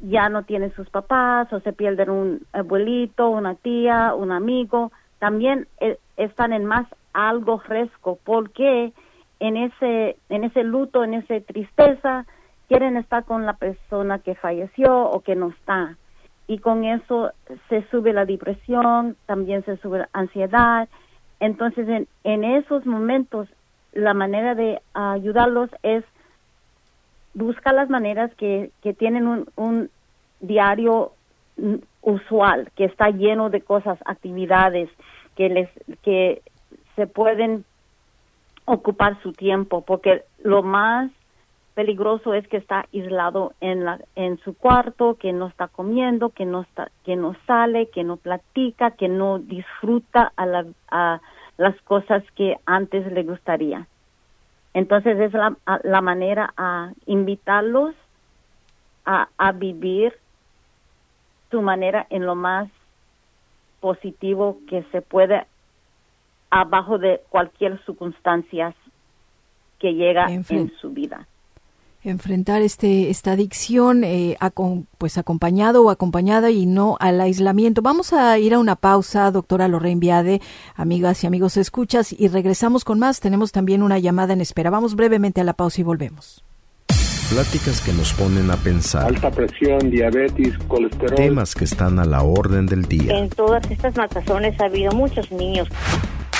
ya 0.00 0.28
no 0.28 0.44
tienen 0.44 0.72
sus 0.74 0.88
papás 0.90 1.52
o 1.52 1.60
se 1.60 1.72
pierden 1.72 2.10
un 2.10 2.46
abuelito, 2.52 3.28
una 3.28 3.56
tía, 3.56 4.14
un 4.14 4.30
amigo, 4.30 4.92
también 5.18 5.66
eh, 5.80 5.98
están 6.16 6.52
en 6.52 6.64
más 6.64 6.86
algo 7.12 7.58
fresco 7.58 8.18
porque 8.24 8.92
en 9.40 9.56
ese 9.56 10.16
en 10.28 10.44
ese 10.44 10.62
luto, 10.62 11.02
en 11.02 11.14
esa 11.14 11.40
tristeza, 11.40 12.26
quieren 12.68 12.96
estar 12.96 13.24
con 13.24 13.46
la 13.46 13.54
persona 13.54 14.20
que 14.20 14.36
falleció 14.36 15.10
o 15.10 15.20
que 15.20 15.34
no 15.34 15.48
está. 15.48 15.96
Y 16.48 16.58
con 16.58 16.84
eso 16.84 17.30
se 17.68 17.86
sube 17.90 18.12
la 18.12 18.24
depresión, 18.24 19.16
también 19.26 19.64
se 19.64 19.76
sube 19.76 19.98
la 19.98 20.08
ansiedad. 20.12 20.88
Entonces, 21.38 21.86
en, 21.88 22.08
en 22.24 22.42
esos 22.42 22.86
momentos, 22.86 23.48
la 23.92 24.14
manera 24.14 24.54
de 24.54 24.80
ayudarlos 24.94 25.70
es 25.82 26.04
buscar 27.34 27.74
las 27.74 27.90
maneras 27.90 28.34
que, 28.34 28.70
que 28.82 28.94
tienen 28.94 29.26
un, 29.26 29.46
un 29.56 29.90
diario 30.40 31.12
usual, 32.02 32.70
que 32.76 32.84
está 32.84 33.10
lleno 33.10 33.50
de 33.50 33.60
cosas, 33.60 33.98
actividades, 34.06 34.88
que 35.36 35.48
les, 35.50 35.68
que 36.02 36.42
se 36.96 37.06
pueden 37.06 37.64
ocupar 38.64 39.20
su 39.22 39.32
tiempo, 39.32 39.82
porque 39.82 40.22
lo 40.42 40.62
más 40.62 41.10
peligroso 41.78 42.34
es 42.34 42.44
que 42.48 42.56
está 42.56 42.86
aislado 42.92 43.52
en 43.60 43.84
la 43.84 44.00
en 44.16 44.36
su 44.40 44.56
cuarto, 44.56 45.14
que 45.14 45.32
no 45.32 45.46
está 45.46 45.68
comiendo, 45.68 46.30
que 46.30 46.44
no 46.44 46.62
está 46.62 46.90
que 47.04 47.14
no 47.14 47.36
sale, 47.46 47.86
que 47.90 48.02
no 48.02 48.16
platica, 48.16 48.90
que 48.90 49.06
no 49.06 49.38
disfruta 49.38 50.32
a, 50.34 50.44
la, 50.44 50.66
a 50.90 51.20
las 51.56 51.80
cosas 51.82 52.24
que 52.34 52.56
antes 52.66 53.06
le 53.12 53.22
gustaría. 53.22 53.86
Entonces 54.74 55.20
es 55.20 55.32
la, 55.32 55.56
la 55.84 56.00
manera 56.00 56.52
a 56.56 56.90
invitarlos 57.06 57.94
a, 59.04 59.28
a 59.38 59.52
vivir 59.52 60.18
su 61.52 61.62
manera 61.62 62.08
en 62.10 62.26
lo 62.26 62.34
más 62.34 62.68
positivo 63.78 64.58
que 64.68 64.82
se 64.90 65.00
puede 65.00 65.46
abajo 66.50 66.98
de 66.98 67.20
cualquier 67.28 67.78
circunstancia 67.84 68.74
que 69.78 69.94
llega 69.94 70.26
en 70.26 70.72
su 70.80 70.90
vida 70.90 71.28
enfrentar 72.10 72.62
este 72.62 73.10
esta 73.10 73.32
adicción 73.32 74.04
eh, 74.04 74.36
pues 74.98 75.18
acompañado 75.18 75.84
o 75.84 75.90
acompañada 75.90 76.50
y 76.50 76.66
no 76.66 76.96
al 77.00 77.20
aislamiento. 77.20 77.82
Vamos 77.82 78.12
a 78.12 78.38
ir 78.38 78.54
a 78.54 78.58
una 78.58 78.76
pausa, 78.76 79.30
doctora 79.30 79.68
Lorraine 79.68 80.00
Viade, 80.00 80.40
amigas 80.74 81.22
y 81.24 81.26
amigos 81.26 81.56
escuchas, 81.56 82.12
y 82.12 82.28
regresamos 82.28 82.84
con 82.84 82.98
más. 82.98 83.20
Tenemos 83.20 83.52
también 83.52 83.82
una 83.82 83.98
llamada 83.98 84.32
en 84.32 84.40
espera. 84.40 84.70
Vamos 84.70 84.94
brevemente 84.94 85.40
a 85.40 85.44
la 85.44 85.54
pausa 85.54 85.80
y 85.80 85.84
volvemos. 85.84 86.44
Pláticas 87.30 87.82
que 87.82 87.92
nos 87.92 88.14
ponen 88.14 88.50
a 88.50 88.56
pensar. 88.56 89.04
Alta 89.04 89.30
presión, 89.30 89.90
diabetes, 89.90 90.56
colesterol. 90.66 91.14
Temas 91.14 91.54
que 91.54 91.64
están 91.64 91.98
a 91.98 92.06
la 92.06 92.22
orden 92.22 92.64
del 92.64 92.86
día. 92.86 93.18
En 93.18 93.28
todas 93.28 93.70
estas 93.70 93.94
matazones 93.96 94.58
ha 94.60 94.64
habido 94.64 94.92
muchos 94.92 95.30
niños. 95.30 95.68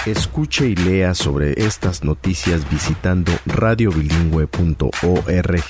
Escuche 0.06 0.68
y 0.68 0.76
lea 0.76 1.14
sobre 1.14 1.54
estas 1.56 2.04
noticias 2.04 2.68
visitando 2.70 3.32
radiobilingüe.org, 3.46 5.64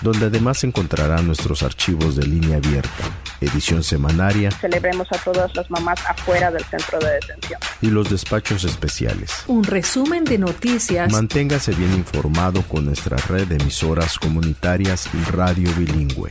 donde 0.00 0.26
además 0.26 0.64
encontrará 0.64 1.20
nuestros 1.20 1.62
archivos 1.62 2.16
de 2.16 2.26
línea 2.26 2.56
abierta, 2.56 3.04
edición 3.40 3.82
semanaria. 3.82 4.50
Celebremos 4.52 5.08
a 5.12 5.18
todas 5.18 5.54
las 5.54 5.70
mamás 5.70 6.00
afuera 6.08 6.50
del 6.50 6.64
centro 6.64 6.98
de 7.00 7.12
detención. 7.12 7.60
Y 7.82 7.90
los 7.90 8.08
despachos 8.08 8.64
especiales. 8.64 9.44
Un 9.46 9.64
resumen 9.64 10.24
de 10.24 10.38
noticias. 10.38 11.12
Manténgase 11.12 11.72
bien 11.72 11.92
informado 11.94 12.62
con 12.62 12.86
nuestra 12.86 13.18
red 13.28 13.48
de 13.48 13.56
emisoras 13.56 14.18
comunitarias 14.18 15.10
y 15.12 15.22
radio 15.30 15.70
bilingüe. 15.76 16.30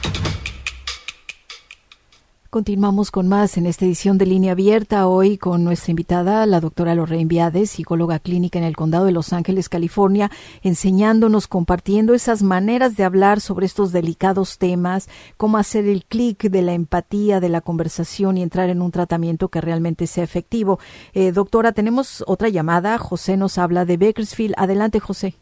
Continuamos 2.50 3.12
con 3.12 3.28
más 3.28 3.60
en 3.60 3.68
esta 3.68 3.86
edición 3.86 4.18
de 4.18 4.26
Línea 4.26 4.54
Abierta, 4.54 5.08
hoy 5.08 5.38
con 5.38 5.64
nuestra 5.64 5.92
invitada, 5.92 6.48
la 6.48 6.60
doctora 6.60 6.96
Lorraine 6.96 7.28
Viades, 7.28 7.70
psicóloga 7.70 8.18
clínica 8.18 8.58
en 8.58 8.66
el 8.66 8.76
condado 8.76 9.06
de 9.06 9.12
Los 9.12 9.34
Ángeles, 9.34 9.70
California, 9.70 10.32
enseñándonos, 10.64 11.48
compartiendo 11.48 12.16
esas 12.16 12.42
maneras 12.42 12.98
de 12.98 13.04
hablar 13.04 13.40
sobre 13.40 13.68
estos 13.68 13.92
delicados 13.92 14.58
temas, 14.58 15.10
cómo 15.38 15.60
hacer 15.60 15.86
el 15.86 16.06
clic 16.06 16.50
de 16.50 16.64
la 16.64 16.74
empatía, 16.74 17.40
de 17.40 17.50
la 17.50 17.62
conversación 17.62 18.36
y 18.36 18.42
entrar 18.42 18.72
en 18.72 18.82
un 18.82 18.90
tratamiento 18.90 19.50
que 19.50 19.62
realmente 19.62 20.08
sea 20.08 20.24
efectivo. 20.24 20.80
Eh, 21.14 21.32
doctora, 21.32 21.72
tenemos 21.72 22.24
otra 22.26 22.50
llamada. 22.50 22.98
José 22.98 23.38
nos 23.38 23.60
habla 23.60 23.86
de 23.86 23.98
Bakersfield. 23.98 24.56
Adelante, 24.58 25.00
José. 25.00 25.36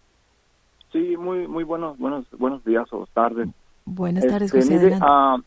Sí, 0.91 1.15
muy, 1.15 1.47
muy 1.47 1.63
buenos, 1.63 1.97
buenos, 1.97 2.25
buenos 2.37 2.65
días 2.65 2.85
o 2.91 3.07
tardes. 3.13 3.47
Buenas 3.85 4.27
tardes, 4.27 4.53
este, 4.53 4.59
José. 4.59 4.75
adelante. 4.75 5.05
Ah, 5.07 5.37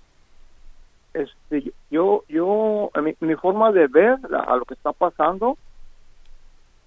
este, 1.14 1.72
yo, 1.90 2.24
yo, 2.28 2.90
mi, 3.20 3.34
forma 3.34 3.72
de 3.72 3.86
ver 3.86 4.18
a 4.32 4.56
lo 4.56 4.64
que 4.64 4.74
está 4.74 4.92
pasando, 4.92 5.56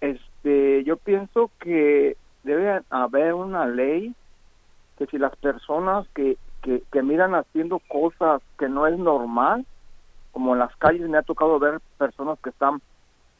este, 0.01 0.83
yo 0.83 0.97
pienso 0.97 1.51
que 1.59 2.17
debe 2.43 2.81
haber 2.89 3.33
una 3.33 3.65
ley 3.65 4.13
que 4.97 5.05
si 5.07 5.17
las 5.17 5.35
personas 5.37 6.07
que, 6.09 6.37
que, 6.61 6.83
que 6.91 7.01
miran 7.01 7.35
haciendo 7.35 7.79
cosas 7.79 8.41
que 8.57 8.69
no 8.69 8.87
es 8.87 8.97
normal, 8.97 9.65
como 10.31 10.53
en 10.53 10.59
las 10.59 10.75
calles 10.77 11.07
me 11.07 11.17
ha 11.17 11.23
tocado 11.23 11.59
ver 11.59 11.79
personas 11.97 12.39
que 12.39 12.49
están 12.49 12.81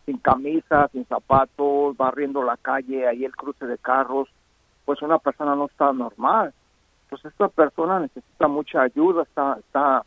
sin 0.05 0.17
camisa, 0.17 0.89
sin 0.91 1.05
zapatos, 1.05 1.95
barriendo 1.97 2.43
la 2.43 2.57
calle, 2.57 3.07
ahí 3.07 3.25
el 3.25 3.35
cruce 3.35 3.65
de 3.65 3.77
carros, 3.77 4.29
pues 4.85 5.01
una 5.01 5.17
persona 5.17 5.55
no 5.55 5.65
está 5.65 5.93
normal. 5.93 6.53
Pues 7.09 7.23
esta 7.25 7.47
persona 7.47 7.99
necesita 7.99 8.47
mucha 8.47 8.81
ayuda, 8.81 9.23
está, 9.23 9.57
está 9.59 10.03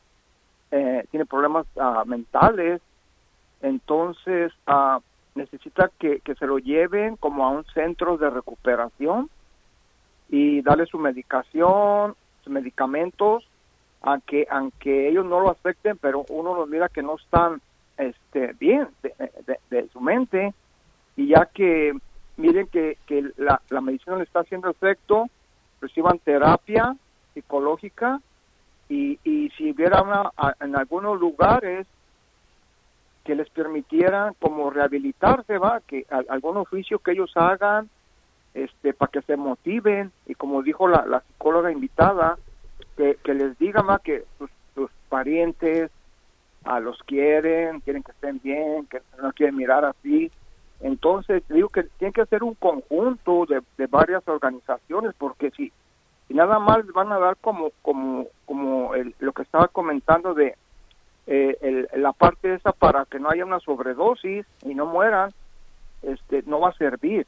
eh, 0.71 1.07
tiene 1.11 1.27
problemas 1.27 1.67
ah, 1.79 2.05
mentales, 2.07 2.81
entonces 3.63 4.53
uh, 4.67 5.01
necesita 5.35 5.91
que, 5.99 6.21
que, 6.21 6.35
se 6.35 6.47
lo 6.47 6.59
lleven 6.59 7.17
como 7.17 7.45
a 7.45 7.51
un 7.51 7.65
centro 7.67 8.17
de 8.17 8.31
recuperación 8.31 9.31
y 10.29 10.63
darle 10.63 10.87
su 10.87 10.99
medicación, 10.99 12.15
sus 12.43 12.53
medicamentos, 12.53 13.47
aunque 14.03 14.47
aunque 14.51 15.09
ellos 15.09 15.25
no 15.25 15.41
lo 15.41 15.51
acepten, 15.51 15.97
pero 15.99 16.25
uno 16.29 16.55
los 16.55 16.69
mira 16.69 16.89
que 16.89 17.03
no 17.03 17.17
están 17.17 17.61
este 17.97 18.53
bien 18.59 18.89
de, 19.03 19.59
de, 19.71 19.89
su 19.89 20.01
mente. 20.01 20.53
Y 21.17 21.29
ya 21.29 21.47
que 21.47 21.93
miren 22.37 22.67
que, 22.67 22.99
que 23.07 23.31
la, 23.37 23.61
la 23.71 23.81
medicina 23.81 24.17
le 24.17 24.25
está 24.25 24.41
haciendo 24.41 24.69
efecto, 24.69 25.27
reciban 25.81 26.19
terapia 26.19 26.97
psicológica 27.35 28.21
y, 28.89 29.19
y 29.25 29.51
si 29.51 29.73
hubiera 29.73 30.03
una, 30.03 30.31
en 30.61 30.77
algunos 30.77 31.19
lugares 31.19 31.87
que 33.25 33.35
les 33.35 33.51
permitieran 33.51 34.35
como 34.41 34.71
rehabilitarse, 34.71 35.59
va, 35.59 35.81
que 35.81 36.07
algún 36.29 36.57
oficio 36.59 37.01
que 37.01 37.13
ellos 37.13 37.33
hagan, 37.35 37.91
este, 38.55 38.95
para 38.95 39.11
que 39.11 39.23
se 39.23 39.37
motiven. 39.37 40.13
Y 40.27 40.35
como 40.35 40.63
dijo 40.63 40.87
la, 40.87 41.05
la 41.07 41.21
psicóloga 41.21 41.73
invitada, 41.73 42.39
que, 42.97 43.17
que 43.25 43.35
les 43.35 43.59
digan 43.59 43.87
más 43.87 44.01
que 44.01 44.25
sus, 44.39 44.51
sus 44.75 44.91
parientes 45.09 45.91
a 46.65 46.81
los 46.81 47.03
quieren, 47.03 47.81
quieren 47.81 48.03
que 48.03 48.13
estén 48.13 48.41
bien, 48.43 48.87
que 48.87 49.03
no 49.21 49.33
quieren 49.33 49.57
mirar 49.57 49.85
así. 49.85 50.31
Entonces, 50.81 51.43
digo 51.49 51.69
que 51.69 51.85
tiene 51.99 52.13
que 52.13 52.27
ser 52.27 52.45
un 52.45 52.55
conjunto 52.55 53.47
de, 53.47 53.63
de 53.77 53.87
varias 53.87 54.27
organizaciones, 54.29 55.15
porque 55.19 55.51
si 55.51 55.73
y 56.29 56.35
nada 56.35 56.59
más 56.59 56.87
van 56.89 57.13
a 57.13 57.19
dar 57.19 57.37
como 57.37 57.71
como 57.83 58.27
como 58.45 58.93
lo 59.19 59.33
que 59.33 59.43
estaba 59.43 59.69
comentando 59.69 60.35
de 60.35 60.57
eh, 61.27 61.89
la 61.95 62.13
parte 62.13 62.55
esa 62.55 62.73
para 62.73 63.05
que 63.05 63.19
no 63.19 63.31
haya 63.31 63.45
una 63.45 63.61
sobredosis 63.61 64.47
y 64.63 64.75
no 64.75 64.87
mueran 64.87 65.33
este 66.03 66.43
no 66.47 66.61
va 66.61 66.71
a 66.71 66.79
servir. 66.79 67.27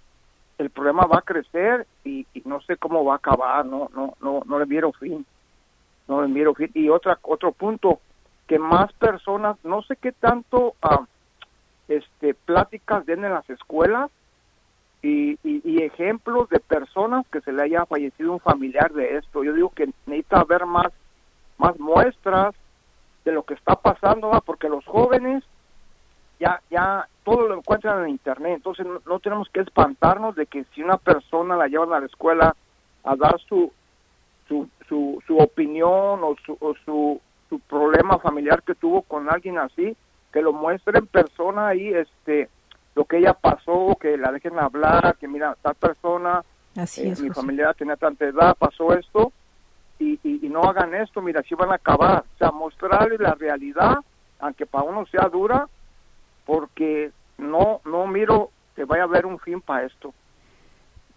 El 0.58 0.70
problema 0.70 1.06
va 1.06 1.18
a 1.18 1.22
crecer 1.22 1.86
y, 2.04 2.26
no 2.44 2.60
sé 2.62 2.76
cómo 2.76 3.04
va 3.04 3.14
a 3.14 3.16
acabar 3.18 3.64
no 3.64 3.88
no 3.94 4.14
no 4.20 4.42
no 4.44 4.58
le 4.58 4.64
vieron 4.64 4.92
fin 4.92 5.24
no 6.08 6.22
le 6.22 6.32
vieron 6.32 6.54
fin. 6.54 6.70
Y 6.74 6.88
otra 6.88 7.18
otro 7.22 7.52
punto 7.52 8.00
que 8.46 8.58
más 8.58 8.92
personas 8.94 9.56
no 9.64 9.82
sé 9.82 9.96
qué 9.96 10.12
tanto 10.12 10.74
ah, 10.82 11.06
este 11.86 12.34
pláticas 12.34 13.06
den 13.06 13.24
en 13.24 13.32
las 13.32 13.48
escuelas 13.48 14.10
y, 15.02 15.38
y, 15.44 15.82
ejemplos 15.82 16.48
de 16.48 16.58
personas 16.58 17.24
que 17.28 17.40
se 17.40 17.52
le 17.52 17.62
haya 17.62 17.86
fallecido 17.86 18.32
un 18.32 18.40
familiar 18.40 18.92
de 18.92 19.16
esto. 19.18 19.44
Yo 19.44 19.52
digo 19.52 19.70
que 19.70 19.88
necesita 20.06 20.40
haber 20.40 20.66
más, 20.66 20.88
más 21.56 21.78
muestras 21.78 22.54
de 23.24 23.32
lo 23.32 23.44
que 23.44 23.54
está 23.54 23.76
pasando, 23.76 24.30
porque 24.44 24.68
los 24.68 24.84
jóvenes 24.84 25.44
ya, 26.40 26.60
ya 26.70 27.06
todo 27.24 27.46
lo 27.48 27.56
encuentran 27.56 28.04
en 28.04 28.10
internet, 28.10 28.54
entonces 28.56 28.86
no, 29.06 29.18
tenemos 29.20 29.48
que 29.50 29.60
espantarnos 29.60 30.34
de 30.34 30.46
que 30.46 30.64
si 30.74 30.82
una 30.82 30.96
persona 30.96 31.56
la 31.56 31.68
llevan 31.68 31.92
a 31.92 32.00
la 32.00 32.06
escuela 32.06 32.56
a 33.04 33.16
dar 33.16 33.38
su, 33.48 33.72
su, 34.48 34.68
su, 34.88 35.22
su 35.26 35.36
opinión 35.36 36.20
o, 36.22 36.36
su, 36.44 36.56
o 36.60 36.74
su, 36.84 37.20
su 37.48 37.60
problema 37.60 38.18
familiar 38.18 38.62
que 38.62 38.74
tuvo 38.74 39.02
con 39.02 39.28
alguien 39.28 39.58
así, 39.58 39.96
que 40.32 40.42
lo 40.42 40.52
muestre 40.52 40.98
en 40.98 41.06
persona 41.06 41.68
ahí, 41.68 41.88
este, 41.88 42.48
lo 42.98 43.04
que 43.04 43.18
ella 43.18 43.32
pasó, 43.32 43.96
que 44.00 44.16
la 44.16 44.32
dejen 44.32 44.58
hablar, 44.58 45.16
que 45.18 45.28
mira, 45.28 45.56
tal 45.62 45.76
persona, 45.76 46.42
Así 46.76 47.02
eh, 47.08 47.14
mi 47.20 47.30
familia 47.30 47.72
tenía 47.72 47.94
tanta 47.94 48.24
edad, 48.24 48.56
pasó 48.58 48.92
esto, 48.92 49.32
y, 50.00 50.18
y, 50.24 50.48
no 50.48 50.64
hagan 50.64 50.92
esto, 50.94 51.22
mira, 51.22 51.40
si 51.44 51.54
van 51.54 51.70
a 51.70 51.76
acabar. 51.76 52.24
O 52.34 52.38
sea, 52.38 52.50
mostrarles 52.50 53.20
la 53.20 53.34
realidad, 53.34 53.98
aunque 54.40 54.66
para 54.66 54.82
uno 54.82 55.06
sea 55.06 55.28
dura, 55.28 55.68
porque 56.44 57.12
no, 57.36 57.80
no 57.84 58.08
miro 58.08 58.50
que 58.74 58.84
vaya 58.84 59.02
a 59.02 59.06
haber 59.06 59.26
un 59.26 59.38
fin 59.38 59.60
para 59.60 59.86
esto. 59.86 60.12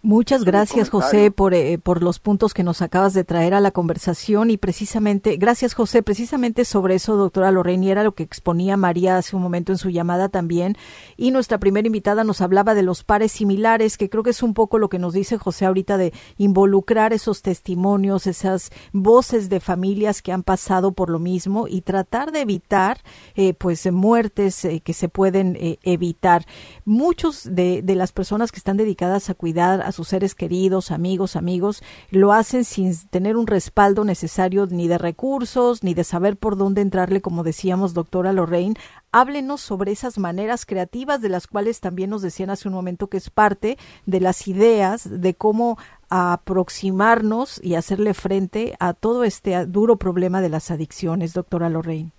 Muchas 0.04 0.42
gracias, 0.42 0.90
José, 0.90 1.30
por, 1.30 1.54
eh, 1.54 1.78
por 1.78 2.02
los 2.02 2.18
puntos 2.18 2.54
que 2.54 2.64
nos 2.64 2.82
acabas 2.82 3.14
de 3.14 3.22
traer 3.22 3.54
a 3.54 3.60
la 3.60 3.70
conversación 3.70 4.50
y 4.50 4.56
precisamente, 4.56 5.36
gracias, 5.36 5.74
José, 5.74 6.02
precisamente 6.02 6.64
sobre 6.64 6.96
eso, 6.96 7.14
doctora 7.14 7.52
Lorraine, 7.52 7.88
era 7.88 8.02
lo 8.02 8.16
que 8.16 8.24
exponía 8.24 8.76
María 8.76 9.16
hace 9.16 9.36
un 9.36 9.42
momento 9.42 9.70
en 9.70 9.78
su 9.78 9.90
llamada 9.90 10.28
también. 10.28 10.76
Y 11.16 11.30
nuestra 11.30 11.58
primera 11.58 11.86
invitada 11.86 12.24
nos 12.24 12.40
hablaba 12.40 12.74
de 12.74 12.82
los 12.82 13.04
pares 13.04 13.30
similares, 13.30 13.96
que 13.96 14.10
creo 14.10 14.24
que 14.24 14.30
es 14.30 14.42
un 14.42 14.54
poco 14.54 14.78
lo 14.78 14.88
que 14.88 14.98
nos 14.98 15.12
dice 15.12 15.38
José 15.38 15.66
ahorita 15.66 15.96
de 15.96 16.12
involucrar 16.36 17.12
esos 17.12 17.42
testimonios, 17.42 18.26
esas 18.26 18.72
voces 18.92 19.50
de 19.50 19.60
familias 19.60 20.20
que 20.20 20.32
han 20.32 20.42
pasado 20.42 20.90
por 20.90 21.10
lo 21.10 21.20
mismo 21.20 21.68
y 21.68 21.82
tratar 21.82 22.32
de 22.32 22.40
evitar, 22.40 22.98
eh, 23.36 23.54
pues, 23.54 23.86
muertes 23.92 24.64
eh, 24.64 24.80
que 24.80 24.94
se 24.94 25.08
pueden 25.08 25.56
evitar. 25.84 26.44
Muchos 26.84 27.48
de, 27.48 27.82
de 27.82 27.94
las 27.94 28.10
personas 28.10 28.50
que 28.50 28.58
están 28.58 28.76
dedicadas 28.76 29.30
a 29.30 29.34
cuidar 29.34 29.80
a 29.80 29.91
sus 29.92 30.08
seres 30.08 30.34
queridos, 30.34 30.90
amigos, 30.90 31.36
amigos, 31.36 31.82
lo 32.10 32.32
hacen 32.32 32.64
sin 32.64 32.92
tener 33.08 33.36
un 33.36 33.46
respaldo 33.46 34.04
necesario 34.04 34.66
ni 34.66 34.88
de 34.88 34.98
recursos, 34.98 35.84
ni 35.84 35.94
de 35.94 36.04
saber 36.04 36.36
por 36.36 36.56
dónde 36.56 36.80
entrarle, 36.80 37.20
como 37.20 37.42
decíamos, 37.42 37.94
doctora 37.94 38.32
Lorraine. 38.32 38.74
Háblenos 39.12 39.60
sobre 39.60 39.92
esas 39.92 40.18
maneras 40.18 40.64
creativas 40.66 41.20
de 41.20 41.28
las 41.28 41.46
cuales 41.46 41.80
también 41.80 42.10
nos 42.10 42.22
decían 42.22 42.50
hace 42.50 42.68
un 42.68 42.74
momento 42.74 43.08
que 43.08 43.18
es 43.18 43.30
parte 43.30 43.76
de 44.06 44.20
las 44.20 44.48
ideas 44.48 45.08
de 45.08 45.34
cómo 45.34 45.78
aproximarnos 46.08 47.62
y 47.62 47.74
hacerle 47.74 48.14
frente 48.14 48.74
a 48.80 48.92
todo 48.92 49.24
este 49.24 49.66
duro 49.66 49.96
problema 49.96 50.40
de 50.40 50.48
las 50.48 50.70
adicciones, 50.70 51.32
doctora 51.32 51.68
Lorraine. 51.68 52.10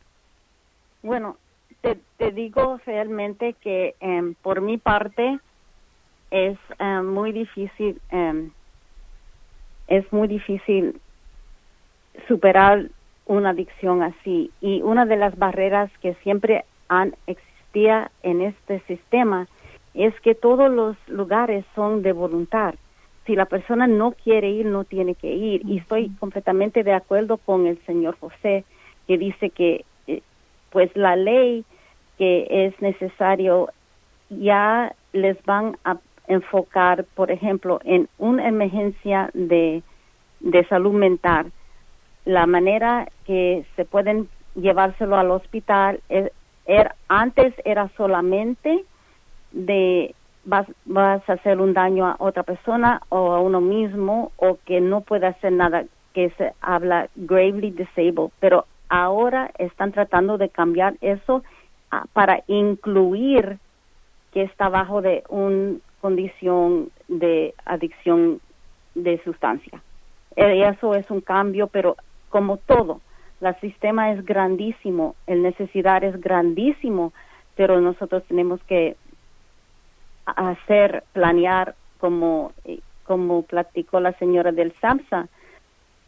Bueno, 1.03 1.37
te, 2.17 2.31
digo 2.31 2.79
realmente 2.85 3.53
que 3.53 3.95
em, 3.99 4.35
por 4.35 4.61
mi 4.61 4.77
parte, 4.77 5.39
es 6.33 6.57
eh, 6.79 7.01
muy 7.03 7.31
difícil, 7.31 8.01
em, 8.09 8.49
es 9.87 10.11
muy 10.11 10.27
difícil 10.27 10.99
superar 12.27 12.87
una 13.27 13.51
adicción 13.51 14.01
así. 14.01 14.49
Y 14.59 14.81
una 14.81 15.05
de 15.05 15.15
las 15.15 15.37
barreras 15.37 15.91
que 16.01 16.15
siempre 16.23 16.65
han 16.89 17.15
existía 17.27 18.09
en 18.23 18.41
este 18.41 18.79
sistema 18.87 19.47
es 19.93 20.19
que 20.21 20.33
todos 20.33 20.71
los 20.71 20.97
lugares 21.07 21.65
son 21.75 22.01
de 22.01 22.13
voluntad. 22.13 22.73
Si 23.27 23.35
la 23.35 23.45
persona 23.45 23.85
no 23.85 24.13
quiere 24.13 24.49
ir, 24.49 24.65
no 24.65 24.85
tiene 24.85 25.13
que 25.13 25.31
ir. 25.31 25.61
Y 25.67 25.77
estoy 25.77 26.09
completamente 26.19 26.83
de 26.83 26.93
acuerdo 26.93 27.37
con 27.37 27.67
el 27.67 27.77
señor 27.85 28.17
José, 28.19 28.65
que 29.05 29.19
dice 29.19 29.51
que 29.51 29.85
eh, 30.07 30.23
pues 30.71 30.89
la 30.95 31.15
ley 31.15 31.63
que 32.17 32.47
es 32.49 32.81
necesario 32.81 33.69
ya 34.29 34.95
les 35.13 35.37
van 35.45 35.77
a 35.83 35.97
enfocar, 36.27 37.05
por 37.15 37.31
ejemplo, 37.31 37.79
en 37.83 38.07
una 38.17 38.47
emergencia 38.47 39.29
de, 39.33 39.83
de 40.39 40.65
salud 40.67 40.93
mental, 40.93 41.51
la 42.25 42.45
manera 42.45 43.07
que 43.25 43.65
se 43.75 43.85
pueden 43.85 44.29
llevárselo 44.55 45.17
al 45.17 45.31
hospital, 45.31 45.99
es, 46.09 46.31
er, 46.65 46.93
antes 47.07 47.53
era 47.65 47.89
solamente 47.97 48.85
de 49.51 50.15
vas, 50.45 50.67
vas 50.85 51.27
a 51.29 51.33
hacer 51.33 51.59
un 51.59 51.73
daño 51.73 52.05
a 52.05 52.15
otra 52.19 52.43
persona 52.43 53.01
o 53.09 53.33
a 53.33 53.41
uno 53.41 53.61
mismo 53.61 54.31
o 54.37 54.57
que 54.65 54.81
no 54.81 55.01
puede 55.01 55.27
hacer 55.27 55.51
nada, 55.51 55.85
que 56.13 56.29
se 56.31 56.53
habla 56.61 57.09
gravely 57.15 57.71
disabled, 57.71 58.31
pero 58.39 58.65
ahora 58.89 59.51
están 59.57 59.91
tratando 59.91 60.37
de 60.37 60.49
cambiar 60.49 60.95
eso 61.01 61.43
ah, 61.91 62.05
para 62.13 62.43
incluir 62.47 63.57
que 64.31 64.43
está 64.43 64.69
bajo 64.69 65.01
de 65.01 65.23
un 65.29 65.81
condición 66.03 66.89
de 67.07 67.53
adicción 67.63 68.41
de 68.93 69.23
sustancia. 69.23 69.81
Eh, 70.35 70.67
eso 70.67 70.95
es 70.95 71.09
un 71.09 71.21
cambio, 71.21 71.67
pero 71.67 71.95
como 72.27 72.57
todo, 72.57 72.99
el 73.39 73.55
sistema 73.61 74.11
es 74.11 74.25
grandísimo, 74.25 75.15
el 75.27 75.41
necesidad 75.41 76.03
es 76.03 76.19
grandísimo, 76.19 77.13
pero 77.55 77.79
nosotros 77.79 78.21
tenemos 78.27 78.61
que 78.63 78.97
hacer, 80.25 81.05
planear 81.13 81.73
como, 82.01 82.51
eh, 82.65 82.79
como 83.05 83.43
platicó 83.43 84.01
la 84.01 84.11
señora 84.19 84.51
del 84.51 84.73
SAMSA, 84.81 85.29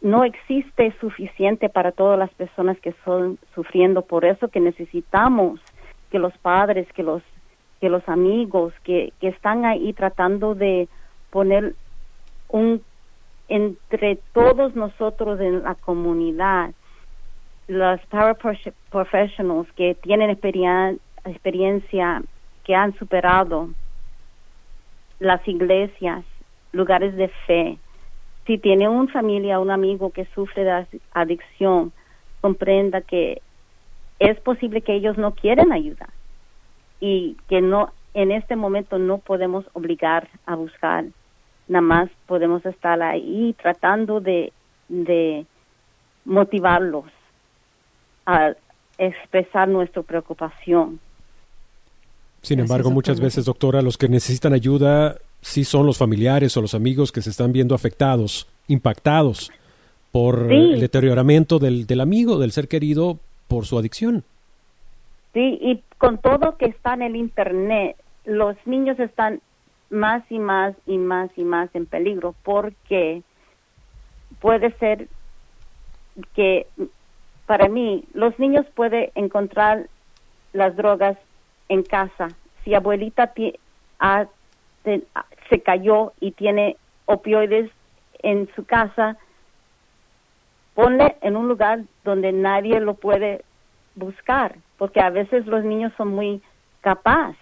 no 0.01 0.25
existe 0.25 0.93
suficiente 0.99 1.69
para 1.69 1.93
todas 1.93 2.19
las 2.19 2.31
personas 2.31 2.77
que 2.81 2.93
son 3.05 3.39
sufriendo, 3.53 4.01
por 4.01 4.25
eso 4.25 4.49
que 4.49 4.59
necesitamos 4.59 5.61
que 6.11 6.19
los 6.19 6.37
padres, 6.39 6.85
que 6.91 7.01
los 7.01 7.23
que 7.79 7.89
los 7.89 8.07
amigos 8.07 8.73
que, 8.83 9.13
que 9.19 9.29
están 9.29 9.65
ahí 9.65 9.93
tratando 9.93 10.55
de 10.55 10.87
poner 11.29 11.75
un 12.49 12.81
entre 13.47 14.17
todos 14.33 14.75
nosotros 14.75 15.39
en 15.39 15.63
la 15.63 15.75
comunidad, 15.75 16.71
los 17.67 17.99
power 18.07 18.35
professionals 18.89 19.71
que 19.73 19.95
tienen 19.95 20.29
experiencia, 20.31 22.23
que 22.63 22.75
han 22.75 22.97
superado 22.97 23.69
las 25.19 25.47
iglesias, 25.47 26.25
lugares 26.71 27.15
de 27.15 27.27
fe. 27.45 27.77
Si 28.47 28.57
tiene 28.57 28.89
una 28.89 29.11
familia, 29.11 29.59
un 29.59 29.71
amigo 29.71 30.09
que 30.11 30.25
sufre 30.33 30.63
de 30.63 30.87
adicción, 31.13 31.91
comprenda 32.41 33.01
que 33.01 33.41
es 34.19 34.39
posible 34.39 34.81
que 34.81 34.93
ellos 34.93 35.17
no 35.17 35.33
quieren 35.33 35.71
ayudar 35.71 36.09
y 37.05 37.37
que 37.47 37.61
no 37.61 37.91
en 38.15 38.31
este 38.31 38.55
momento 38.55 38.97
no 38.97 39.19
podemos 39.19 39.63
obligar 39.73 40.27
a 40.47 40.55
buscar, 40.55 41.05
nada 41.67 41.81
más 41.81 42.09
podemos 42.25 42.65
estar 42.65 42.99
ahí 43.03 43.55
tratando 43.61 44.19
de, 44.21 44.51
de 44.89 45.45
motivarlos 46.23 47.05
a 48.25 48.53
expresar 48.97 49.67
nuestra 49.67 50.01
preocupación. 50.01 50.99
Sin 52.41 52.59
embargo, 52.59 52.89
muchas 52.89 53.19
veces, 53.19 53.45
doctora, 53.45 53.83
los 53.83 53.99
que 53.99 54.09
necesitan 54.09 54.53
ayuda 54.53 55.17
sí 55.41 55.63
son 55.63 55.85
los 55.85 55.99
familiares 55.99 56.57
o 56.57 56.61
los 56.61 56.73
amigos 56.73 57.11
que 57.11 57.21
se 57.21 57.29
están 57.29 57.51
viendo 57.51 57.75
afectados, 57.75 58.47
impactados 58.67 59.51
por 60.11 60.51
el 60.51 60.79
deterioramiento 60.79 61.59
del, 61.59 61.85
del 61.85 62.01
amigo, 62.01 62.39
del 62.39 62.51
ser 62.51 62.67
querido, 62.67 63.19
por 63.47 63.67
su 63.67 63.77
adicción. 63.77 64.23
Sí, 65.35 65.59
y 65.61 65.83
con 65.97 66.17
todo 66.17 66.55
que 66.55 66.67
está 66.67 66.93
en 66.93 67.01
el 67.01 67.17
Internet, 67.17 67.97
los 68.23 68.55
niños 68.65 68.97
están 69.01 69.41
más 69.89 70.23
y 70.29 70.39
más 70.39 70.75
y 70.85 70.97
más 70.97 71.29
y 71.35 71.43
más 71.43 71.69
en 71.75 71.85
peligro 71.85 72.33
porque 72.41 73.21
puede 74.39 74.71
ser 74.77 75.09
que 76.35 76.67
para 77.47 77.67
mí 77.67 78.05
los 78.13 78.39
niños 78.39 78.65
pueden 78.75 79.09
encontrar 79.15 79.87
las 80.53 80.77
drogas 80.77 81.17
en 81.67 81.83
casa. 81.83 82.29
Si 82.63 82.73
abuelita 82.73 83.33
se 84.85 85.61
cayó 85.63 86.13
y 86.21 86.31
tiene 86.31 86.77
opioides 87.07 87.69
en 88.23 88.49
su 88.55 88.63
casa, 88.63 89.17
ponle 90.75 91.17
en 91.19 91.35
un 91.35 91.49
lugar 91.49 91.81
donde 92.05 92.31
nadie 92.31 92.79
lo 92.79 92.93
puede 92.93 93.43
buscar 93.95 94.55
porque 94.77 95.01
a 95.01 95.09
veces 95.09 95.45
los 95.45 95.63
niños 95.63 95.93
son 95.97 96.09
muy 96.09 96.41
capaz 96.81 97.35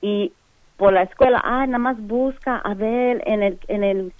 y 0.00 0.32
por 0.76 0.92
la 0.92 1.02
escuela, 1.02 1.40
ah, 1.44 1.66
nada 1.66 1.78
más 1.78 2.00
busca 2.00 2.56
a 2.56 2.74
ver 2.74 3.22
en 3.26 3.42
el 3.42 3.58
en 3.68 3.84
el 3.84 4.12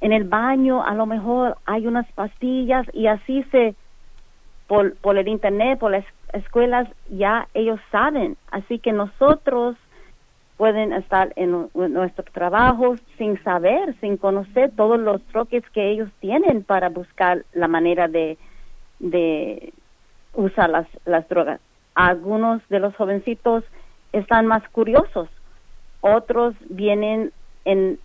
en 0.00 0.12
el 0.12 0.24
baño 0.24 0.84
a 0.84 0.94
lo 0.94 1.06
mejor 1.06 1.56
hay 1.66 1.86
unas 1.86 2.10
pastillas 2.12 2.86
y 2.92 3.06
así 3.08 3.42
se 3.50 3.74
por, 4.66 4.94
por 4.96 5.16
el 5.16 5.28
internet, 5.28 5.78
por 5.78 5.90
las 5.90 6.04
escuelas 6.32 6.88
ya 7.10 7.48
ellos 7.54 7.80
saben, 7.90 8.36
así 8.50 8.78
que 8.78 8.92
nosotros 8.92 9.76
pueden 10.58 10.92
estar 10.92 11.32
en, 11.36 11.68
nuestro 11.72 12.24
trabajo 12.32 12.96
sin 13.16 13.42
saber, 13.44 13.94
sin 14.00 14.16
conocer 14.16 14.72
todos 14.76 14.98
los 14.98 15.22
troques 15.24 15.62
que 15.70 15.90
ellos 15.90 16.10
tienen 16.20 16.64
para 16.64 16.88
buscar 16.88 17.44
la 17.52 17.68
manera 17.68 18.08
de, 18.08 18.36
de 18.98 19.72
usar 20.34 20.70
las, 20.70 20.86
las 21.04 21.28
drogas. 21.28 21.60
Algunos 21.94 22.66
de 22.68 22.80
los 22.80 22.94
jovencitos 22.96 23.64
están 24.12 24.46
más 24.46 24.66
curiosos, 24.70 25.28
otros 26.00 26.54
vienen 26.68 27.32
en, 27.64 27.98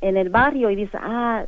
en 0.00 0.16
el 0.16 0.30
barrio 0.30 0.70
y 0.70 0.76
dicen, 0.76 1.00
ah, 1.02 1.44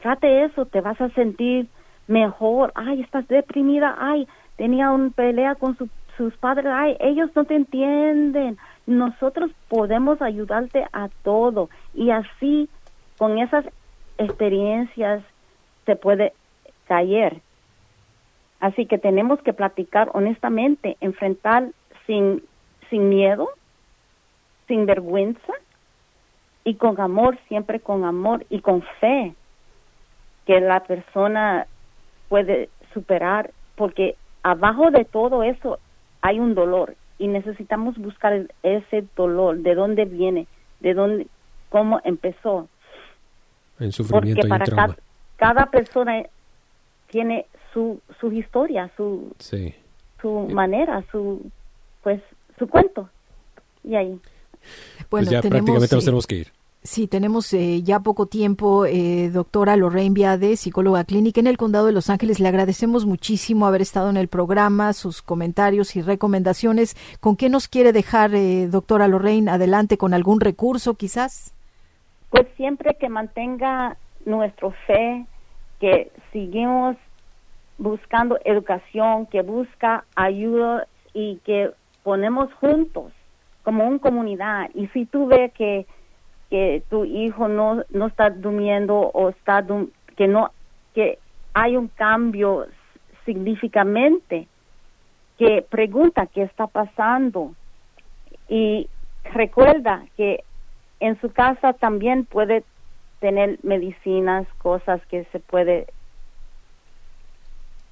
trate 0.00 0.44
eso, 0.44 0.66
te 0.66 0.80
vas 0.80 1.00
a 1.00 1.08
sentir 1.10 1.66
mejor, 2.06 2.72
ay, 2.74 3.00
estás 3.00 3.26
deprimida, 3.28 3.96
ay, 3.98 4.28
tenía 4.56 4.90
una 4.90 5.10
pelea 5.10 5.54
con 5.54 5.76
sus 6.16 6.36
padres, 6.36 6.66
ay, 6.66 6.96
ellos 7.00 7.30
no 7.34 7.44
te 7.44 7.56
entienden, 7.56 8.58
nosotros 8.86 9.50
podemos 9.68 10.22
ayudarte 10.22 10.86
a 10.92 11.08
todo 11.22 11.68
y 11.94 12.10
así 12.10 12.68
con 13.18 13.38
esas 13.38 13.64
experiencias 14.18 15.22
se 15.84 15.96
puede 15.96 16.32
caer 16.86 17.40
Así 18.66 18.86
que 18.86 18.98
tenemos 18.98 19.40
que 19.42 19.52
platicar 19.52 20.10
honestamente, 20.12 20.96
enfrentar 21.00 21.68
sin, 22.04 22.42
sin 22.90 23.08
miedo, 23.08 23.48
sin 24.66 24.86
vergüenza 24.86 25.52
y 26.64 26.74
con 26.74 27.00
amor, 27.00 27.38
siempre 27.46 27.78
con 27.78 28.04
amor 28.04 28.44
y 28.50 28.58
con 28.58 28.82
fe 29.00 29.34
que 30.46 30.60
la 30.60 30.80
persona 30.80 31.68
puede 32.28 32.68
superar, 32.92 33.52
porque 33.76 34.16
abajo 34.42 34.90
de 34.90 35.04
todo 35.04 35.44
eso 35.44 35.78
hay 36.20 36.40
un 36.40 36.56
dolor 36.56 36.96
y 37.20 37.28
necesitamos 37.28 37.96
buscar 37.96 38.48
ese 38.64 39.04
dolor, 39.14 39.58
de 39.58 39.76
dónde 39.76 40.06
viene, 40.06 40.48
de 40.80 40.92
dónde, 40.92 41.28
cómo 41.68 42.00
empezó. 42.02 42.68
En 43.78 43.92
sufrimiento 43.92 44.40
porque 44.40 44.48
para 44.48 44.64
y 44.64 44.66
trauma. 44.66 44.96
Cada, 45.36 45.66
persona 45.66 46.24
tiene 47.08 47.46
su, 47.76 48.00
su 48.18 48.32
historia, 48.32 48.90
su, 48.96 49.34
su 50.22 50.30
manera, 50.50 51.04
su, 51.12 51.42
pues, 52.02 52.22
su 52.58 52.66
cuento. 52.68 53.10
Y 53.84 53.94
ahí. 53.94 54.18
Bueno, 55.10 55.26
pues 55.26 55.28
ya 55.28 55.42
prácticamente 55.42 55.94
nos 55.94 56.04
tenemos 56.04 56.26
que 56.26 56.36
ir. 56.36 56.52
Sí, 56.82 57.06
tenemos 57.06 57.52
eh, 57.52 57.82
ya 57.82 58.00
poco 58.00 58.26
tiempo. 58.26 58.86
Eh, 58.86 59.28
doctora 59.30 59.76
Lorraine 59.76 60.14
Viade, 60.14 60.56
psicóloga 60.56 61.04
clínica 61.04 61.38
en 61.38 61.48
el 61.48 61.58
Condado 61.58 61.86
de 61.86 61.92
Los 61.92 62.08
Ángeles, 62.08 62.40
le 62.40 62.48
agradecemos 62.48 63.04
muchísimo 63.04 63.66
haber 63.66 63.82
estado 63.82 64.08
en 64.08 64.16
el 64.16 64.28
programa, 64.28 64.94
sus 64.94 65.20
comentarios 65.20 65.96
y 65.96 66.02
recomendaciones. 66.02 66.96
¿Con 67.20 67.36
qué 67.36 67.50
nos 67.50 67.68
quiere 67.68 67.92
dejar, 67.92 68.34
eh, 68.34 68.68
doctora 68.68 69.06
Lorraine? 69.06 69.50
Adelante, 69.50 69.98
con 69.98 70.14
algún 70.14 70.40
recurso 70.40 70.94
quizás. 70.94 71.52
Pues 72.30 72.46
siempre 72.56 72.96
que 72.98 73.10
mantenga 73.10 73.98
nuestra 74.24 74.70
fe, 74.86 75.26
que 75.78 76.10
seguimos 76.32 76.96
buscando 77.78 78.38
educación, 78.44 79.26
que 79.26 79.42
busca 79.42 80.04
ayuda 80.14 80.86
y 81.12 81.36
que 81.44 81.70
ponemos 82.02 82.52
juntos 82.54 83.12
como 83.62 83.86
una 83.86 83.98
comunidad. 83.98 84.70
Y 84.74 84.86
si 84.88 85.06
tú 85.06 85.26
ves 85.26 85.52
que 85.52 85.86
que 86.50 86.82
tu 86.88 87.04
hijo 87.04 87.48
no, 87.48 87.82
no 87.90 88.06
está 88.06 88.30
durmiendo 88.30 88.96
o 88.96 89.30
está 89.30 89.64
que 90.16 90.28
no 90.28 90.50
que 90.94 91.18
hay 91.54 91.76
un 91.76 91.88
cambio 91.88 92.66
significativamente 93.24 94.46
que 95.38 95.62
pregunta 95.68 96.26
qué 96.26 96.42
está 96.42 96.66
pasando 96.66 97.54
y 98.48 98.88
recuerda 99.24 100.04
que 100.16 100.44
en 101.00 101.20
su 101.20 101.30
casa 101.32 101.72
también 101.74 102.24
puede 102.24 102.64
tener 103.20 103.58
medicinas, 103.62 104.46
cosas 104.58 105.04
que 105.06 105.24
se 105.32 105.40
puede 105.40 105.88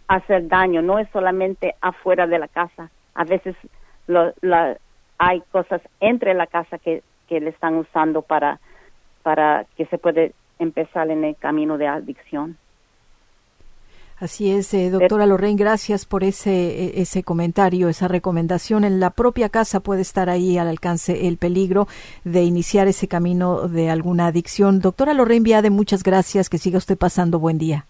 hacer 0.09 0.49
daño, 0.49 0.83
no 0.83 0.99
es 0.99 1.09
solamente 1.11 1.75
afuera 1.81 2.27
de 2.27 2.39
la 2.39 2.49
casa. 2.49 2.91
A 3.15 3.25
veces 3.25 3.57
lo, 4.07 4.33
la, 4.41 4.77
hay 5.19 5.41
cosas 5.53 5.81
entre 6.01 6.35
la 6.35 6.47
casa 6.47 6.79
que 6.79 7.03
que 7.29 7.41
le 7.41 7.51
están 7.51 7.75
usando 7.77 8.23
para, 8.23 8.61
para 9.23 9.67
que 9.77 9.87
se 9.87 9.99
puede 9.99 10.35
empezar 10.59 11.11
en 11.11 11.25
el 11.25 11.37
camino 11.37 11.79
de 11.79 11.87
adicción. 11.87 12.57
Así 14.21 14.53
es, 14.53 14.73
eh, 14.73 14.91
doctora 14.91 15.27
Lorraine, 15.27 15.59
gracias 15.59 16.07
por 16.07 16.23
ese, 16.23 16.51
e, 16.53 17.03
ese 17.03 17.25
comentario, 17.25 17.89
esa 17.89 18.07
recomendación. 18.07 18.85
En 18.85 19.01
la 19.01 19.11
propia 19.11 19.49
casa 19.49 19.81
puede 19.81 20.03
estar 20.03 20.31
ahí 20.31 20.57
al 20.57 20.69
alcance 20.69 21.27
el 21.27 21.37
peligro 21.37 21.89
de 22.23 22.45
iniciar 22.45 22.87
ese 22.87 23.09
camino 23.09 23.67
de 23.69 23.91
alguna 23.91 24.27
adicción. 24.27 24.81
Doctora 24.81 25.15
Lorraine 25.15 25.43
Viade, 25.43 25.71
muchas 25.71 26.05
gracias, 26.05 26.49
que 26.49 26.59
siga 26.59 26.79
usted 26.79 26.97
pasando 26.97 27.41
buen 27.41 27.59
día. 27.59 27.87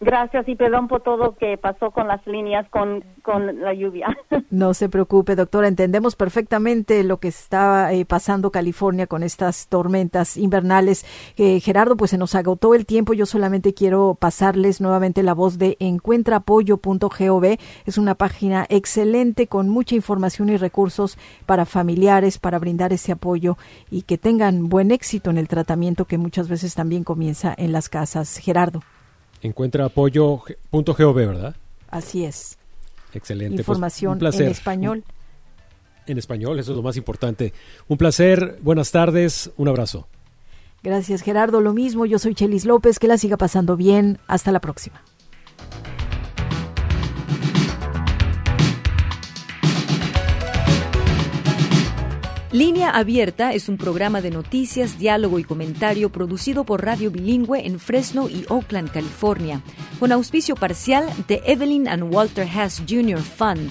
Gracias 0.00 0.48
y 0.48 0.54
perdón 0.54 0.86
por 0.86 1.02
todo 1.02 1.34
que 1.34 1.58
pasó 1.58 1.90
con 1.90 2.06
las 2.06 2.24
líneas, 2.24 2.68
con, 2.70 3.02
con 3.22 3.60
la 3.60 3.74
lluvia. 3.74 4.16
No 4.50 4.72
se 4.72 4.88
preocupe, 4.88 5.36
doctora. 5.36 5.68
Entendemos 5.68 6.16
perfectamente 6.16 7.04
lo 7.04 7.18
que 7.18 7.28
está 7.28 7.92
eh, 7.92 8.06
pasando 8.06 8.50
California 8.50 9.06
con 9.06 9.22
estas 9.22 9.68
tormentas 9.68 10.38
invernales. 10.38 11.04
Eh, 11.36 11.60
Gerardo, 11.60 11.96
pues 11.96 12.12
se 12.12 12.18
nos 12.18 12.34
agotó 12.34 12.74
el 12.74 12.86
tiempo. 12.86 13.12
Yo 13.12 13.26
solamente 13.26 13.74
quiero 13.74 14.16
pasarles 14.18 14.80
nuevamente 14.80 15.22
la 15.22 15.34
voz 15.34 15.58
de 15.58 15.76
encuentraapoyo.gov. 15.80 17.58
Es 17.84 17.98
una 17.98 18.14
página 18.14 18.64
excelente 18.70 19.48
con 19.48 19.68
mucha 19.68 19.94
información 19.94 20.48
y 20.48 20.56
recursos 20.56 21.18
para 21.44 21.66
familiares, 21.66 22.38
para 22.38 22.58
brindar 22.58 22.94
ese 22.94 23.12
apoyo 23.12 23.58
y 23.90 24.02
que 24.02 24.16
tengan 24.16 24.70
buen 24.70 24.92
éxito 24.92 25.28
en 25.28 25.36
el 25.36 25.48
tratamiento 25.48 26.06
que 26.06 26.16
muchas 26.16 26.48
veces 26.48 26.74
también 26.74 27.04
comienza 27.04 27.54
en 27.58 27.72
las 27.72 27.90
casas. 27.90 28.38
Gerardo. 28.38 28.80
Encuentra 29.42 29.84
apoyo.gov, 29.84 31.14
¿verdad? 31.14 31.56
Así 31.90 32.24
es. 32.24 32.58
Excelente. 33.14 33.56
Pues, 33.56 33.68
Información 33.68 34.18
en 34.22 34.48
español. 34.48 35.04
En 36.06 36.18
español, 36.18 36.58
eso 36.58 36.72
es 36.72 36.76
lo 36.76 36.82
más 36.82 36.96
importante. 36.96 37.52
Un 37.86 37.98
placer, 37.98 38.58
buenas 38.62 38.90
tardes, 38.90 39.50
un 39.56 39.68
abrazo. 39.68 40.06
Gracias 40.82 41.22
Gerardo, 41.22 41.60
lo 41.60 41.74
mismo, 41.74 42.06
yo 42.06 42.18
soy 42.18 42.34
Chelis 42.34 42.64
López, 42.64 42.98
que 42.98 43.08
la 43.08 43.18
siga 43.18 43.36
pasando 43.36 43.76
bien, 43.76 44.18
hasta 44.26 44.52
la 44.52 44.60
próxima. 44.60 45.02
Línea 52.50 52.88
Abierta 52.92 53.52
es 53.52 53.68
un 53.68 53.76
programa 53.76 54.22
de 54.22 54.30
noticias, 54.30 54.98
diálogo 54.98 55.38
y 55.38 55.44
comentario 55.44 56.10
producido 56.10 56.64
por 56.64 56.82
Radio 56.82 57.10
Bilingüe 57.10 57.66
en 57.66 57.78
Fresno 57.78 58.26
y 58.30 58.46
Oakland, 58.48 58.90
California, 58.90 59.60
con 60.00 60.12
auspicio 60.12 60.54
parcial 60.56 61.04
de 61.28 61.42
Evelyn 61.44 61.86
and 61.86 62.04
Walter 62.04 62.48
Hess 62.48 62.82
Jr. 62.88 63.20
Fund, 63.20 63.70